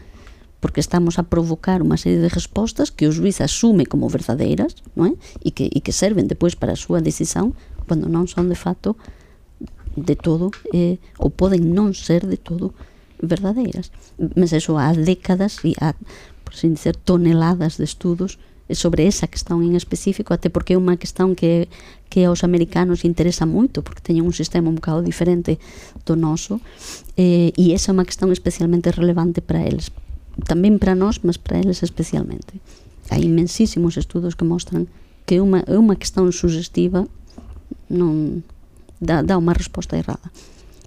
porque 0.66 0.80
estamos 0.80 1.22
a 1.22 1.24
provocar 1.24 1.86
unha 1.86 1.94
serie 1.94 2.18
de 2.18 2.32
respostas 2.32 2.90
que 2.90 3.06
o 3.06 3.14
juiz 3.14 3.38
asume 3.38 3.86
como 3.86 4.10
verdadeiras 4.10 4.74
non 4.98 5.14
é? 5.14 5.16
E, 5.46 5.54
que, 5.54 5.70
e 5.70 5.78
que 5.78 5.94
serven 5.94 6.26
depois 6.26 6.58
para 6.58 6.74
a 6.74 6.80
súa 6.80 7.06
decisión 7.06 7.54
cando 7.86 8.10
non 8.10 8.26
son 8.26 8.50
de 8.50 8.58
facto 8.58 8.98
de 9.94 10.18
todo 10.18 10.50
eh, 10.74 10.98
ou 11.22 11.30
poden 11.30 11.70
non 11.70 11.94
ser 11.94 12.26
de 12.26 12.42
todo 12.42 12.74
verdadeiras. 13.22 13.94
Mas 14.18 14.52
eso 14.58 14.82
há 14.82 14.92
décadas 14.92 15.62
e 15.64 15.78
há, 15.80 15.94
por 16.44 16.58
sin 16.58 16.76
dizer, 16.76 16.98
toneladas 16.98 17.78
de 17.78 17.86
estudos 17.86 18.42
sobre 18.74 19.06
esa 19.06 19.28
questão 19.28 19.62
en 19.62 19.76
específico, 19.76 20.34
até 20.34 20.50
porque 20.50 20.74
é 20.74 20.80
unha 20.80 20.98
questão 20.98 21.38
que, 21.38 21.70
que 22.10 22.26
aos 22.26 22.42
americanos 22.42 23.06
interesa 23.06 23.46
moito, 23.46 23.86
porque 23.86 24.02
teñen 24.02 24.26
un 24.26 24.34
sistema 24.34 24.74
un 24.74 24.82
bocado 24.82 25.06
diferente 25.06 25.62
do 26.02 26.18
noso, 26.18 26.58
eh, 27.14 27.54
e 27.54 27.78
esa 27.78 27.92
é 27.92 27.94
unha 27.94 28.10
questão 28.10 28.34
especialmente 28.34 28.90
relevante 28.90 29.46
para 29.46 29.62
eles. 29.62 29.94
Tamén 30.50 30.82
para 30.82 30.98
nós, 30.98 31.22
mas 31.22 31.38
para 31.38 31.62
eles 31.62 31.86
especialmente. 31.86 32.58
Hai 33.14 33.22
imensísimos 33.22 34.02
estudos 34.02 34.34
que 34.34 34.50
mostran 34.50 34.90
que 35.30 35.38
é 35.38 35.42
unha, 35.42 35.62
é 35.70 35.78
unha 35.78 35.94
questão 35.94 36.26
sugestiva 36.34 37.06
non 37.86 38.42
dá, 38.98 39.22
dá 39.22 39.38
unha 39.38 39.54
resposta 39.54 39.94
errada. 39.94 40.34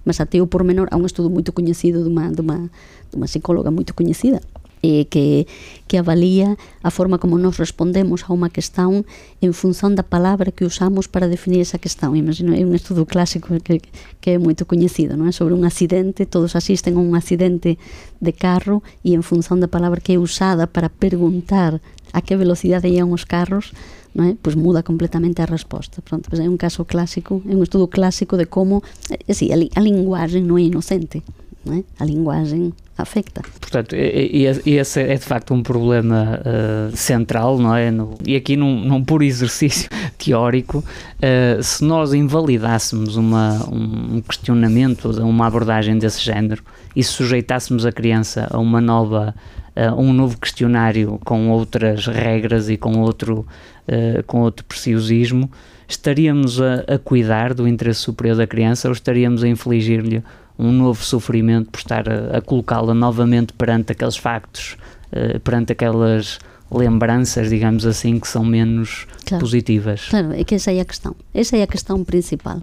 Mas 0.03 0.19
até 0.19 0.43
o 0.43 0.51
pormenor, 0.51 0.91
há 0.91 0.99
un 0.99 1.07
estudo 1.07 1.31
moito 1.31 1.55
coñecido 1.55 2.03
dunha, 2.03 2.31
dunha, 2.31 2.67
dunha 3.11 3.27
psicóloga 3.27 3.71
moito 3.71 3.95
coñecida, 3.95 4.43
eh, 4.81 5.05
que, 5.09 5.47
que 5.87 5.97
avalía 5.97 6.57
a 6.83 6.91
forma 6.91 7.17
como 7.17 7.37
nos 7.37 7.57
respondemos 7.57 8.23
a 8.27 8.33
unha 8.33 8.49
questão 8.49 9.03
en 9.43 9.51
función 9.51 9.95
da 9.95 10.05
palabra 10.07 10.51
que 10.51 10.63
usamos 10.63 11.11
para 11.11 11.27
definir 11.27 11.59
esa 11.59 11.81
questão. 11.81 12.15
Imagino, 12.15 12.55
é 12.55 12.63
un 12.63 12.75
estudo 12.75 13.03
clásico 13.03 13.51
que, 13.59 13.83
que 14.23 14.29
é 14.35 14.37
moito 14.39 14.63
coñecido, 14.63 15.19
non 15.19 15.27
é? 15.27 15.33
Sobre 15.35 15.55
un 15.55 15.67
accidente, 15.67 16.29
todos 16.29 16.55
asisten 16.55 16.95
a 16.95 17.03
un 17.03 17.15
accidente 17.15 17.75
de 18.19 18.33
carro 18.33 18.83
e 19.03 19.15
en 19.15 19.23
función 19.23 19.59
da 19.59 19.67
palabra 19.67 19.99
que 19.99 20.15
é 20.15 20.19
usada 20.19 20.67
para 20.67 20.87
preguntar 20.87 21.83
a 22.13 22.19
que 22.21 22.39
velocidade 22.39 22.89
ian 22.89 23.11
os 23.13 23.27
carros, 23.27 23.75
non 24.15 24.25
é? 24.25 24.31
Pois 24.39 24.55
muda 24.55 24.81
completamente 24.81 25.43
a 25.43 25.47
resposta. 25.49 26.01
Pronto, 26.01 26.29
pois 26.29 26.41
é 26.41 26.47
un 26.47 26.57
caso 26.57 26.85
clásico, 26.85 27.43
é 27.45 27.53
un 27.53 27.61
estudo 27.61 27.91
clásico 27.91 28.39
de 28.39 28.47
como, 28.47 28.81
eh, 29.11 29.19
é, 29.27 29.33
sí, 29.35 29.51
a, 29.53 29.57
li, 29.59 29.69
a 29.75 29.81
linguaxe 29.83 30.41
non 30.41 30.57
é 30.57 30.65
inocente, 30.65 31.21
non 31.65 31.79
é? 31.79 31.81
A 32.01 32.03
linguaxe 32.07 32.73
afecta. 33.01 33.41
Portanto, 33.59 33.95
esse 33.95 35.01
é 35.01 35.15
de 35.15 35.25
facto 35.25 35.53
um 35.53 35.63
problema 35.63 36.39
uh, 36.41 36.95
central, 36.95 37.57
não 37.59 37.75
é? 37.75 37.91
No, 37.91 38.17
e 38.25 38.35
aqui 38.35 38.55
num, 38.55 38.83
num 38.83 39.03
puro 39.03 39.23
exercício 39.23 39.89
teórico, 40.17 40.79
uh, 40.79 41.63
se 41.63 41.83
nós 41.83 42.13
invalidássemos 42.13 43.15
uma, 43.15 43.67
um 43.71 44.21
questionamento, 44.21 45.09
uma 45.21 45.47
abordagem 45.47 45.97
desse 45.97 46.21
género 46.21 46.63
e 46.95 47.03
sujeitássemos 47.03 47.85
a 47.85 47.91
criança 47.91 48.47
a 48.49 48.57
uma 48.59 48.81
nova 48.81 49.33
uh, 49.79 49.99
um 49.99 50.13
novo 50.13 50.37
questionário 50.37 51.19
com 51.23 51.49
outras 51.49 52.07
regras 52.07 52.69
e 52.69 52.77
com 52.77 52.99
outro, 52.99 53.45
uh, 53.87 54.23
com 54.23 54.41
outro 54.41 54.65
preciosismo, 54.65 55.49
estaríamos 55.87 56.61
a, 56.61 56.95
a, 56.95 56.99
cuidar 56.99 57.53
do 57.53 57.67
interesse 57.67 58.01
superior 58.01 58.35
da 58.35 58.45
criança 58.45 58.87
ou 58.87 58.93
estaríamos 58.93 59.43
a 59.43 59.47
infligir-lhe 59.47 60.23
um 60.59 60.71
novo 60.73 61.01
sofrimento 61.03 61.71
por 61.71 61.79
estar 61.79 62.07
a, 62.09 62.37
a 62.37 62.41
colocá-la 62.41 62.93
novamente 62.93 63.53
perante 63.53 63.93
aqueles 63.93 64.17
factos, 64.17 64.77
uh, 65.13 65.39
perante 65.39 65.71
aquelas 65.71 66.37
lembranças, 66.69 67.49
digamos 67.49 67.85
assim, 67.85 68.19
que 68.19 68.27
são 68.27 68.43
menos 68.43 69.07
claro. 69.25 69.43
positivas. 69.43 70.07
Claro, 70.09 70.33
é 70.33 70.43
que 70.43 70.55
essa 70.55 70.71
é 70.71 70.81
a 70.81 70.85
questão. 70.85 71.15
Essa 71.33 71.57
é 71.57 71.63
a 71.63 71.67
questão 71.67 72.03
principal. 72.03 72.61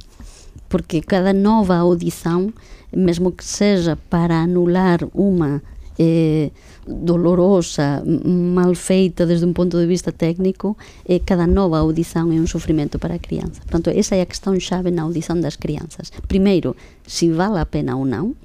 Porque 0.68 1.00
cada 1.00 1.32
nova 1.32 1.74
audição, 1.76 2.52
mesmo 2.94 3.32
que 3.32 3.44
seja 3.44 3.96
para 4.10 4.42
anular 4.42 5.00
uma 5.14 5.62
eh, 5.98 6.52
dolorosa, 6.86 8.02
mal 8.04 8.76
feita 8.76 9.26
desde 9.26 9.44
un 9.46 9.54
ponto 9.54 9.78
de 9.78 9.86
vista 9.86 10.12
técnico, 10.12 10.76
eh, 11.04 11.20
cada 11.20 11.46
nova 11.46 11.82
audición 11.82 12.30
é 12.32 12.38
un 12.38 12.46
sofrimento 12.46 12.98
para 12.98 13.16
a 13.16 13.22
crianza. 13.22 13.60
Portanto, 13.66 13.90
esa 13.90 14.14
é 14.16 14.22
a 14.22 14.30
questão 14.30 14.54
chave 14.60 14.94
na 14.94 15.02
audición 15.02 15.42
das 15.42 15.56
crianças. 15.58 16.12
Primeiro, 16.28 16.76
se 17.06 17.32
vale 17.32 17.58
a 17.58 17.66
pena 17.66 17.96
ou 17.96 18.06
non 18.06 18.38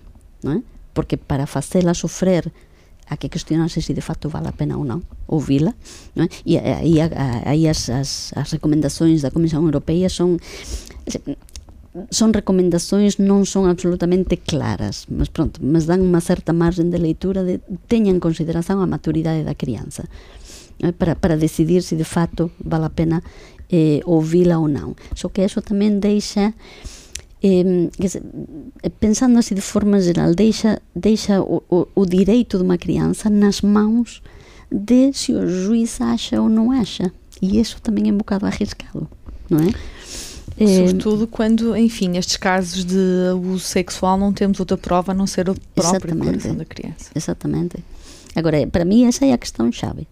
é? 0.46 0.62
porque 0.94 1.18
para 1.18 1.46
facela 1.46 1.94
sofrer 1.94 2.52
a 3.08 3.18
que 3.18 3.30
questionarse 3.30 3.82
se 3.82 3.94
de 3.94 4.02
facto 4.02 4.30
vale 4.30 4.48
a 4.48 4.56
pena 4.56 4.78
ou 4.78 4.86
non 4.88 5.04
ouvila 5.28 5.76
non 6.16 6.26
é? 6.26 6.30
e 6.48 6.58
aí, 6.58 6.98
aí 7.02 7.64
as, 7.68 7.92
as, 7.92 8.32
as 8.34 8.50
recomendações 8.56 9.22
da 9.22 9.30
Comisión 9.30 9.68
Europea 9.68 10.10
son 10.10 10.40
son 12.10 12.32
recomendações 12.32 13.20
non 13.20 13.44
son 13.44 13.68
absolutamente 13.68 14.40
claras, 14.40 15.12
mas 15.12 15.28
pronto, 15.28 15.60
mas 15.60 15.84
dan 15.84 16.00
unha 16.00 16.24
certa 16.24 16.56
margem 16.56 16.88
de 16.88 16.96
leitura 16.96 17.44
de 17.44 17.60
teña 17.92 18.16
en 18.16 18.24
consideración 18.24 18.80
a 18.80 18.88
maturidade 18.88 19.44
da 19.44 19.60
crianza 19.60 20.08
eh, 20.80 20.96
para, 20.96 21.20
para 21.20 21.36
decidir 21.36 21.84
se 21.84 22.00
de 22.00 22.08
facto 22.08 22.56
vale 22.64 22.88
a 22.88 22.96
pena 22.96 23.20
eh, 23.68 24.00
ouvila 24.08 24.64
ou 24.64 24.72
non. 24.72 24.96
Só 25.20 25.28
que 25.28 25.44
eso 25.44 25.60
tamén 25.60 26.00
deixa 26.00 26.56
eh, 27.44 27.92
pensando 29.04 29.44
así 29.44 29.52
de 29.52 29.66
forma 29.66 30.00
geral, 30.00 30.32
deixa, 30.32 30.80
deixa 30.96 31.44
o, 31.44 31.60
o, 31.68 31.92
o 31.92 32.04
direito 32.08 32.56
de 32.56 32.64
unha 32.64 32.80
crianza 32.80 33.28
nas 33.28 33.60
mãos 33.60 34.24
de 34.72 35.12
se 35.12 35.36
o 35.36 35.44
juiz 35.44 36.00
acha 36.00 36.40
ou 36.40 36.48
non 36.48 36.72
acha. 36.72 37.12
E 37.44 37.60
isso 37.60 37.84
também 37.84 38.08
é 38.08 38.14
um 38.16 38.24
bocado 38.24 38.48
arriscado, 38.48 39.12
não 39.52 39.60
é? 39.60 39.76
É... 40.64 40.76
Sobretudo 40.76 41.28
quando, 41.28 41.76
enfim, 41.76 42.18
estes 42.18 42.38
casos 42.38 42.86
de 42.86 42.98
abuso 43.32 43.66
sexual 43.66 44.18
não 44.18 44.32
temos 44.32 44.60
outra 44.60 44.78
prova 44.78 45.12
a 45.12 45.16
não 45.16 45.26
ser 45.26 45.50
o 45.50 45.56
próprio 45.76 45.98
Exatamente. 45.98 46.26
coração 46.26 46.56
da 46.56 46.66
criança. 46.66 47.12
Exatamente. 47.16 47.84
Agora, 48.36 48.66
para 48.68 48.86
mim, 48.86 49.06
essa 49.06 49.26
é 49.26 49.34
a 49.34 49.38
questão-chave. 49.38 50.08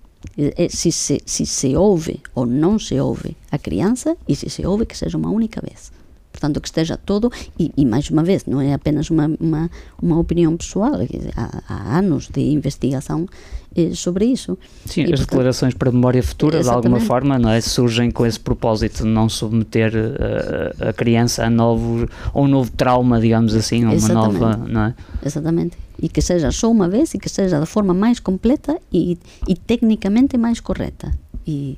Se, 0.70 0.92
se, 0.92 1.22
se 1.26 1.46
se 1.46 1.76
ouve 1.76 2.20
ou 2.36 2.46
não 2.46 2.78
se 2.78 3.00
ouve 3.00 3.38
a 3.52 3.58
criança 3.58 4.18
e 4.28 4.36
se 4.36 4.50
se 4.50 4.66
ouve 4.66 4.86
que 4.86 4.98
seja 4.98 5.18
uma 5.18 5.30
única 5.30 5.62
vez. 5.62 5.92
Portanto, 6.32 6.62
que 6.62 6.68
esteja 6.68 6.96
todo, 6.96 7.32
e, 7.58 7.72
e 7.76 7.86
mais 7.86 8.10
uma 8.10 8.24
vez, 8.24 8.46
não 8.46 8.62
é 8.62 8.74
apenas 8.74 9.10
uma, 9.10 9.30
uma, 9.40 9.70
uma 10.02 10.20
opinião 10.20 10.56
pessoal, 10.56 10.94
há, 11.36 11.64
há 11.68 11.98
anos 11.98 12.30
de 12.30 12.40
investigação 12.42 13.28
eh, 13.76 13.94
sobre 13.94 14.26
isso. 14.26 14.58
Sim, 14.86 15.02
e, 15.02 15.04
as 15.06 15.10
portanto, 15.10 15.30
declarações 15.30 15.74
para 15.74 15.92
memória 15.92 16.24
futura, 16.24 16.62
de 16.62 16.70
alguma 16.70 17.00
forma, 17.00 17.38
não 17.38 17.50
é? 17.50 17.62
surgem 17.62 18.10
com 18.10 18.26
esse 18.26 18.40
propósito 18.40 19.04
de 19.04 19.10
não 19.10 19.30
submeter 19.30 19.94
a, 19.96 20.86
eh, 20.86 20.90
a 20.90 20.94
criança 20.94 21.46
a 21.46 21.50
novo, 21.50 22.08
a 22.34 22.40
um 22.40 22.48
novo 22.48 22.72
trauma, 22.72 23.20
digamos 23.20 23.54
assim, 23.54 23.84
a 23.84 23.88
uma 23.88 23.96
exatamente. 23.96 24.40
nova. 24.40 24.58
Não 24.68 24.82
é? 24.82 24.96
Exatamente. 25.26 25.78
E 26.02 26.08
que 26.08 26.22
seja 26.22 26.52
só 26.52 26.72
uma 26.72 26.88
vez 26.88 27.14
e 27.14 27.20
que 27.20 27.30
seja 27.30 27.60
da 27.60 27.66
forma 27.66 27.94
mais 27.94 28.20
completa 28.20 28.80
e, 28.92 29.18
e 29.48 29.56
tecnicamente 29.56 30.38
mais 30.38 30.60
correta. 30.60 31.12
E, 31.46 31.78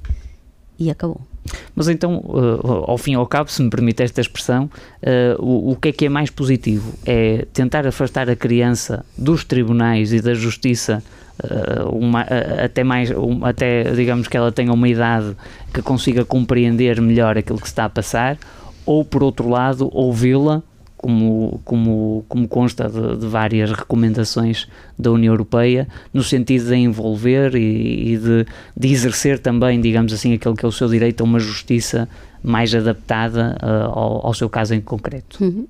e 0.77 0.89
acabou. 0.89 1.21
Mas 1.75 1.87
então, 1.87 2.17
uh, 2.17 2.85
ao 2.87 2.97
fim 2.97 3.13
e 3.13 3.15
ao 3.15 3.25
cabo, 3.25 3.49
se 3.49 3.61
me 3.61 3.69
permite 3.69 4.03
esta 4.03 4.21
expressão, 4.21 4.65
uh, 4.65 5.41
o, 5.43 5.71
o 5.71 5.75
que 5.75 5.89
é 5.89 5.91
que 5.91 6.05
é 6.05 6.09
mais 6.09 6.29
positivo? 6.29 6.93
É 7.05 7.45
tentar 7.53 7.87
afastar 7.87 8.29
a 8.29 8.35
criança 8.35 9.05
dos 9.17 9.43
tribunais 9.43 10.13
e 10.13 10.21
da 10.21 10.33
justiça 10.33 11.03
uh, 11.43 11.89
uma, 11.89 12.21
até 12.63 12.83
mais, 12.83 13.11
um, 13.11 13.43
até 13.45 13.83
digamos 13.91 14.27
que 14.27 14.37
ela 14.37 14.51
tenha 14.51 14.71
uma 14.71 14.87
idade 14.87 15.35
que 15.73 15.81
consiga 15.81 16.23
compreender 16.23 17.01
melhor 17.01 17.37
aquilo 17.37 17.59
que 17.59 17.67
se 17.67 17.73
está 17.73 17.85
a 17.85 17.89
passar, 17.89 18.37
ou 18.85 19.03
por 19.03 19.23
outro 19.23 19.49
lado, 19.49 19.89
ouvi-la 19.91 20.61
como, 21.01 21.59
como, 21.65 22.23
como 22.29 22.47
consta 22.47 22.87
de, 22.87 23.17
de, 23.17 23.25
várias 23.25 23.71
recomendações 23.71 24.67
da 24.97 25.11
União 25.11 25.33
Europeia, 25.33 25.87
no 26.13 26.23
sentido 26.23 26.69
de 26.69 26.75
envolver 26.75 27.55
e, 27.55 28.13
e 28.13 28.17
de, 28.17 28.45
de, 28.77 28.87
exercer 28.87 29.39
também, 29.39 29.81
digamos 29.81 30.13
assim, 30.13 30.33
aquele 30.33 30.55
que 30.55 30.63
é 30.63 30.67
o 30.69 30.71
seu 30.71 30.87
direito 30.87 31.21
a 31.21 31.23
uma 31.23 31.39
justiça 31.39 32.07
mais 32.43 32.73
adaptada 32.73 33.57
uh, 33.61 33.89
ao, 33.97 34.27
ao, 34.27 34.33
seu 34.33 34.47
caso 34.47 34.75
em 34.75 34.81
concreto. 34.81 35.43
Uhum. 35.43 35.67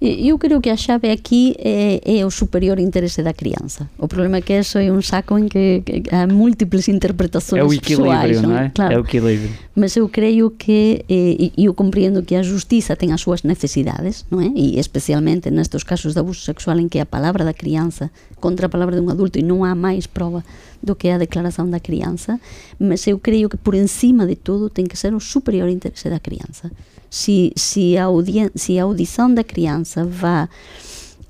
Eu 0.00 0.36
creo 0.38 0.60
que 0.60 0.70
a 0.70 0.76
chave 0.76 1.10
aquí 1.10 1.54
é, 1.58 2.00
é 2.02 2.26
o 2.26 2.30
superior 2.30 2.80
interese 2.80 3.22
da 3.22 3.32
crianza. 3.32 3.88
O 3.98 4.08
problema 4.08 4.38
é 4.38 4.42
que 4.42 4.52
eso 4.52 4.78
é 4.78 4.90
un 4.90 5.02
saco 5.02 5.38
en 5.38 5.46
que, 5.46 5.82
que 5.86 6.02
há 6.10 6.26
múltiples 6.26 6.88
interpretações 6.88 7.62
É 7.62 7.64
o 7.64 7.72
equilíbrio, 7.72 8.42
non 8.42 8.58
é? 8.58 8.74
Claro. 8.74 8.94
É 8.94 8.98
o 8.98 9.06
equilíbrio. 9.06 9.54
Mas 9.78 9.94
eu 9.94 10.10
creio 10.10 10.50
que, 10.58 11.06
eh, 11.06 11.54
e 11.54 11.64
eu 11.70 11.74
compreendo 11.74 12.26
que 12.26 12.34
a 12.34 12.42
justiza 12.42 12.98
ten 12.98 13.14
as 13.14 13.22
súas 13.22 13.46
necesidades, 13.46 14.26
non 14.26 14.42
é? 14.42 14.50
E 14.50 14.82
especialmente 14.82 15.54
nestes 15.54 15.86
casos 15.86 16.18
de 16.18 16.20
abuso 16.20 16.42
sexual 16.42 16.82
en 16.82 16.90
que 16.90 16.98
a 16.98 17.06
palabra 17.06 17.46
da 17.46 17.54
crianza 17.54 18.10
contra 18.42 18.66
a 18.66 18.72
palabra 18.74 18.98
dun 18.98 19.06
adulto 19.06 19.38
e 19.38 19.46
non 19.46 19.62
há 19.62 19.78
máis 19.78 20.10
prova 20.10 20.42
do 20.82 20.98
que 20.98 21.14
a 21.14 21.18
declaración 21.22 21.70
da 21.70 21.78
crianza, 21.78 22.42
mas 22.82 23.06
eu 23.06 23.22
creio 23.22 23.46
que 23.46 23.54
por 23.54 23.78
encima 23.78 24.26
de 24.26 24.34
todo 24.34 24.66
ten 24.66 24.90
que 24.90 24.98
ser 24.98 25.14
o 25.14 25.22
superior 25.22 25.70
interese 25.70 26.10
da 26.10 26.18
crianza 26.18 26.74
se, 27.12 27.52
se, 27.54 27.98
a, 27.98 28.06
se 28.54 28.78
a 28.78 28.84
audição 28.84 29.32
da 29.34 29.44
criança 29.44 30.02
vai 30.02 30.48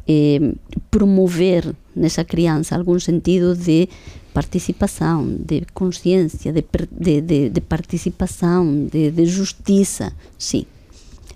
eh, 0.06 0.54
promover 0.92 1.74
nessa 1.94 2.24
criança 2.24 2.76
algum 2.76 3.00
sentido 3.00 3.56
de 3.56 3.88
participação, 4.32 5.26
de 5.26 5.66
consciência, 5.74 6.52
de, 6.52 6.64
de, 6.88 7.20
de, 7.20 7.50
de 7.50 7.60
participação, 7.60 8.86
de, 8.86 9.26
justiça, 9.26 10.12
sim. 10.38 10.66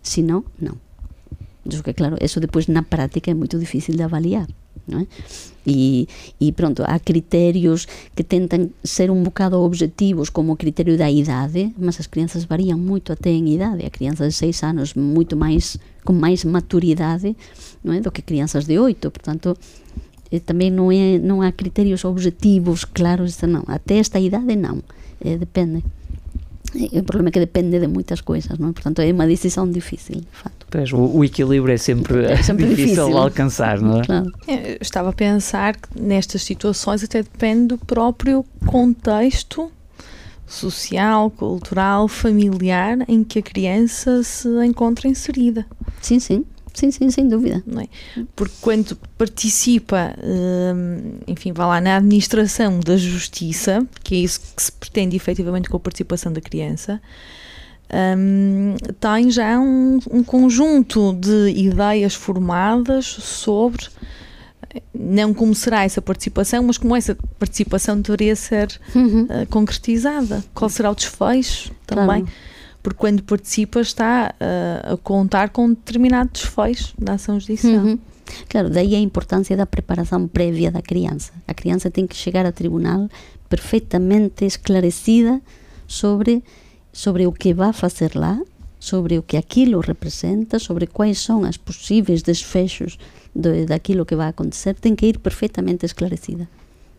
Se 0.01 0.22
não, 0.22 0.44
não. 0.61 0.76
Digo 1.64 1.82
que, 1.82 1.92
claro, 1.92 2.16
isso 2.20 2.38
depois 2.38 2.68
na 2.68 2.84
prática 2.84 3.32
é 3.32 3.34
muito 3.34 3.59
difícil 3.59 3.97
de 3.97 4.05
avaliar. 4.05 4.47
É? 4.89 5.07
E, 5.66 6.09
e, 6.41 6.53
pronto, 6.53 6.84
há 6.87 6.99
critérios 6.99 7.87
que 8.14 8.22
tentam 8.22 8.70
ser 8.84 9.11
um 9.11 9.22
bocado 9.22 9.61
objetivos, 9.61 10.30
como 10.30 10.53
o 10.53 10.57
critério 10.57 10.97
da 10.97 11.11
idade, 11.11 11.74
mas 11.76 11.99
as 11.99 12.07
crianças 12.07 12.45
variam 12.45 12.78
muito 12.78 13.12
até 13.12 13.30
em 13.30 13.55
idade. 13.55 13.84
Há 13.84 13.91
crianças 13.91 14.34
de 14.34 14.39
6 14.39 14.62
anos 14.62 14.95
muito 14.95 15.37
mais, 15.37 15.76
com 16.05 16.12
mais 16.12 16.45
maturidade 16.45 17.37
não 17.82 17.95
é, 17.95 18.01
do 18.01 18.12
que 18.12 18.22
crianças 18.22 18.64
de 18.64 18.78
8, 18.78 19.11
portanto, 19.11 19.57
eh, 20.30 20.41
também 20.41 20.70
não, 20.70 20.91
é, 20.91 21.18
não 21.18 21.43
há 21.43 21.53
critérios 21.53 22.05
objetivos 22.05 22.84
claros, 22.84 23.41
não. 23.43 23.64
Até 23.66 23.99
esta 23.99 24.18
idade, 24.18 24.57
não. 24.57 24.82
É, 25.20 25.37
depende. 25.37 25.84
O 26.74 27.03
problema 27.05 27.28
é 27.28 27.32
que 27.32 27.41
depende 27.41 27.78
de 27.78 27.87
muitas 27.87 28.20
coisas, 28.20 28.59
não 28.59 28.68
é? 28.68 28.72
Portanto, 28.72 29.01
é 29.01 29.12
uma 29.12 29.26
decisão 29.26 29.70
difícil, 29.70 30.16
de. 30.16 30.55
Pois, 30.68 30.92
o, 30.92 30.98
o, 30.98 31.24
equilíbrio 31.24 31.72
é 31.72 31.76
sempre, 31.76 32.24
é 32.24 32.42
sempre 32.42 32.66
difícil, 32.74 33.08
de 33.08 33.16
alcançar, 33.16 33.80
não 33.80 34.00
é? 34.00 34.04
Claro. 34.04 34.32
Eu 34.48 34.78
estava 34.80 35.10
a 35.10 35.12
pensar 35.12 35.76
que 35.76 36.00
nestas 36.00 36.42
situações 36.42 37.04
até 37.04 37.22
depende 37.22 37.68
do 37.68 37.78
próprio 37.78 38.44
contexto 38.66 39.70
social, 40.46 41.30
cultural, 41.30 42.08
familiar 42.08 42.98
em 43.08 43.24
que 43.24 43.38
a 43.38 43.42
criança 43.42 44.22
se 44.22 44.48
encontra 44.64 45.08
inserida. 45.08 45.66
Sim, 46.00 46.18
sim. 46.18 46.44
Sim, 46.72 46.90
sim, 46.90 47.10
sem 47.10 47.26
dúvida. 47.26 47.62
Não 47.66 47.80
é? 47.80 47.88
Porque 48.36 48.54
quando 48.60 48.96
participa, 49.16 50.14
hum, 50.22 51.20
enfim, 51.26 51.50
vá 51.50 51.66
lá 51.66 51.80
na 51.80 51.96
administração 51.96 52.78
da 52.80 52.98
justiça, 52.98 53.86
que 54.04 54.14
é 54.14 54.18
isso 54.18 54.40
que 54.54 54.62
se 54.62 54.70
pretende 54.72 55.16
efetivamente 55.16 55.70
com 55.70 55.78
a 55.78 55.80
participação 55.80 56.30
da 56.30 56.40
criança, 56.40 57.00
um, 57.93 58.74
tem 58.99 59.30
já 59.30 59.59
um, 59.59 59.99
um, 60.11 60.22
conjunto 60.22 61.12
de 61.14 61.51
ideias 61.51 62.14
formadas 62.14 63.07
sobre 63.07 63.87
não 64.95 65.32
como 65.32 65.55
será 65.55 65.84
essa 65.84 66.03
participação, 66.03 66.62
mas 66.64 66.76
como 66.76 66.95
essa 66.95 67.16
participação 67.39 67.99
deveria 68.01 68.37
ser 68.37 68.68
uhum. 68.95 69.22
uh, 69.22 69.47
concretizada. 69.49 70.45
Qual 70.53 70.68
será 70.68 70.91
o 70.91 70.95
desfecho 70.95 71.72
também? 71.87 72.22
Claro. 72.22 72.39
Porque 72.82 72.99
quando 72.99 73.22
participa 73.22 73.80
está 73.80 74.34
uh, 74.34 74.95
a 74.95 74.97
contar 74.99 75.51
com 75.51 75.66
um 75.66 75.68
determinado 75.70 76.30
desfecho 76.32 76.95
da 76.99 77.14
ação 77.14 77.41
judicial. 77.41 77.84
Uhum. 77.84 77.99
Claro, 78.49 78.68
daí 78.68 78.95
a 78.95 78.99
importância 78.99 79.57
da 79.57 79.66
preparação 79.66 80.26
prévia 80.26 80.70
da 80.70 80.82
criança. 80.82 81.32
A 81.47 81.55
criança 81.55 81.91
tem 81.91 82.07
que 82.07 82.16
chegar 82.16 82.45
ao 82.45 82.53
tribunal 82.53 83.09
perfeitamente 83.49 84.45
esclarecida 84.45 85.41
sobre 85.87 86.43
sobre 86.97 87.26
o 87.26 87.32
que 87.32 87.53
vai 87.53 87.74
fazer 87.74 88.14
lá, 88.14 88.40
sobre 88.80 89.18
o 89.18 89.22
que 89.22 89.36
aquilo 89.36 89.80
representa, 89.80 90.59
sobre 90.59 90.86
quais 90.86 91.18
são 91.18 91.44
as 91.44 91.59
possíveis 91.59 92.22
desfechos 92.22 92.99
de, 93.34 93.66
daquilo 93.66 94.07
que 94.07 94.16
vai 94.16 94.30
acontecer, 94.30 94.74
tem 94.74 94.97
que 94.97 95.05
ir 95.05 95.18
perfeitamente 95.18 95.84
esclarecida. 95.84 96.49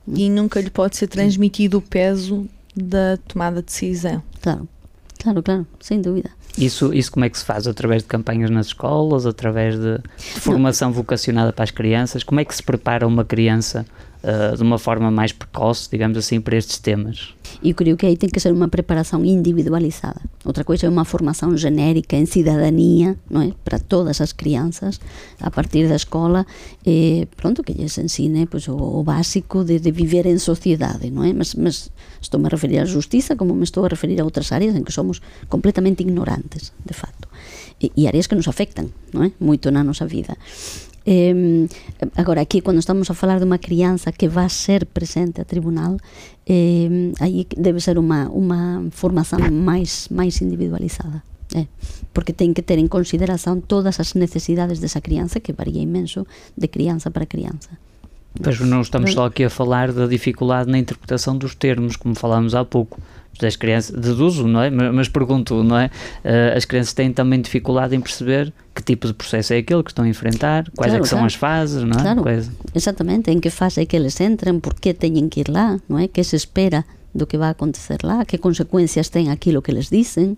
E 0.07 0.29
nunca 0.29 0.61
lhe 0.61 0.69
pode 0.69 0.95
ser 0.95 1.07
transmitido 1.07 1.79
o 1.79 1.81
peso 1.81 2.47
da 2.75 3.17
tomada 3.27 3.59
de 3.59 3.65
decisão. 3.65 4.21
Claro, 4.39 4.67
claro, 5.19 5.41
claro, 5.41 5.67
sem 5.79 5.99
dúvida. 5.99 6.29
Isso, 6.55 6.93
isso 6.93 7.11
como 7.11 7.25
é 7.25 7.29
que 7.29 7.39
se 7.39 7.43
faz? 7.43 7.65
Através 7.65 8.03
de 8.03 8.07
campanhas 8.07 8.51
nas 8.51 8.67
escolas, 8.67 9.25
através 9.25 9.79
de, 9.79 9.97
de 9.97 10.39
formação 10.39 10.89
Não. 10.89 10.95
vocacionada 10.95 11.51
para 11.51 11.63
as 11.63 11.71
crianças? 11.71 12.23
Como 12.23 12.39
é 12.39 12.45
que 12.45 12.55
se 12.55 12.61
prepara 12.61 13.07
uma 13.07 13.25
criança 13.25 13.83
uh, 14.27 14.55
de 14.55 14.61
uma 14.61 14.77
forma 14.77 15.09
mais 15.09 15.31
precoce, 15.31 15.89
digamos 15.89 16.17
assim, 16.17 16.41
para 16.41 16.57
estes 16.57 16.77
temas? 16.77 17.33
E 17.63 17.73
creio 17.73 17.95
que 17.97 18.05
aí 18.05 18.17
tem 18.17 18.29
que 18.29 18.39
ser 18.39 18.51
uma 18.51 18.67
preparação 18.67 19.23
individualizada. 19.23 20.21
Outra 20.45 20.63
coisa 20.63 20.85
é 20.85 20.89
uma 20.89 21.05
formação 21.05 21.55
genérica 21.57 22.15
em 22.15 22.25
cidadania, 22.25 23.17
não 23.29 23.41
é? 23.41 23.51
Para 23.63 23.79
todas 23.79 24.21
as 24.21 24.31
crianças, 24.33 24.99
a 25.39 25.49
partir 25.49 25.87
da 25.87 25.95
escola, 25.95 26.45
eh, 26.85 27.27
pronto, 27.35 27.63
que 27.63 27.73
lhes 27.73 27.97
ensine 27.97 28.45
pois, 28.45 28.67
o, 28.67 28.75
o 28.75 29.03
básico 29.03 29.63
de, 29.63 29.79
de, 29.79 29.91
viver 29.91 30.25
em 30.25 30.37
sociedade, 30.37 31.09
não 31.09 31.23
é? 31.23 31.33
Mas, 31.33 31.55
mas 31.55 31.89
estou-me 32.21 32.45
a 32.47 32.49
referir 32.49 32.79
à 32.79 32.85
justiça 32.85 33.35
como 33.35 33.55
me 33.55 33.63
estou 33.63 33.85
a 33.85 33.87
referir 33.87 34.19
a 34.21 34.23
outras 34.23 34.51
áreas 34.51 34.75
em 34.75 34.83
que 34.83 34.91
somos 34.91 35.21
completamente 35.49 36.01
ignorantes, 36.01 36.73
de 36.85 36.93
facto. 36.93 37.27
E, 37.81 37.91
e 37.95 38.07
áreas 38.07 38.27
que 38.27 38.35
nos 38.35 38.47
afectan, 38.47 38.87
não 39.13 39.23
é? 39.23 39.31
Muito 39.39 39.71
na 39.71 39.83
nossa 39.83 40.05
vida. 40.05 40.35
Eh, 41.07 41.69
agora, 42.15 42.41
aquí, 42.41 42.59
quando 42.59 42.79
estamos 42.79 43.09
a 43.09 43.15
falar 43.15 43.39
de 43.39 43.47
unha 43.47 43.63
crianza 43.63 44.11
que 44.11 44.27
vai 44.27 44.51
ser 44.51 44.83
presente 44.91 45.39
a 45.39 45.47
tribunal, 45.47 46.03
eh, 46.43 47.15
aí 47.23 47.47
debe 47.55 47.79
ser 47.79 47.95
unha, 47.95 48.27
unha 48.27 48.83
formación 48.91 49.47
máis, 49.63 50.11
máis 50.11 50.43
individualizada. 50.43 51.23
Eh, 51.55 51.71
porque 52.11 52.35
ten 52.35 52.51
que 52.51 52.59
ter 52.59 52.75
en 52.75 52.91
consideración 52.91 53.63
todas 53.63 54.03
as 54.03 54.19
necesidades 54.19 54.83
desa 54.83 54.99
crianza, 54.99 55.39
que 55.39 55.55
varía 55.55 55.79
imenso 55.79 56.27
de 56.59 56.67
crianza 56.67 57.07
para 57.07 57.23
crianza. 57.23 57.79
Pois 58.41 58.59
não 58.59 58.81
estamos 58.81 59.13
só 59.13 59.25
aqui 59.25 59.43
a 59.43 59.49
falar 59.49 59.91
da 59.91 60.07
dificuldade 60.07 60.69
na 60.69 60.77
interpretação 60.77 61.37
dos 61.37 61.55
termos, 61.55 61.95
como 61.95 62.15
falámos 62.15 62.55
há 62.55 62.63
pouco 62.63 62.99
das 63.39 63.55
crianças, 63.55 63.95
deduzo, 63.95 64.47
não 64.47 64.61
é? 64.61 64.69
Mas, 64.69 64.93
mas 64.93 65.09
pergunto, 65.09 65.63
não 65.63 65.77
é? 65.77 65.87
Uh, 66.23 66.57
as 66.57 66.65
crianças 66.65 66.93
têm 66.93 67.11
também 67.11 67.39
dificuldade 67.39 67.95
em 67.95 68.01
perceber 68.01 68.51
que 68.73 68.81
tipo 68.83 69.07
de 69.07 69.13
processo 69.13 69.53
é 69.53 69.57
aquele 69.57 69.83
que 69.83 69.91
estão 69.91 70.05
a 70.05 70.07
enfrentar, 70.07 70.63
quais 70.75 70.91
claro, 70.91 70.95
é 70.95 70.99
que 71.01 71.07
são 71.07 71.19
claro. 71.19 71.27
as 71.27 71.35
fases, 71.35 71.83
não 71.83 71.99
é? 71.99 72.01
Claro, 72.01 72.23
Coisa. 72.23 72.51
exatamente, 72.73 73.31
em 73.31 73.39
que 73.39 73.49
fase 73.49 73.81
é 73.81 73.85
que 73.85 73.95
eles 73.95 74.19
entram, 74.19 74.59
por 74.59 74.73
que 74.73 74.93
têm 74.93 75.27
que 75.29 75.41
ir 75.41 75.49
lá, 75.49 75.79
não 75.87 75.97
é? 75.97 76.07
Que 76.07 76.23
se 76.23 76.35
espera 76.35 76.83
do 77.13 77.25
que 77.25 77.37
vai 77.37 77.49
acontecer 77.49 77.97
lá, 78.03 78.23
que 78.25 78.37
consequências 78.37 79.09
tem 79.09 79.31
aquilo 79.31 79.61
que 79.61 79.71
eles 79.71 79.89
dizem. 79.89 80.35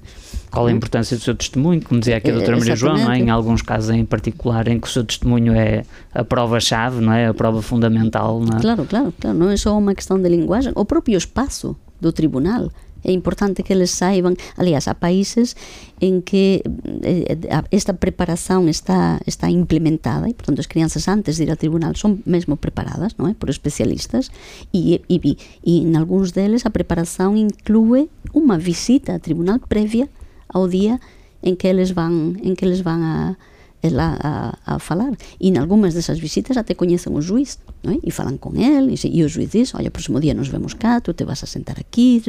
Qual 0.50 0.68
a 0.68 0.72
importância 0.72 1.18
do 1.18 1.24
seu 1.24 1.36
testemunho, 1.36 1.82
como 1.84 2.00
dizia 2.00 2.18
aqui 2.18 2.30
a 2.30 2.34
doutora 2.34 2.58
Maria 2.58 2.76
João, 2.76 2.98
não 2.98 3.12
é? 3.12 3.18
em 3.18 3.30
alguns 3.30 3.62
casos 3.62 3.90
em 3.90 4.06
particular 4.06 4.68
em 4.68 4.80
que 4.80 4.88
o 4.88 4.92
seu 4.92 5.04
testemunho 5.04 5.54
é 5.54 5.84
a 6.14 6.24
prova-chave, 6.24 7.02
não 7.02 7.12
é? 7.12 7.28
A 7.28 7.34
prova 7.34 7.62
fundamental, 7.62 8.40
não 8.40 8.58
é? 8.58 8.62
Claro, 8.62 8.86
claro, 8.86 9.14
claro, 9.20 9.38
não 9.38 9.50
é 9.50 9.58
só 9.58 9.78
uma 9.78 9.94
questão 9.94 10.20
de 10.22 10.30
linguagem, 10.30 10.72
o 10.76 10.86
próprio 10.86 11.18
espaço 11.18 11.76
do 12.00 12.12
tribunal, 12.14 12.72
É 13.04 13.12
importante 13.12 13.64
que 13.64 13.74
eles 13.74 13.92
saibam, 13.92 14.36
aliás, 14.58 14.88
há 14.88 14.96
países 14.96 15.56
em 16.02 16.22
que 16.22 16.62
eh, 17.04 17.38
esta 17.72 17.94
preparação 17.94 18.68
está, 18.68 19.20
está 19.26 19.50
implementada 19.50 20.30
e, 20.30 20.34
portanto, 20.34 20.60
as 20.60 20.68
crianças 20.68 21.08
antes 21.08 21.38
de 21.38 21.44
ir 21.44 21.52
ao 21.52 21.58
tribunal 21.58 21.96
são 21.96 22.20
mesmo 22.26 22.58
preparadas, 22.58 23.14
não 23.18 23.28
é? 23.28 23.34
Por 23.34 23.50
especialistas 23.50 24.30
e, 24.74 25.02
e, 25.10 25.38
e 25.64 25.80
em 25.82 25.96
alguns 25.96 26.32
deles 26.32 26.66
a 26.66 26.70
preparação 26.70 27.36
inclui 27.36 28.10
uma 28.34 28.58
visita 28.58 29.14
ao 29.14 29.20
tribunal 29.20 29.60
prévia 29.60 30.10
ao 30.48 30.68
dia 30.68 31.00
em 31.42 31.56
que 31.56 31.68
eles 31.68 31.92
vão, 31.92 32.36
em 32.42 32.54
que 32.54 32.66
eles 32.66 32.82
vão 32.82 33.02
a, 33.02 33.36
a, 33.84 34.76
a 34.76 34.80
falar. 34.80 35.12
E 35.40 35.50
em 35.50 35.58
algumas 35.58 35.94
dessas 35.94 36.20
visitas 36.20 36.58
até 36.58 36.74
conhecem 36.74 37.14
o 37.14 37.22
juiz 37.22 37.60
é? 37.84 37.98
e 38.04 38.12
falam 38.12 38.38
com 38.38 38.56
ele. 38.56 38.96
E, 39.04 39.20
e 39.20 39.24
o 39.24 39.30
juiz 39.30 39.50
diz: 39.50 39.74
Olha, 39.76 39.90
próximo 39.90 40.20
dia 40.20 40.34
nos 40.34 40.48
vemos 40.48 40.74
cá, 40.74 41.00
tu 41.00 41.14
te 41.14 41.24
vas 41.24 41.44
a 41.44 41.48
sentar 41.48 41.80
aqui. 41.80 42.22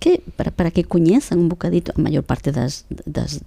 Que, 0.00 0.20
para, 0.36 0.50
para 0.50 0.70
que 0.70 0.84
conheçam 0.84 1.38
um 1.38 1.48
bocadito, 1.48 1.92
a 1.96 2.00
maior 2.00 2.22
parte 2.22 2.52
das, 2.52 2.84
das 3.04 3.40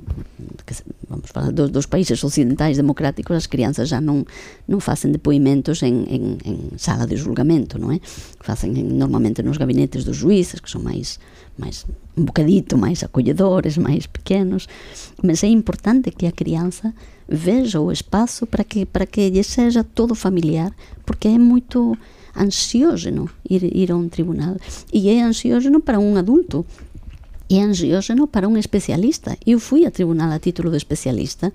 vamos 1.07 1.29
falar 1.29 1.51
dos, 1.51 1.69
dos, 1.69 1.85
países 1.85 2.23
ocidentais 2.23 2.77
democráticos, 2.77 3.35
as 3.35 3.47
crianças 3.47 3.87
já 3.87 4.01
não, 4.01 4.25
não 4.67 4.79
fazem 4.79 5.11
depoimentos 5.11 5.81
em, 5.81 6.37
sala 6.77 7.07
de 7.07 7.15
julgamento, 7.15 7.79
não 7.79 7.91
é? 7.91 7.99
Fazem 8.39 8.71
normalmente 8.71 9.41
nos 9.41 9.57
gabinetes 9.57 10.03
dos 10.03 10.17
juízes, 10.17 10.59
que 10.59 10.69
são 10.69 10.81
mais 10.81 11.19
mais 11.57 11.85
um 12.17 12.23
bocadito 12.23 12.77
mais 12.77 13.03
acolhedores, 13.03 13.77
mais 13.77 14.07
pequenos, 14.07 14.67
mas 15.23 15.43
é 15.43 15.47
importante 15.47 16.11
que 16.11 16.25
a 16.25 16.31
criança 16.31 16.93
veja 17.27 17.79
o 17.79 17.91
espaço 17.91 18.47
para 18.47 18.63
que 18.63 18.85
para 18.85 19.05
que 19.05 19.29
lhe 19.29 19.43
seja 19.43 19.83
todo 19.83 20.15
familiar, 20.15 20.73
porque 21.05 21.27
é 21.27 21.37
muito 21.37 21.97
ansiógeno 22.33 23.29
ir, 23.43 23.63
ir 23.65 23.91
a 23.91 23.95
un 23.95 24.09
tribunal 24.09 24.57
e 24.91 25.09
é 25.09 25.21
ansiógeno 25.21 25.79
para 25.79 25.99
un 25.99 26.17
adulto 26.17 26.65
e 27.51 27.59
é 27.59 27.63
ansiógeno 27.63 28.27
para 28.27 28.47
un 28.47 28.55
especialista 28.55 29.35
eu 29.45 29.59
fui 29.59 29.83
a 29.83 29.91
tribunal 29.91 30.31
a 30.31 30.39
título 30.39 30.71
de 30.71 30.79
especialista 30.79 31.51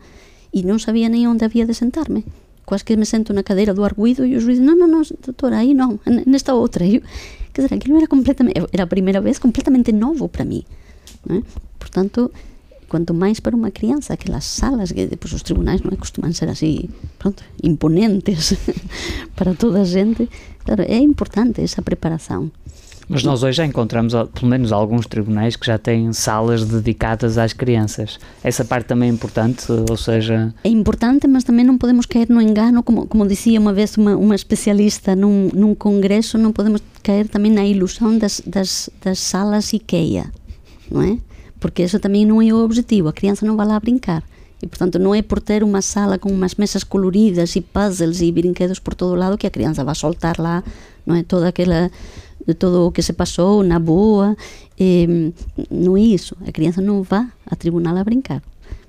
e 0.53 0.63
non 0.63 0.81
sabía 0.81 1.09
nem 1.09 1.27
onde 1.27 1.45
había 1.45 1.65
de 1.65 1.75
sentarme 1.75 2.25
quase 2.67 2.85
que 2.85 2.99
me 2.99 3.07
sento 3.07 3.33
na 3.33 3.47
cadeira 3.47 3.73
do 3.73 3.87
arguido 3.87 4.27
e 4.27 4.35
o 4.35 4.43
juiz, 4.43 4.59
non, 4.59 4.77
non, 4.77 4.91
non, 4.91 5.07
doutora, 5.23 5.63
aí 5.63 5.73
non, 5.73 6.03
nesta 6.27 6.53
outra. 6.53 6.83
Eu, 6.83 7.01
quer 7.55 7.63
dizer, 7.63 7.79
aquilo 7.79 7.97
era 7.97 8.11
completamente, 8.11 8.59
era 8.75 8.85
a 8.85 8.91
primeira 8.91 9.23
vez 9.23 9.39
completamente 9.39 9.95
novo 9.95 10.27
para 10.29 10.45
mí. 10.45 10.67
Né? 11.25 11.47
Portanto, 11.79 12.35
quanto 12.89 13.13
mais 13.13 13.41
para 13.41 13.57
uma 13.57 13.71
criança, 13.71 14.15
aquelas 14.15 14.45
salas 14.45 14.93
que 14.93 15.07
depois 15.07 15.33
os 15.33 15.43
tribunais 15.43 15.81
não 15.81 15.93
é, 15.93 15.97
costumam 15.97 16.33
ser 16.33 16.49
assim, 16.49 16.89
pronto, 17.19 17.43
imponentes 17.63 18.55
para 19.35 19.55
toda 19.55 19.83
a 19.83 19.85
gente. 19.85 20.29
Claro, 20.65 20.83
é 20.83 20.99
importante 20.99 21.61
essa 21.61 21.83
preparação. 21.83 22.51
Mas 23.09 23.23
nós 23.23 23.45
hoje 23.45 23.59
já 23.59 23.65
encontramos, 23.65 24.13
pelo 24.35 24.49
menos, 24.49 24.73
alguns 24.73 25.07
tribunais 25.07 25.55
que 25.55 25.65
já 25.65 25.79
têm 25.79 26.13
salas 26.13 26.65
dedicadas 26.65 27.39
às 27.39 27.53
crianças. 27.53 28.19
Essa 28.43 28.65
parte 28.65 28.87
também 28.87 29.09
é 29.09 29.13
importante, 29.13 29.65
ou 29.89 29.97
seja... 29.97 30.53
É 30.65 30.69
importante, 30.69 31.29
mas 31.29 31.45
também 31.45 31.65
não 31.65 31.79
podemos 31.79 32.05
cair 32.05 32.29
no 32.29 32.43
engano, 32.43 32.83
como, 32.83 33.07
como 33.07 33.27
dizia 33.27 33.61
uma 33.61 33.73
vez 33.73 33.97
uma, 33.97 34.17
uma 34.17 34.35
especialista 34.35 35.15
num, 35.15 35.51
num 35.55 35.73
congresso, 35.73 36.37
não 36.37 36.53
podemos 36.53 36.83
cair 37.01 37.29
também 37.29 37.53
na 37.53 37.65
ilusão 37.65 38.19
das, 38.19 38.43
das, 38.45 38.91
das 39.05 39.21
salas 39.21 39.73
IKEA, 39.73 40.27
não 40.91 41.03
é? 41.03 41.17
Porque 41.67 41.83
isso 41.83 41.99
também 41.99 42.25
não 42.25 42.41
é 42.41 42.53
o 42.53 42.59
objetivo, 42.59 43.09
a 43.09 43.13
criança 43.13 43.45
não 43.45 43.57
vai 43.57 43.67
lá 43.67 43.81
brincar. 43.81 44.23
E, 44.63 44.69
portanto, 44.69 45.01
não 45.01 45.13
é 45.13 45.21
por 45.21 45.41
ter 45.41 45.65
uma 45.65 45.83
sala 45.83 46.17
com 46.17 46.31
umas 46.31 46.55
mesas 46.55 46.85
coloridas 46.85 47.57
e 47.57 47.61
puzzles 47.61 48.21
e 48.21 48.31
brinquedos 48.31 48.79
por 48.79 48.95
todo 48.95 49.17
lado 49.17 49.37
que 49.37 49.49
a 49.49 49.51
criança 49.51 49.83
vai 49.83 49.97
soltar 49.97 50.39
lá, 50.39 50.63
não 51.05 51.17
é? 51.17 51.25
Toda 51.25 51.49
aquela 51.49 51.91
de 52.47 52.55
todo 52.55 52.87
o 52.87 52.93
que 52.93 53.03
se 53.03 53.13
passou 53.13 53.65
na 53.65 53.81
boa. 53.81 54.37
E, 54.79 55.33
não 55.69 55.97
é 55.97 56.03
isso. 56.03 56.37
A 56.47 56.53
criança 56.53 56.81
não 56.81 57.03
vai 57.03 57.27
a 57.45 57.57
tribunal 57.57 57.97
a 57.97 58.05
brincar. 58.05 58.41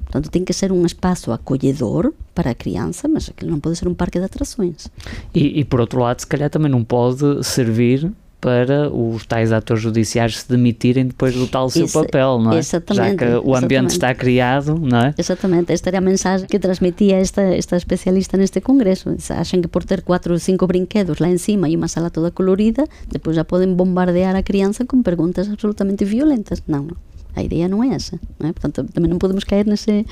Portanto, 0.04 0.30
tem 0.30 0.46
que 0.46 0.54
ser 0.54 0.72
um 0.72 0.86
espaço 0.86 1.32
acolhedor 1.32 2.14
para 2.36 2.52
a 2.52 2.56
criança, 2.56 3.08
mas 3.08 3.28
aquilo 3.28 3.50
não 3.50 3.60
pode 3.60 3.76
ser 3.76 3.88
um 3.88 3.96
parque 3.96 4.20
de 4.20 4.26
atrações. 4.26 4.88
E, 5.34 5.62
e 5.62 5.66
por 5.66 5.80
outro 5.80 6.00
lado, 6.00 6.20
se 6.20 6.28
calhar 6.28 6.52
também 6.52 6.70
não 6.70 6.84
pode 6.84 7.44
servir 7.44 8.14
para 8.40 8.90
os 8.92 9.26
tais 9.26 9.52
atores 9.52 9.82
judiciais 9.82 10.40
se 10.40 10.50
demitirem 10.50 11.08
depois 11.08 11.34
do 11.34 11.48
tal 11.48 11.70
seu 11.70 11.86
Isso, 11.86 12.00
papel, 12.00 12.40
não 12.40 12.54
é? 12.54 12.60
Exatamente. 12.60 13.10
Já 13.10 13.16
que 13.16 13.26
o 13.26 13.56
ambiente 13.56 13.64
exatamente. 13.64 13.92
está 13.92 14.16
criado, 14.16 14.80
não 14.80 15.00
é? 15.00 15.14
Exatamente. 15.18 15.74
Esta 15.74 15.90
era 15.90 15.98
a 15.98 16.02
mensagem 16.02 16.48
que 16.48 16.60
transmitia 16.60 17.18
esta, 17.18 17.42
esta 17.42 17.76
especialista 17.76 18.38
neste 18.38 18.62
congresso. 18.62 19.10
Acham 19.30 19.62
que 19.62 19.68
por 19.68 19.84
ter 19.84 20.02
quatro 20.02 20.34
ou 20.34 20.40
cinco 20.40 20.68
brinquedos 20.68 21.20
lá 21.20 21.28
em 21.28 21.38
cima 21.38 21.68
e 21.68 21.76
uma 21.76 21.88
sala 21.88 22.10
toda 22.10 22.30
colorida, 22.30 22.86
depois 23.12 23.36
já 23.36 23.44
podem 23.44 23.74
bombardear 23.74 24.36
a 24.36 24.44
criança 24.44 24.86
com 24.86 25.02
perguntas 25.02 25.50
absolutamente 25.50 26.06
violentas. 26.06 26.62
Não, 26.68 26.84
não. 26.84 26.98
A 27.36 27.44
ideia 27.44 27.68
não 27.68 27.84
é 27.84 27.96
essa. 27.96 28.20
Não 28.40 28.50
é? 28.50 28.54
Portanto, 28.54 28.88
também 28.94 29.10
não 29.10 29.18
podemos 29.18 29.44
cair 29.44 29.66
nesse, 29.66 30.06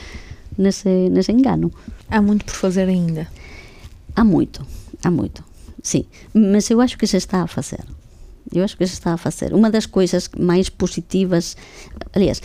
nesse, 0.58 0.90
nesse 1.10 1.32
engano. 1.32 1.72
Há 2.10 2.22
muito 2.22 2.44
por 2.46 2.56
fazer 2.56 2.88
ainda. 2.88 3.28
Há 4.16 4.24
muito, 4.24 4.66
há 5.04 5.12
muito. 5.12 5.44
Sim, 5.82 6.06
mas 6.34 6.70
eu 6.72 6.82
acho 6.82 6.98
que 6.98 7.06
se 7.06 7.18
está 7.18 7.44
a 7.44 7.48
fazer. 7.48 7.82
Eu 8.54 8.64
acho 8.64 8.78
que 8.78 8.86
se 8.86 8.94
está 8.94 9.14
a 9.14 9.18
fazer. 9.18 9.54
Uma 9.54 9.70
das 9.70 9.86
coisas 9.86 10.30
mais 10.38 10.70
positivas, 10.70 11.58
aliás, 12.14 12.42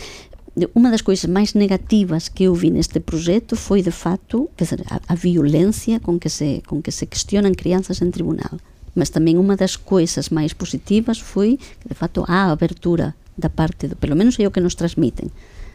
uma 0.75 0.91
das 0.91 1.01
coisas 1.01 1.25
mais 1.25 1.53
negativas 1.53 2.27
que 2.27 2.43
eu 2.43 2.53
vi 2.53 2.69
neste 2.69 2.99
projeto 2.99 3.55
foi, 3.55 3.81
de 3.81 3.91
fato, 3.91 4.49
dizer, 4.57 4.83
a, 4.89 4.99
a, 5.07 5.15
violência 5.15 5.99
com 5.99 6.19
que, 6.19 6.29
se, 6.29 6.61
com 6.67 6.81
que 6.81 6.91
se 6.91 7.05
questionam 7.05 7.53
crianças 7.53 8.01
em 8.01 8.11
tribunal. 8.11 8.59
Mas 8.93 9.09
também 9.09 9.37
uma 9.37 9.55
das 9.55 9.77
coisas 9.77 10.29
mais 10.29 10.51
positivas 10.51 11.19
foi, 11.19 11.57
de 11.87 11.93
fato, 11.93 12.25
a 12.27 12.51
abertura 12.51 13.15
da 13.37 13.49
parte, 13.49 13.87
do, 13.87 13.95
pelo 13.95 14.15
menos 14.15 14.37
é 14.39 14.45
o 14.45 14.51
que 14.51 14.59
nos 14.59 14.75
transmitem, 14.75 15.31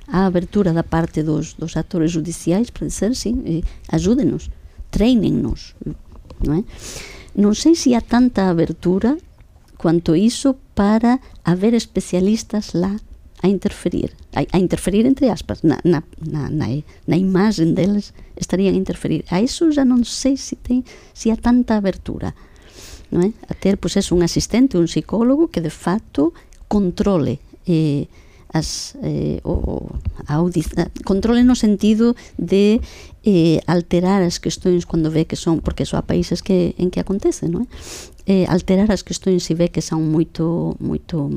a 0.06 0.26
abertura 0.26 0.72
da 0.72 0.84
parte 0.84 1.22
dos, 1.22 1.54
dos 1.54 1.76
atores 1.76 2.10
judiciais 2.10 2.68
para 2.68 2.86
dizer, 2.86 3.16
sim, 3.16 3.62
ajudem-nos, 3.88 4.50
treinem-nos, 4.90 5.74
não 6.44 6.54
é? 6.54 6.64
Não 7.34 7.54
sei 7.54 7.74
se 7.74 7.94
há 7.94 8.00
tanta 8.00 8.48
abertura 8.48 9.18
quanto 9.76 10.14
isso 10.14 10.54
para 10.74 11.20
haver 11.44 11.74
especialistas 11.74 12.72
lá 12.72 12.96
a 13.42 13.48
interferir, 13.48 14.12
a, 14.34 14.56
a 14.56 14.58
interferir 14.58 15.04
entre 15.06 15.28
aspas, 15.28 15.62
na, 15.62 15.78
na, 15.84 16.02
na, 16.26 16.50
na, 17.06 17.16
imagem 17.16 17.74
deles 17.74 18.12
estariam 18.36 18.72
a 18.72 18.76
interferir. 18.76 19.24
A 19.30 19.42
isso 19.42 19.70
já 19.70 19.84
não 19.84 20.02
sei 20.04 20.36
se 20.36 20.56
tem, 20.56 20.84
se 21.12 21.30
há 21.30 21.36
tanta 21.36 21.76
abertura, 21.76 22.34
não 23.10 23.20
é? 23.20 23.32
A 23.48 23.54
ter, 23.54 23.76
pois, 23.76 23.96
é 23.96 24.14
um 24.14 24.22
assistente, 24.22 24.76
um 24.76 24.84
psicólogo 24.84 25.48
que 25.48 25.60
de 25.60 25.70
fato 25.70 26.32
controle 26.68 27.38
eh, 27.68 28.06
as, 28.56 28.96
eh, 29.02 29.40
o, 29.44 29.90
a 30.26 30.34
audição, 30.34 30.86
controle 31.04 31.42
no 31.44 31.54
sentido 31.54 32.16
de 32.38 32.80
eh, 33.24 33.60
alterar 33.66 34.22
as 34.22 34.38
questões 34.38 34.84
quando 34.84 35.10
vê 35.10 35.24
que 35.24 35.36
son, 35.36 35.60
porque 35.60 35.84
só 35.84 35.98
há 35.98 36.02
países 36.02 36.40
que, 36.40 36.74
que 36.90 37.00
acontece, 37.00 37.46
é? 37.46 37.50
Eh, 38.26 38.46
alterar 38.48 38.90
as 38.90 39.02
questões 39.02 39.44
se 39.44 39.54
vê 39.54 39.68
que 39.68 39.82
son 39.82 40.00
moito, 40.00 40.76
moito 40.80 41.30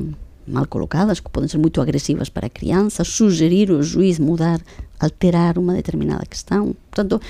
mal 0.46 0.66
colocadas, 0.66 1.20
que 1.20 1.30
poden 1.30 1.48
ser 1.48 1.58
moito 1.58 1.80
agresivas 1.80 2.28
para 2.32 2.48
a 2.48 2.50
crianza, 2.50 3.04
sugerir 3.04 3.70
o 3.70 3.82
juiz 3.82 4.18
mudar, 4.18 4.60
alterar 4.98 5.58
unha 5.58 5.76
determinada 5.76 6.26
questão. 6.26 6.74
Portanto, 6.90 7.20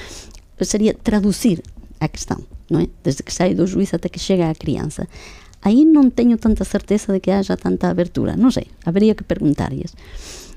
sería 0.63 0.95
traducir 0.95 1.61
a 2.01 2.09
questão, 2.09 2.41
é? 2.73 2.89
Desde 3.03 3.23
que 3.23 3.35
sai 3.35 3.55
do 3.55 3.67
juiz 3.67 3.93
até 3.93 4.09
que 4.09 4.19
chega 4.19 4.49
a 4.49 4.55
crianza. 4.55 5.09
Aí 5.61 5.85
non 5.85 6.09
teño 6.09 6.41
tanta 6.41 6.65
certeza 6.65 7.13
de 7.13 7.21
que 7.21 7.37
haxa 7.37 7.61
tanta 7.61 7.93
abertura, 7.93 8.33
non 8.33 8.49
sei, 8.49 8.69
habería 8.89 9.13
que 9.13 9.27
preguntarlles. 9.27 9.93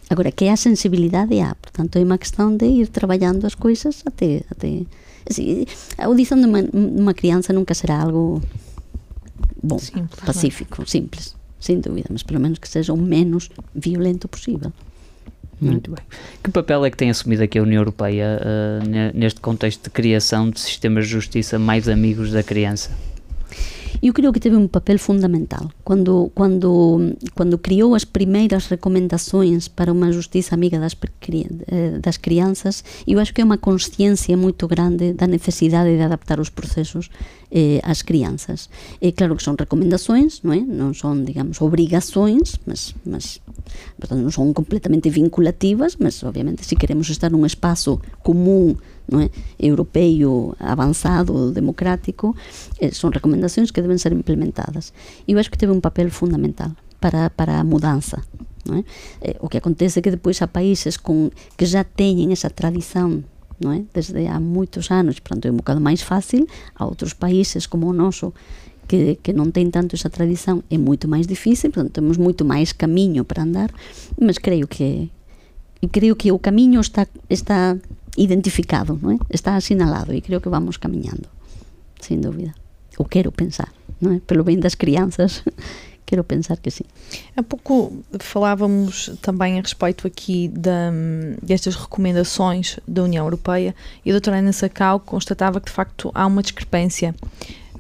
Agora, 0.08 0.32
que 0.32 0.48
a 0.48 0.56
sensibilidade 0.56 1.40
há, 1.44 1.56
portanto, 1.56 2.00
é 2.00 2.04
unha 2.04 2.20
questão 2.20 2.56
de 2.56 2.68
ir 2.68 2.88
traballando 2.88 3.44
as 3.44 3.56
coisas 3.56 4.04
até... 4.08 4.48
até 4.48 4.88
así, 5.28 5.68
a 5.98 6.08
audición 6.08 6.44
de 6.44 6.48
unha, 6.48 6.64
unha 6.72 7.16
crianza 7.16 7.52
nunca 7.52 7.76
será 7.76 8.00
algo 8.00 8.40
bom, 9.60 9.80
simples, 9.80 10.20
pacífico, 10.24 10.84
não? 10.84 10.88
simples, 10.88 11.36
sem 11.60 11.80
dúvida, 11.80 12.08
mas 12.12 12.24
pelo 12.24 12.40
menos 12.40 12.60
que 12.60 12.68
seja 12.68 12.92
o 12.92 13.00
menos 13.00 13.52
violento 13.76 14.28
possível. 14.28 14.72
Muito 15.60 15.92
bem. 15.92 16.04
Que 16.44 16.52
papel 16.52 16.84
é 16.84 16.92
que 16.92 16.98
tem 16.98 17.10
assumido 17.10 17.44
aqui 17.44 17.58
a 17.58 17.64
União 17.64 17.80
Europeia 17.80 18.40
uh, 18.42 19.18
neste 19.18 19.40
contexto 19.40 19.84
de 19.84 19.90
criação 19.92 20.50
de 20.50 20.60
sistemas 20.60 21.06
de 21.06 21.12
justiça 21.12 21.58
mais 21.58 21.88
amigos 21.88 22.32
da 22.32 22.44
criança? 22.44 22.92
Eu 24.02 24.14
creo 24.14 24.32
que 24.32 24.40
teve 24.40 24.56
un 24.56 24.68
papel 24.68 24.98
fundamental. 24.98 25.72
Cando 25.86 26.32
cando 26.36 27.14
cando 27.36 27.58
criou 27.60 27.94
as 27.94 28.06
primeiras 28.06 28.68
recomendações 28.68 29.68
para 29.68 29.94
unha 29.94 30.12
justiza 30.12 30.56
amiga 30.56 30.80
das 30.80 30.96
eh, 30.96 32.00
das 32.00 32.18
crianças, 32.18 32.84
eu 33.06 33.20
acho 33.20 33.34
que 33.34 33.42
é 33.42 33.46
unha 33.46 33.60
consciencia 33.60 34.38
moito 34.38 34.68
grande 34.68 35.14
da 35.14 35.28
necesidade 35.28 35.96
de 35.96 36.02
adaptar 36.02 36.40
os 36.40 36.50
procesos 36.50 37.12
eh, 37.54 37.78
ás 37.86 38.02
crianzas. 38.02 38.74
E 38.98 39.14
claro 39.14 39.38
que 39.38 39.46
son 39.46 39.62
recomendações, 39.62 40.42
non 40.42 40.58
é? 40.58 40.66
Son, 40.98 41.22
digamos, 41.22 41.62
obrigações, 41.62 42.58
mas 42.66 42.98
mas 43.06 43.46
portanto, 44.02 44.26
non 44.26 44.34
son 44.34 44.58
completamente 44.58 45.14
vinculativas, 45.14 46.02
mas 46.02 46.26
obviamente 46.26 46.66
se 46.66 46.74
queremos 46.74 47.14
estar 47.14 47.30
nun 47.30 47.46
espazo 47.46 48.02
común 48.26 48.82
non 49.06 49.22
é? 49.22 49.30
europeo 49.62 50.58
avanzado, 50.58 51.54
democrático, 51.54 52.34
eh, 52.82 52.90
son 52.90 53.14
recomendacións 53.14 53.70
que 53.70 53.86
deben 53.86 54.02
ser 54.02 54.18
implementadas. 54.18 54.90
E 55.30 55.38
eu 55.38 55.38
acho 55.38 55.54
que 55.54 55.62
teve 55.62 55.78
un 55.78 55.86
papel 55.86 56.10
fundamental 56.10 56.74
para, 56.98 57.30
para 57.30 57.62
a 57.62 57.68
mudanza. 57.68 58.26
Non 58.66 58.82
é? 58.82 58.84
Eh, 59.22 59.38
o 59.44 59.46
que 59.46 59.62
acontece 59.62 60.02
é 60.02 60.04
que 60.04 60.10
depois 60.10 60.42
há 60.42 60.50
países 60.50 60.98
con, 60.98 61.30
que 61.54 61.70
já 61.70 61.86
teñen 61.86 62.34
esa 62.34 62.50
tradición 62.50 63.30
non 63.64 63.72
é? 63.72 63.82
desde 63.96 64.28
há 64.28 64.38
moitos 64.44 64.92
anos, 64.92 65.24
portanto 65.24 65.48
é 65.48 65.52
un 65.52 65.64
bocado 65.64 65.80
máis 65.80 66.04
fácil, 66.04 66.46
a 66.76 66.84
outros 66.84 67.16
países 67.16 67.66
como 67.66 67.88
o 67.88 67.96
noso 67.96 68.36
que, 68.88 69.18
que 69.24 69.32
non 69.32 69.56
ten 69.56 69.72
tanto 69.72 69.96
esa 69.96 70.12
tradición 70.12 70.68
é 70.68 70.76
moito 70.76 71.08
máis 71.08 71.26
difícil, 71.26 71.72
portanto 71.72 72.04
temos 72.04 72.20
moito 72.20 72.44
máis 72.44 72.76
camiño 72.76 73.24
para 73.24 73.48
andar, 73.48 73.72
mas 74.20 74.38
creo 74.38 74.68
que 74.68 75.10
creo 75.92 76.20
que 76.20 76.36
o 76.36 76.40
camiño 76.40 76.84
está 76.84 77.08
está 77.32 77.80
identificado, 78.20 79.00
non 79.00 79.16
é? 79.16 79.18
está 79.32 79.56
asinalado 79.56 80.12
e 80.12 80.20
creo 80.20 80.44
que 80.44 80.52
vamos 80.52 80.78
camiñando, 80.78 81.32
sin 82.04 82.22
dúvida. 82.22 82.54
O 83.02 83.10
quero 83.10 83.34
pensar, 83.34 83.74
non 84.04 84.14
é? 84.14 84.20
Pelo 84.22 84.46
bem 84.46 84.60
das 84.60 84.76
crianças, 84.78 85.42
quero 86.06 86.24
pensar 86.24 86.58
que 86.58 86.70
sim. 86.70 86.84
Há 87.36 87.44
pouco 87.44 88.04
falávamos 88.20 89.12
também 89.22 89.60
a 89.60 89.62
respeito 89.62 90.08
aqui 90.08 90.52
destas 91.42 91.76
recomendações 91.76 92.80
da 92.88 93.04
União 93.04 93.26
Europeia 93.26 93.76
e 94.06 94.10
a 94.10 94.14
doutora 94.14 94.38
Ana 94.38 94.54
Sacau 94.54 95.00
constatava 95.00 95.60
que 95.60 95.68
de 95.68 95.72
facto 95.72 96.12
há 96.14 96.26
uma 96.26 96.42
discrepância 96.42 97.16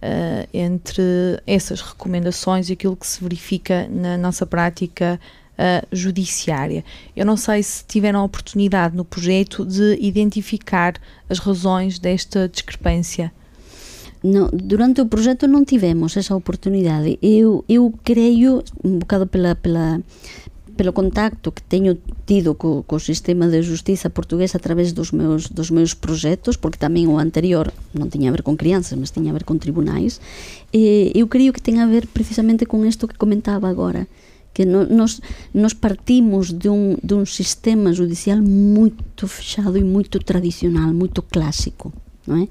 uh, 0.03 0.47
entre 0.53 1.03
essas 1.47 1.81
recomendações 1.81 2.69
e 2.69 2.73
aquilo 2.73 2.95
que 2.95 3.07
se 3.07 3.21
verifica 3.21 3.87
na 3.89 4.17
nossa 4.17 4.45
prática 4.45 5.19
uh, 5.53 5.87
judiciária. 5.91 6.83
Eu 7.15 7.25
não 7.25 7.37
sei 7.37 7.63
se 7.63 7.85
tiveram 7.85 8.19
a 8.19 8.23
oportunidade 8.23 8.95
no 8.95 9.05
projeto 9.05 9.65
de 9.65 9.97
identificar 10.01 10.95
as 11.29 11.39
razões 11.39 11.97
desta 11.99 12.49
discrepância. 12.49 13.31
Não, 14.23 14.49
durante 14.53 15.01
o 15.01 15.05
projeto 15.05 15.47
não 15.47 15.65
tivemos 15.65 16.15
essa 16.15 16.33
oportunidade. 16.33 17.19
Eu, 17.21 17.65
eu 17.67 17.93
creio, 18.05 18.63
um 18.81 18.97
bocado 18.97 19.27
pela, 19.27 19.53
pela, 19.53 20.01
pelo 20.77 20.93
contacto 20.93 21.51
que 21.51 21.61
teño 21.61 21.97
tido 22.25 22.55
co, 22.55 22.83
co 22.87 22.99
sistema 22.99 23.47
de 23.47 23.61
justiza 23.61 24.09
portugués 24.09 24.55
a 24.55 24.59
través 24.59 24.93
dos 24.93 25.11
meus, 25.11 25.49
dos 25.49 25.71
meus 25.71 25.93
projetos, 25.93 26.55
porque 26.55 26.79
tamén 26.79 27.11
o 27.11 27.19
anterior 27.19 27.75
non 27.91 28.07
tiña 28.07 28.31
a 28.31 28.35
ver 28.35 28.47
con 28.47 28.55
crianças, 28.55 28.95
mas 28.95 29.11
tiña 29.11 29.35
a 29.35 29.37
ver 29.37 29.43
con 29.43 29.59
tribunais, 29.59 30.23
eu 30.71 31.27
creio 31.27 31.51
que 31.51 31.59
ten 31.59 31.83
a 31.83 31.85
ver 31.85 32.07
precisamente 32.07 32.63
con 32.63 32.87
isto 32.87 33.11
que 33.11 33.19
comentaba 33.19 33.67
agora, 33.67 34.07
que 34.55 34.63
no, 34.63 34.87
nos, 34.87 35.19
nos 35.51 35.75
partimos 35.75 36.57
de 36.63 36.71
un, 36.71 36.95
de 37.03 37.13
un 37.13 37.27
sistema 37.27 37.91
judicial 37.91 38.39
moito 38.39 39.27
fechado 39.27 39.75
e 39.75 39.83
moito 39.83 40.17
tradicional, 40.23 40.95
moito 40.95 41.21
clásico 41.27 41.91
non 42.27 42.43
é? 42.43 42.47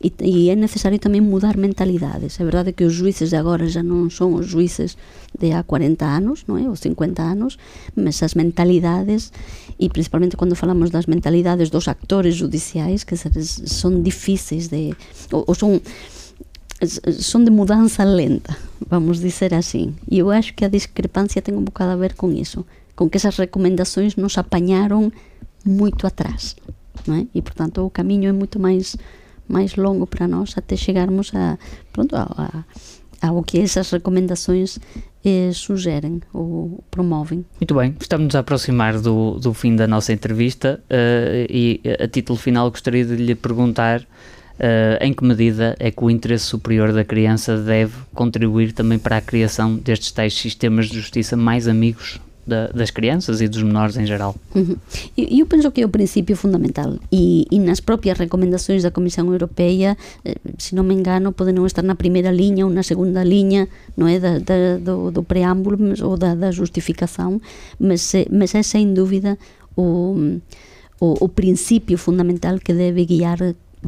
E, 0.00 0.08
e 0.24 0.48
é 0.48 0.56
necesario 0.56 0.96
tamén 0.96 1.26
mudar 1.26 1.60
mentalidades 1.60 2.40
é 2.40 2.44
verdade 2.44 2.72
que 2.72 2.84
os 2.88 2.94
juíces 2.96 3.30
de 3.30 3.36
agora 3.36 3.68
já 3.68 3.84
non 3.84 4.08
son 4.08 4.36
os 4.36 4.48
juíces 4.48 4.96
de 5.36 5.52
há 5.52 5.60
40 5.62 6.04
anos 6.04 6.48
non 6.48 6.56
é? 6.56 6.66
ou 6.66 6.76
50 6.76 7.20
anos 7.20 7.60
mas 7.96 8.24
as 8.24 8.32
mentalidades 8.32 9.32
e 9.76 9.92
principalmente 9.92 10.36
quando 10.40 10.56
falamos 10.56 10.88
das 10.88 11.04
mentalidades 11.04 11.68
dos 11.68 11.88
actores 11.88 12.36
judiciais 12.36 13.04
que 13.04 13.16
son 13.16 14.00
difíceis 14.00 14.72
de 14.72 14.96
ou, 15.32 15.44
ou 15.44 15.54
son 15.58 17.44
de 17.44 17.50
mudanza 17.50 18.04
lenta, 18.04 18.56
vamos 18.88 19.20
dizer 19.20 19.52
assim. 19.54 19.94
E 20.10 20.18
eu 20.18 20.30
acho 20.30 20.54
que 20.54 20.64
a 20.64 20.68
discrepância 20.68 21.42
ten 21.42 21.56
un 21.56 21.64
bocado 21.64 21.92
a 21.92 22.00
ver 22.00 22.16
con 22.16 22.32
iso, 22.32 22.64
con 22.96 23.12
que 23.12 23.20
esas 23.20 23.36
recomendações 23.36 24.16
nos 24.16 24.40
apañaron 24.40 25.12
moito 25.64 26.08
atrás. 26.08 26.56
É? 27.08 27.26
E, 27.34 27.42
portanto, 27.42 27.84
o 27.84 27.90
caminho 27.90 28.28
é 28.28 28.32
muito 28.32 28.58
mais, 28.58 28.96
mais 29.48 29.76
longo 29.76 30.06
para 30.06 30.28
nós 30.28 30.54
até 30.56 30.76
chegarmos 30.76 31.32
a, 31.34 31.58
pronto, 31.92 32.14
a, 32.16 32.64
a, 33.22 33.28
ao 33.28 33.42
que 33.42 33.58
essas 33.58 33.90
recomendações 33.90 34.78
eh, 35.24 35.50
sugerem 35.52 36.20
ou 36.32 36.82
promovem. 36.90 37.44
Muito 37.60 37.74
bem, 37.74 37.94
estamos 38.00 38.34
a 38.34 38.40
aproximar 38.40 38.98
do, 39.00 39.38
do 39.38 39.52
fim 39.52 39.76
da 39.76 39.86
nossa 39.86 40.12
entrevista 40.12 40.80
uh, 40.90 41.46
e, 41.48 41.80
a 41.98 42.08
título 42.08 42.38
final, 42.38 42.70
gostaria 42.70 43.04
de 43.04 43.16
lhe 43.16 43.34
perguntar 43.34 44.06
Uh, 44.60 45.02
em 45.02 45.14
que 45.14 45.24
medida 45.24 45.74
é 45.78 45.90
que 45.90 46.04
o 46.04 46.10
interesse 46.10 46.44
superior 46.44 46.92
da 46.92 47.02
criança 47.02 47.56
deve 47.56 47.94
contribuir 48.12 48.72
também 48.72 48.98
para 48.98 49.16
a 49.16 49.20
criação 49.22 49.74
destes 49.76 50.12
tais 50.12 50.34
sistemas 50.34 50.90
de 50.90 51.00
justiça 51.00 51.34
mais 51.34 51.66
amigos 51.66 52.20
da, 52.50 52.66
das 52.68 52.90
crianças 52.90 53.40
e 53.40 53.48
dos 53.48 53.62
menores 53.62 53.96
em 53.96 54.04
geral? 54.04 54.34
Uhum. 54.54 54.76
Eu, 55.16 55.46
penso 55.46 55.70
que 55.70 55.80
é 55.80 55.86
o 55.86 55.88
princípio 55.88 56.36
fundamental 56.36 56.98
e, 57.10 57.46
e, 57.50 57.58
nas 57.58 57.80
próprias 57.80 58.18
recomendações 58.18 58.82
da 58.82 58.90
Comissão 58.90 59.32
Europeia, 59.32 59.96
eh, 60.24 60.34
se 60.58 60.74
não 60.74 60.82
me 60.82 60.94
engano, 60.94 61.32
podem 61.32 61.54
não 61.54 61.64
estar 61.64 61.82
na 61.82 61.94
primeira 61.94 62.30
linha 62.30 62.66
ou 62.66 62.72
na 62.72 62.82
segunda 62.82 63.22
linha 63.22 63.68
não 63.96 64.06
é, 64.06 64.18
da, 64.18 64.38
da, 64.38 64.78
do, 64.78 65.10
do, 65.10 65.22
preâmbulo 65.22 65.78
ou 66.02 66.16
da, 66.16 66.34
da 66.34 66.50
justificação, 66.50 67.40
mas, 67.78 68.14
eh, 68.14 68.26
mas 68.30 68.54
é 68.54 68.62
sem 68.62 68.92
dúvida 68.92 69.38
o, 69.76 70.38
o, 71.00 71.24
o 71.24 71.28
princípio 71.28 71.96
fundamental 71.96 72.58
que 72.58 72.74
deve 72.74 73.04
guiar 73.06 73.38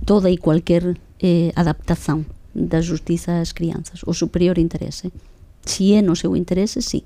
toda 0.07 0.31
e 0.31 0.39
qualquer 0.39 0.97
eh, 1.21 1.53
adaptação 1.55 2.25
da 2.55 2.81
justiça 2.81 3.41
às 3.41 3.53
crianças, 3.53 4.03
o 4.07 4.13
superior 4.13 4.59
interesse. 4.59 5.13
Se 5.65 5.95
é 5.95 6.03
no 6.03 6.15
seu 6.17 6.37
interesse, 6.37 6.83
sim. 6.83 7.03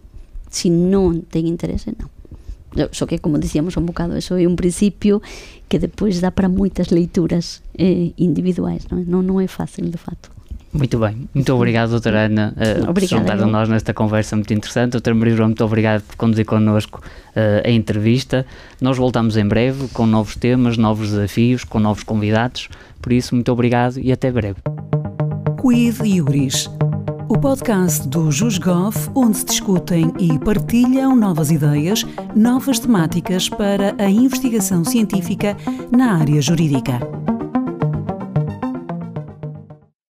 Se 0.51 0.71
não 0.71 1.21
tem 1.21 1.49
interesse, 1.49 1.93
não. 1.99 2.89
Só 2.93 3.07
que, 3.07 3.19
como 3.19 3.39
dizíamos 3.39 3.77
um 3.77 3.83
bocado, 3.83 4.17
isso 4.19 4.35
é 4.35 4.47
um 4.47 4.55
princípio 4.55 5.23
que 5.69 5.79
depois 5.79 6.21
dá 6.21 6.31
para 6.31 6.49
muitas 6.49 6.89
leituras 6.91 7.63
eh, 7.79 8.11
individuais, 8.19 8.87
não 8.91 8.99
é? 8.99 9.05
Não, 9.07 9.23
não 9.23 9.41
é 9.41 9.47
fácil, 9.47 9.85
de 9.87 9.97
fato. 9.97 10.37
Muito 10.77 10.99
bem, 10.99 11.27
muito 11.35 11.55
obrigado, 11.55 11.91
doutora 11.91 12.27
Ana, 12.27 12.55
uh, 12.55 12.93
por 12.93 13.03
juntar 13.03 13.41
a 13.41 13.47
nós 13.47 13.67
nesta 13.67 13.95
conversa 13.95 14.37
muito 14.37 14.53
interessante. 14.53 14.93
Doutora 14.93 15.15
Maria 15.17 15.35
João, 15.35 15.49
muito 15.49 15.65
obrigado 15.65 16.03
por 16.03 16.17
conduzir 16.17 16.45
connosco 16.45 17.01
uh, 17.01 17.67
a 17.67 17.71
entrevista. 17.71 18.45
Nós 18.79 18.99
voltamos 18.99 19.39
em 19.39 19.47
breve 19.47 19.89
com 19.89 20.05
novos 20.05 20.37
temas, 20.37 20.77
novos 20.77 21.11
desafios, 21.11 21.65
com 21.65 21.81
novos 21.81 22.03
convidados. 22.03 22.69
Por 23.01 23.13
isso, 23.13 23.35
muito 23.35 23.51
obrigado 23.51 23.99
e 23.99 24.13
até 24.13 24.31
breve. 24.31 24.59
Quid 25.63 26.07
Iuris, 26.07 26.69
o 27.29 27.39
podcast 27.39 28.07
do 28.09 28.31
JusGov, 28.31 28.95
onde 29.15 29.39
se 29.39 29.45
discutem 29.45 30.13
e 30.19 30.39
partilham 30.39 31.17
novas 31.17 31.51
ideias, 31.51 32.05
novas 32.35 32.79
temáticas 32.79 33.49
para 33.49 33.95
a 33.99 34.09
investigação 34.09 34.85
científica 34.85 35.57
na 35.91 36.19
área 36.19 36.41
jurídica. 36.41 37.01